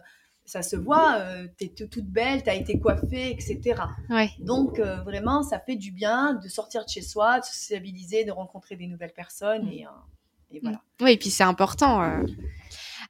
ça 0.48 0.62
se 0.62 0.78
voit, 0.78 1.20
euh, 1.20 1.48
tu 1.60 1.66
es 1.66 1.70
toute 1.70 2.06
belle, 2.06 2.42
tu 2.42 2.50
as 2.50 2.56
été 2.56 2.80
coiffée, 2.80 3.32
etc. 3.32 3.82
Donc, 4.40 4.80
euh, 4.80 5.02
vraiment, 5.04 5.44
ça 5.44 5.60
fait 5.60 5.76
du 5.76 5.92
bien 5.92 6.36
de 6.36 6.48
sortir 6.48 6.86
de 6.86 6.90
chez 6.90 7.02
soi, 7.02 7.42
de 7.42 7.46
se 7.46 7.54
sociabiliser, 7.54 8.24
de 8.24 8.32
rencontrer 8.32 8.78
des 8.78 8.88
nouvelles 8.88 9.14
personnes. 9.14 9.66
Mm. 9.66 9.74
Et, 9.74 9.86
euh, 9.86 9.90
et, 10.52 10.60
voilà. 10.62 10.82
Oui, 11.02 11.12
et 11.12 11.18
puis 11.18 11.30
c'est 11.30 11.44
important. 11.44 12.24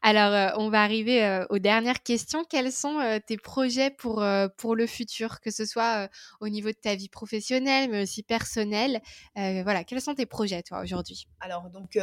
Alors, 0.02 0.60
on 0.60 0.70
va 0.70 0.82
arriver 0.82 1.46
aux 1.52 1.60
dernières 1.60 2.02
questions. 2.02 2.44
Quels 2.50 2.72
sont 2.72 3.00
tes 3.28 3.38
projets 3.38 3.92
pour, 3.92 4.26
pour 4.58 4.76
le 4.76 4.88
futur, 4.88 5.40
que 5.40 5.52
ce 5.52 5.64
soit 5.64 6.10
au 6.42 6.50
niveau 6.50 6.70
de 6.70 6.78
ta 6.82 6.96
vie 6.96 7.10
professionnelle, 7.10 7.92
mais 7.92 8.02
aussi 8.02 8.24
personnelle 8.24 9.02
Voilà, 9.36 9.84
quels 9.84 10.02
sont 10.02 10.16
tes 10.16 10.26
projets, 10.26 10.64
toi, 10.64 10.82
aujourd'hui? 10.82 11.28
Alors, 11.40 11.70
donc, 11.70 12.00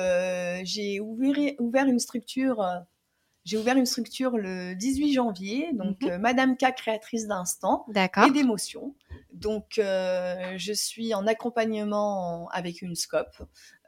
j'ai 0.64 1.01
ouvert, 1.01 1.53
ouvert 1.59 1.87
une 1.87 1.99
structure 1.99 2.64
j'ai 3.44 3.59
ouvert 3.59 3.76
une 3.76 3.87
structure 3.87 4.38
le 4.38 4.74
18 4.74 5.12
janvier, 5.12 5.68
donc 5.74 6.00
mhm. 6.00 6.11
euh, 6.11 6.18
Madame 6.18 6.57
K, 6.57 6.74
créatrice 6.74 7.26
d'instant 7.26 7.85
et 7.94 8.30
d'émotions. 8.30 8.94
Donc, 9.33 9.78
euh, 9.78 10.54
je 10.57 10.72
suis 10.72 11.12
en 11.12 11.26
accompagnement 11.26 12.48
avec 12.50 12.83
une 12.83 12.94
scope. 12.94 13.37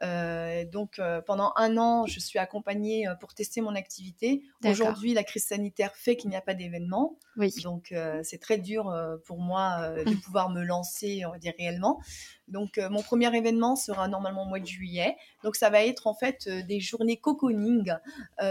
Euh, 0.03 0.65
donc, 0.65 1.01
pendant 1.25 1.53
un 1.55 1.77
an, 1.77 2.05
je 2.05 2.19
suis 2.19 2.37
accompagnée 2.37 3.07
pour 3.19 3.33
tester 3.33 3.61
mon 3.61 3.73
activité. 3.75 4.43
Aujourd'hui, 4.65 5.13
la 5.13 5.23
crise 5.23 5.45
sanitaire 5.45 5.95
fait 5.95 6.17
qu'il 6.17 6.29
n'y 6.29 6.35
a 6.35 6.41
pas 6.41 6.53
d'événement. 6.53 7.17
Oui. 7.37 7.53
Donc, 7.63 7.93
c'est 8.23 8.39
très 8.39 8.57
dur 8.57 8.93
pour 9.25 9.39
moi 9.39 9.89
de 10.05 10.11
mmh. 10.11 10.21
pouvoir 10.21 10.49
me 10.49 10.63
lancer, 10.63 11.23
on 11.25 11.31
va 11.31 11.39
dire, 11.39 11.53
réellement. 11.57 11.99
Donc, 12.47 12.77
mon 12.77 13.01
premier 13.01 13.35
événement 13.35 13.75
sera 13.75 14.07
normalement 14.07 14.43
au 14.43 14.47
mois 14.47 14.59
de 14.59 14.65
juillet. 14.65 15.15
Donc, 15.43 15.55
ça 15.55 15.69
va 15.69 15.83
être 15.83 16.07
en 16.07 16.13
fait 16.13 16.47
des 16.49 16.79
journées 16.79 17.17
cocooning 17.17 17.93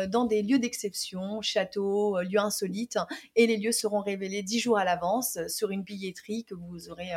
dans 0.08 0.24
des 0.24 0.42
lieux 0.42 0.58
d'exception, 0.58 0.95
châteaux, 1.42 2.20
lieux 2.22 2.40
insolites. 2.40 2.98
Et 3.34 3.46
les 3.46 3.56
lieux 3.56 3.72
seront 3.72 4.00
révélés 4.00 4.42
dix 4.42 4.58
jours 4.60 4.78
à 4.78 4.84
l'avance 4.84 5.38
sur 5.48 5.70
une 5.70 5.82
billetterie 5.82 6.44
que 6.44 6.54
vous 6.54 6.88
aurez 6.90 7.12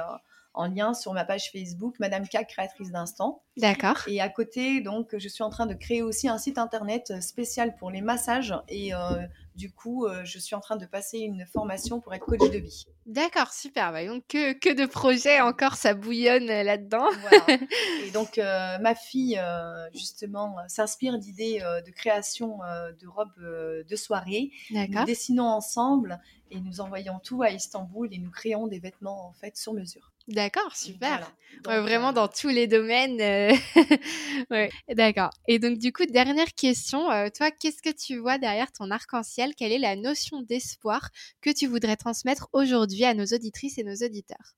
en 0.54 0.68
lien 0.68 0.94
sur 0.94 1.13
ma 1.13 1.26
page 1.26 1.52
Facebook, 1.52 1.96
Madame 2.00 2.28
K, 2.28 2.46
créatrice 2.48 2.92
d'instant. 2.92 3.44
D'accord. 3.58 3.98
Et 4.08 4.20
à 4.20 4.30
côté, 4.30 4.82
donc, 4.82 5.15
je 5.18 5.28
suis 5.28 5.44
en 5.44 5.50
train 5.50 5.65
de 5.65 5.74
créer 5.74 6.02
aussi 6.02 6.28
un 6.28 6.38
site 6.38 6.58
internet 6.58 7.22
spécial 7.22 7.76
pour 7.76 7.92
les 7.92 8.02
massages. 8.02 8.54
Et 8.68 8.94
euh, 8.94 9.26
du 9.60 9.69
coup, 9.69 10.06
euh, 10.06 10.24
je 10.24 10.39
suis 10.39 10.56
en 10.56 10.62
train 10.62 10.78
de 10.78 10.86
passer 10.86 11.19
une 11.19 11.45
formation 11.45 12.00
pour 12.00 12.13
être 12.13 12.26
coach 12.26 12.50
de 12.50 12.58
vie. 12.58 12.86
D'accord, 13.06 13.52
super. 13.52 13.91
Bah, 13.91 14.06
donc, 14.06 14.24
que, 14.30 14.54
que 14.54 14.74
de 14.74 14.86
projets 14.86 15.41
encore, 15.41 15.76
ça 15.76 15.93
bouillonne 15.93 16.50
euh, 16.50 16.63
là-dedans. 16.63 17.10
Voilà. 17.19 17.45
Et 18.06 18.12
donc, 18.12 18.38
ma 18.38 18.95
fille, 18.95 19.39
justement, 19.93 20.56
s'inspire 20.67 21.17
d'idées 21.19 21.60
de 21.60 21.91
création 21.91 22.60
de 23.00 23.08
robes 23.08 23.86
de 23.88 23.95
soirée. 23.95 24.52
Nous 24.72 25.04
dessinons 25.06 25.45
ensemble 25.45 26.19
et 26.52 26.60
nous 26.62 26.82
envoyons 26.82 27.19
tout 27.19 27.43
à 27.43 27.52
Istanbul 27.52 28.08
et 28.12 28.17
nous 28.17 28.32
créons 28.32 28.67
des 28.67 28.80
vêtements, 28.80 29.28
en 29.28 29.34
fait, 29.34 29.58
sur 29.58 29.74
mesure. 29.74 30.12
D'accord, 30.30 30.76
super. 30.76 31.36
vraiment 31.65 32.13
dans 32.13 32.28
tous 32.28 32.50
les 32.50 32.68
domaines. 32.68 33.20
Euh, 33.20 33.52
ouais, 34.52 34.70
d'accord. 34.94 35.32
Et 35.48 35.58
donc 35.58 35.80
du 35.80 35.92
coup, 35.92 36.06
dernière 36.06 36.54
question, 36.54 37.10
euh, 37.10 37.30
toi, 37.36 37.50
qu'est-ce 37.50 37.82
que 37.82 37.89
tu 37.89 38.18
vois 38.18 38.38
derrière 38.38 38.72
ton 38.72 38.92
arc-en-ciel? 38.92 39.56
Quelle 39.56 39.72
est 39.72 39.80
la 39.80 39.96
notion 39.96 40.44
d'espoir 40.44 41.10
que 41.42 41.50
tu 41.50 41.65
voudrais 41.65 41.96
transmettre 41.96 42.48
aujourd'hui 42.54 43.06
à 43.06 43.15
nos 43.15 43.26
auditrices 43.26 43.80
et 43.80 43.84
nos 43.84 43.96
auditeurs? 43.96 44.56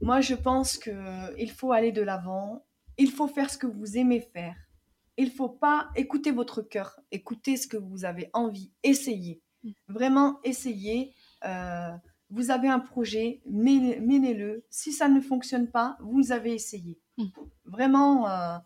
Moi, 0.00 0.20
je 0.20 0.34
pense 0.34 0.76
que 0.76 0.90
il 1.38 1.52
faut 1.52 1.70
aller 1.70 1.92
de 1.92 2.02
l'avant. 2.02 2.64
Il 2.96 3.12
faut 3.12 3.28
faire 3.28 3.50
ce 3.50 3.58
que 3.58 3.68
vous 3.68 3.96
aimez 3.96 4.20
faire. 4.20 4.56
Il 5.16 5.30
faut 5.30 5.48
pas 5.48 5.90
écouter 5.94 6.32
votre 6.32 6.60
cœur, 6.60 6.98
écouter 7.12 7.56
ce 7.56 7.68
que 7.68 7.76
vous 7.76 8.04
avez 8.04 8.30
envie, 8.32 8.72
essayer. 8.82 9.40
Mmh. 9.62 9.70
Vraiment 9.88 10.40
essayer. 10.42 11.14
Euh, 11.44 11.90
vous 12.30 12.50
avez 12.50 12.68
un 12.68 12.78
projet, 12.78 13.40
menez-le. 13.46 14.64
Si 14.70 14.92
ça 14.92 15.08
ne 15.08 15.20
fonctionne 15.20 15.68
pas, 15.68 15.96
vous 16.00 16.32
avez 16.32 16.52
essayé. 16.52 16.98
Hmm. 17.16 17.28
Vraiment, 17.64 18.28
euh, 18.28 18.58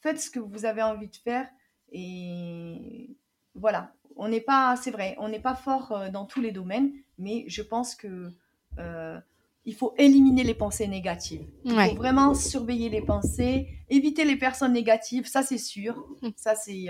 faites 0.00 0.20
ce 0.20 0.30
que 0.30 0.40
vous 0.40 0.64
avez 0.64 0.82
envie 0.82 1.08
de 1.08 1.16
faire. 1.16 1.46
Et 1.92 3.10
voilà, 3.54 3.92
on 4.16 4.28
n'est 4.28 4.40
pas, 4.40 4.76
c'est 4.76 4.90
vrai, 4.90 5.16
on 5.18 5.28
n'est 5.28 5.40
pas 5.40 5.54
fort 5.54 5.92
euh, 5.92 6.08
dans 6.08 6.24
tous 6.24 6.40
les 6.40 6.52
domaines, 6.52 6.92
mais 7.18 7.44
je 7.48 7.62
pense 7.62 7.94
que 7.94 8.30
euh, 8.78 9.20
il 9.66 9.74
faut 9.74 9.92
éliminer 9.98 10.42
les 10.42 10.54
pensées 10.54 10.88
négatives. 10.88 11.44
Il 11.64 11.74
faut 11.74 11.96
vraiment 11.96 12.34
surveiller 12.34 12.88
les 12.88 13.02
pensées, 13.02 13.68
éviter 13.90 14.24
les 14.24 14.36
personnes 14.36 14.72
négatives, 14.72 15.26
ça 15.26 15.42
c'est 15.42 15.58
sûr, 15.58 16.06
hmm. 16.22 16.30
ça 16.36 16.54
c'est 16.54 16.86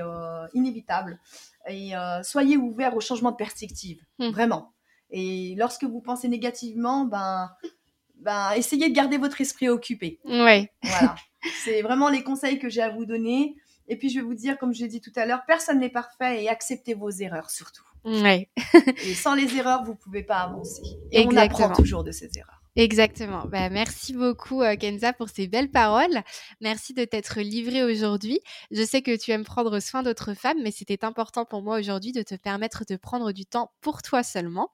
inévitable. 0.54 1.18
Et 1.68 1.92
soyez 2.22 2.56
ouverts 2.56 2.94
au 2.94 3.00
changement 3.00 3.32
de 3.32 3.36
perspective, 3.36 4.00
hmm. 4.20 4.30
vraiment. 4.30 4.72
Et 5.10 5.54
lorsque 5.56 5.84
vous 5.84 6.00
pensez 6.00 6.28
négativement, 6.28 7.04
ben, 7.04 7.50
ben 8.16 8.52
essayez 8.52 8.88
de 8.88 8.94
garder 8.94 9.18
votre 9.18 9.40
esprit 9.40 9.68
occupé. 9.68 10.20
Oui. 10.24 10.68
Voilà. 10.82 11.14
C'est 11.64 11.82
vraiment 11.82 12.08
les 12.08 12.22
conseils 12.22 12.58
que 12.58 12.68
j'ai 12.68 12.82
à 12.82 12.90
vous 12.90 13.06
donner. 13.06 13.56
Et 13.88 13.96
puis, 13.96 14.08
je 14.08 14.20
vais 14.20 14.24
vous 14.24 14.34
dire, 14.34 14.58
comme 14.58 14.72
je 14.72 14.82
l'ai 14.82 14.88
dit 14.88 15.00
tout 15.00 15.12
à 15.16 15.26
l'heure, 15.26 15.42
personne 15.46 15.80
n'est 15.80 15.90
parfait 15.90 16.44
et 16.44 16.48
acceptez 16.48 16.94
vos 16.94 17.10
erreurs 17.10 17.50
surtout. 17.50 17.82
Oui. 18.04 18.48
et 18.74 19.14
sans 19.14 19.34
les 19.34 19.56
erreurs, 19.56 19.84
vous 19.84 19.92
ne 19.92 19.96
pouvez 19.96 20.22
pas 20.22 20.38
avancer. 20.38 20.82
Et 21.10 21.26
on 21.26 21.36
apprend 21.36 21.70
toujours 21.72 22.04
de 22.04 22.12
ces 22.12 22.30
erreurs. 22.36 22.59
Exactement. 22.76 23.46
Bah, 23.46 23.68
merci 23.68 24.12
beaucoup, 24.12 24.62
euh, 24.62 24.76
Kenza, 24.76 25.12
pour 25.12 25.28
ces 25.28 25.48
belles 25.48 25.72
paroles. 25.72 26.22
Merci 26.60 26.94
de 26.94 27.04
t'être 27.04 27.40
livrée 27.40 27.82
aujourd'hui. 27.82 28.38
Je 28.70 28.84
sais 28.84 29.02
que 29.02 29.16
tu 29.16 29.32
aimes 29.32 29.44
prendre 29.44 29.80
soin 29.80 30.04
d'autres 30.04 30.34
femmes, 30.34 30.58
mais 30.62 30.70
c'était 30.70 31.04
important 31.04 31.44
pour 31.44 31.62
moi 31.62 31.80
aujourd'hui 31.80 32.12
de 32.12 32.22
te 32.22 32.36
permettre 32.36 32.84
de 32.88 32.94
prendre 32.94 33.32
du 33.32 33.44
temps 33.44 33.72
pour 33.80 34.02
toi 34.02 34.22
seulement. 34.22 34.68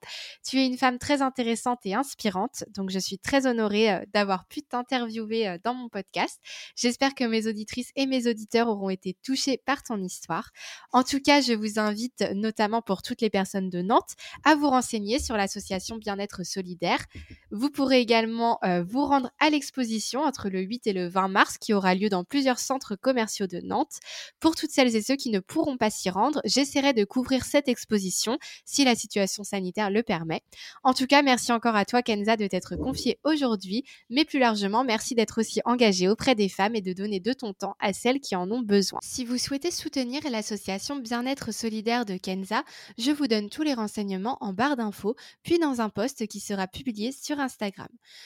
Tu 0.46 0.58
es 0.58 0.66
une 0.66 0.76
femme 0.76 0.98
très 0.98 1.22
intéressante 1.22 1.80
et 1.84 1.94
inspirante, 1.94 2.64
donc 2.74 2.90
je 2.90 2.98
suis 2.98 3.18
très 3.18 3.46
honorée 3.46 3.90
euh, 3.90 4.04
d'avoir 4.12 4.46
pu 4.46 4.62
t'interviewer 4.62 5.48
euh, 5.48 5.58
dans 5.64 5.72
mon 5.72 5.88
podcast. 5.88 6.38
J'espère 6.76 7.14
que 7.14 7.24
mes 7.24 7.46
auditrices 7.46 7.92
et 7.96 8.04
mes 8.04 8.28
auditeurs 8.28 8.68
auront 8.68 8.90
été 8.90 9.16
touchés 9.24 9.56
par 9.64 9.82
ton 9.82 10.02
histoire. 10.02 10.50
En 10.92 11.02
tout 11.02 11.20
cas, 11.20 11.40
je 11.40 11.54
vous 11.54 11.78
invite, 11.78 12.24
notamment 12.34 12.82
pour 12.82 13.00
toutes 13.00 13.22
les 13.22 13.30
personnes 13.30 13.70
de 13.70 13.80
Nantes, 13.80 14.16
à 14.44 14.54
vous 14.54 14.68
renseigner 14.68 15.18
sur 15.18 15.36
l'association 15.38 15.96
Bien-être 15.96 16.44
solidaire. 16.44 17.02
Vous 17.50 17.70
pourrez 17.70 17.85
pourrez 17.86 18.00
également 18.00 18.58
euh, 18.64 18.82
vous 18.82 19.04
rendre 19.04 19.30
à 19.38 19.48
l'exposition 19.48 20.22
entre 20.22 20.48
le 20.48 20.60
8 20.60 20.88
et 20.88 20.92
le 20.92 21.06
20 21.06 21.28
mars 21.28 21.56
qui 21.56 21.72
aura 21.72 21.94
lieu 21.94 22.08
dans 22.08 22.24
plusieurs 22.24 22.58
centres 22.58 22.96
commerciaux 22.96 23.46
de 23.46 23.60
Nantes. 23.60 24.00
Pour 24.40 24.56
toutes 24.56 24.72
celles 24.72 24.96
et 24.96 25.02
ceux 25.02 25.14
qui 25.14 25.30
ne 25.30 25.38
pourront 25.38 25.76
pas 25.76 25.88
s'y 25.88 26.10
rendre, 26.10 26.40
j'essaierai 26.44 26.94
de 26.94 27.04
couvrir 27.04 27.44
cette 27.44 27.68
exposition 27.68 28.38
si 28.64 28.84
la 28.84 28.96
situation 28.96 29.44
sanitaire 29.44 29.90
le 29.90 30.02
permet. 30.02 30.42
En 30.82 30.94
tout 30.94 31.06
cas, 31.06 31.22
merci 31.22 31.52
encore 31.52 31.76
à 31.76 31.84
toi 31.84 32.02
Kenza 32.02 32.36
de 32.36 32.48
t'être 32.48 32.74
confiée 32.74 33.20
aujourd'hui, 33.22 33.84
mais 34.10 34.24
plus 34.24 34.40
largement, 34.40 34.82
merci 34.82 35.14
d'être 35.14 35.38
aussi 35.40 35.60
engagée 35.64 36.08
auprès 36.08 36.34
des 36.34 36.48
femmes 36.48 36.74
et 36.74 36.82
de 36.82 36.92
donner 36.92 37.20
de 37.20 37.32
ton 37.32 37.52
temps 37.52 37.76
à 37.78 37.92
celles 37.92 38.18
qui 38.18 38.34
en 38.34 38.50
ont 38.50 38.62
besoin. 38.62 38.98
Si 39.04 39.24
vous 39.24 39.38
souhaitez 39.38 39.70
soutenir 39.70 40.22
l'association 40.28 40.96
Bien-être 40.96 41.54
solidaire 41.54 42.04
de 42.04 42.16
Kenza, 42.16 42.64
je 42.98 43.12
vous 43.12 43.28
donne 43.28 43.48
tous 43.48 43.62
les 43.62 43.74
renseignements 43.74 44.38
en 44.40 44.52
barre 44.52 44.74
d'infos, 44.76 45.14
puis 45.44 45.60
dans 45.60 45.80
un 45.80 45.88
post 45.88 46.26
qui 46.26 46.40
sera 46.40 46.66
publié 46.66 47.12
sur 47.12 47.38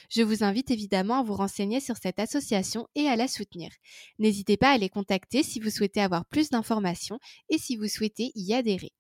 Je 0.09 0.23
vous 0.23 0.45
invite 0.45 0.71
évidemment 0.71 1.21
à 1.21 1.23
vous 1.23 1.35
renseigner 1.35 1.81
sur 1.81 1.97
cette 1.97 2.19
association 2.19 2.87
et 2.95 3.09
à 3.09 3.17
la 3.17 3.29
soutenir. 3.29 3.71
N'hésitez 4.19 4.57
pas 4.57 4.73
à 4.73 4.79
les 4.79 4.89
contacter 4.89 5.43
si 5.43 5.61
vous 5.61 5.71
souhaitez 5.71 6.01
avoir 6.01 6.25
plus 6.27 6.51
d'informations 6.51 7.19
et 7.49 7.59
si 7.59 7.77
vous 7.77 7.89
souhaitez 7.89 8.33
y 8.35 8.55
adhérer. 8.55 8.93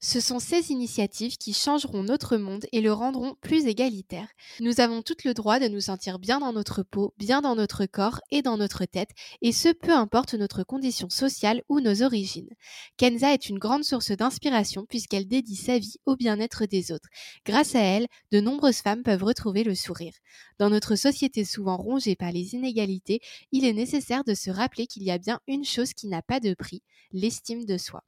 Ce 0.00 0.20
sont 0.20 0.38
ces 0.38 0.70
initiatives 0.70 1.36
qui 1.36 1.52
changeront 1.52 2.02
notre 2.02 2.36
monde 2.36 2.66
et 2.72 2.80
le 2.80 2.92
rendront 2.92 3.36
plus 3.40 3.66
égalitaire. 3.66 4.28
Nous 4.60 4.80
avons 4.80 5.02
tout 5.02 5.16
le 5.24 5.34
droit 5.34 5.58
de 5.58 5.68
nous 5.68 5.80
sentir 5.80 6.18
bien 6.18 6.40
dans 6.40 6.52
notre 6.52 6.82
peau, 6.82 7.14
bien 7.18 7.40
dans 7.40 7.54
notre 7.54 7.86
corps 7.86 8.20
et 8.30 8.42
dans 8.42 8.56
notre 8.56 8.84
tête, 8.84 9.10
et 9.42 9.52
ce 9.52 9.68
peu 9.68 9.92
importe 9.92 10.34
notre 10.34 10.62
condition 10.64 11.08
sociale 11.08 11.62
ou 11.68 11.80
nos 11.80 12.02
origines. 12.02 12.50
Kenza 12.96 13.32
est 13.32 13.48
une 13.48 13.58
grande 13.58 13.84
source 13.84 14.12
d'inspiration 14.12 14.86
puisqu'elle 14.88 15.28
dédie 15.28 15.56
sa 15.56 15.78
vie 15.78 15.96
au 16.06 16.16
bien-être 16.16 16.66
des 16.66 16.92
autres. 16.92 17.08
Grâce 17.46 17.74
à 17.74 17.80
elle, 17.80 18.06
de 18.30 18.40
nombreuses 18.40 18.78
femmes 18.78 19.02
peuvent 19.02 19.24
retrouver 19.24 19.64
le 19.64 19.74
sourire. 19.74 20.14
Dans 20.58 20.70
notre 20.70 20.96
société 20.96 21.44
souvent 21.44 21.76
rongée 21.76 22.16
par 22.16 22.32
les 22.32 22.54
inégalités, 22.54 23.20
il 23.52 23.64
est 23.64 23.72
nécessaire 23.72 24.24
de 24.24 24.34
se 24.34 24.50
rappeler 24.50 24.86
qu'il 24.86 25.02
y 25.02 25.10
a 25.10 25.18
bien 25.18 25.40
une 25.46 25.64
chose 25.64 25.92
qui 25.92 26.08
n'a 26.08 26.22
pas 26.22 26.40
de 26.40 26.54
prix, 26.54 26.82
l'estime 27.12 27.64
de 27.64 27.78
soi. 27.78 28.02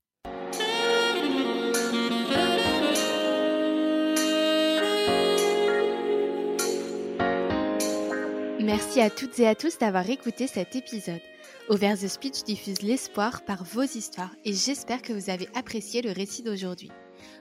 Merci 8.77 9.01
à 9.01 9.09
toutes 9.09 9.39
et 9.39 9.47
à 9.47 9.55
tous 9.55 9.79
d'avoir 9.79 10.11
écouté 10.11 10.49
cet 10.49 10.75
épisode. 10.75 11.21
Over 11.69 11.95
the 11.95 12.09
Speech 12.09 12.43
diffuse 12.43 12.83
l'espoir 12.83 13.45
par 13.45 13.63
vos 13.63 13.85
histoires 13.85 14.35
et 14.45 14.53
j'espère 14.53 15.01
que 15.01 15.13
vous 15.13 15.31
avez 15.31 15.49
apprécié 15.55 16.03
le 16.03 16.11
récit 16.11 16.43
d'aujourd'hui. 16.43 16.91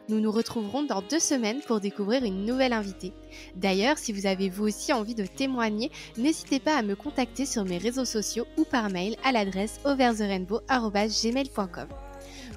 Nous 0.09 0.19
nous 0.19 0.31
retrouverons 0.31 0.83
dans 0.83 1.01
deux 1.01 1.17
semaines 1.17 1.61
pour 1.61 1.79
découvrir 1.79 2.23
une 2.23 2.45
nouvelle 2.45 2.71
invitée. 2.71 3.13
D'ailleurs, 3.55 3.97
si 3.97 4.13
vous 4.13 4.27
avez 4.27 4.51
vous 4.51 4.65
aussi 4.65 4.93
envie 4.93 5.15
de 5.15 5.25
témoigner, 5.25 5.89
n'hésitez 6.17 6.59
pas 6.59 6.77
à 6.77 6.83
me 6.83 6.95
contacter 6.95 7.47
sur 7.47 7.65
mes 7.65 7.79
réseaux 7.79 8.05
sociaux 8.05 8.45
ou 8.55 8.63
par 8.63 8.91
mail 8.91 9.15
à 9.23 9.31
l'adresse 9.31 9.79
overtherainbow.gmail.com. 9.85 11.87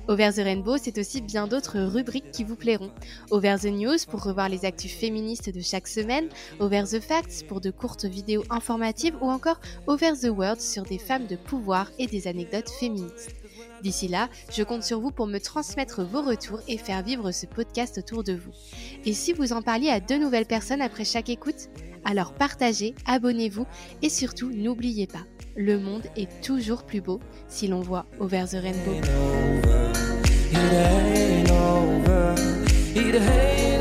Over 0.09 0.31
the 0.33 0.45
Rainbow, 0.45 0.77
c'est 0.81 0.99
aussi 0.99 1.21
bien 1.21 1.49
d'autres 1.49 1.81
rubriques 1.81 2.31
qui 2.31 2.45
vous 2.45 2.55
plairont. 2.55 2.93
Over 3.31 3.57
the 3.61 3.67
News 3.67 3.97
pour 4.09 4.23
revoir 4.23 4.49
les 4.49 4.65
actus 4.65 4.93
féministes 4.93 5.53
de 5.53 5.61
chaque 5.61 5.89
semaine, 5.89 6.29
Over 6.61 6.85
the 6.85 7.01
Facts 7.01 7.45
pour 7.49 7.61
de 7.61 7.73
courtes 7.73 8.05
vidéos 8.05 8.45
informatives 8.49 9.17
ou 9.21 9.29
encore 9.29 9.61
Over 9.89 10.13
the 10.13 10.29
World 10.29 10.61
sur 10.61 10.85
des 10.85 10.99
femmes 10.99 11.27
de 11.27 11.35
pouvoir 11.35 11.91
et 11.99 12.07
des 12.07 12.29
anecdotes 12.29 12.71
féministes. 12.71 13.35
D'ici 13.83 14.07
là, 14.07 14.29
je 14.53 14.63
compte 14.63 14.85
sur 14.85 15.01
vous 15.01 15.11
pour 15.11 15.27
me 15.27 15.39
transmettre 15.39 16.05
vos 16.05 16.23
retours 16.23 16.61
et 16.69 16.79
faire 16.79 17.03
vivre 17.03 17.33
ce 17.33 17.47
podcast 17.47 17.99
autour 17.99 18.23
de 18.23 18.35
vous. 18.35 18.53
Et 19.05 19.13
si 19.13 19.33
vous 19.33 19.53
en 19.53 19.63
parliez 19.63 19.89
à 19.89 20.01
deux 20.01 20.19
nouvelles 20.19 20.47
personnes 20.47 20.83
après 20.83 21.05
chaque 21.05 21.31
écoute, 21.31 21.69
alors 22.05 22.33
partagez, 22.33 22.95
abonnez-vous 23.07 23.67
et 24.03 24.09
surtout 24.09 24.51
n'oubliez 24.51 25.09
pas, 25.09 25.27
le 25.57 25.79
monde 25.81 26.05
est 26.17 26.29
toujours 26.43 26.85
plus 26.85 27.01
beau 27.01 27.19
si 27.49 27.67
l'on 27.67 27.81
voit 27.81 28.07
Over 28.21 28.45
the 28.49 28.63
Rainbow. 28.63 29.86
It 30.53 30.57
ain't 30.57 31.51
over. 31.51 32.35
It 32.95 33.15
ain't 33.15 33.76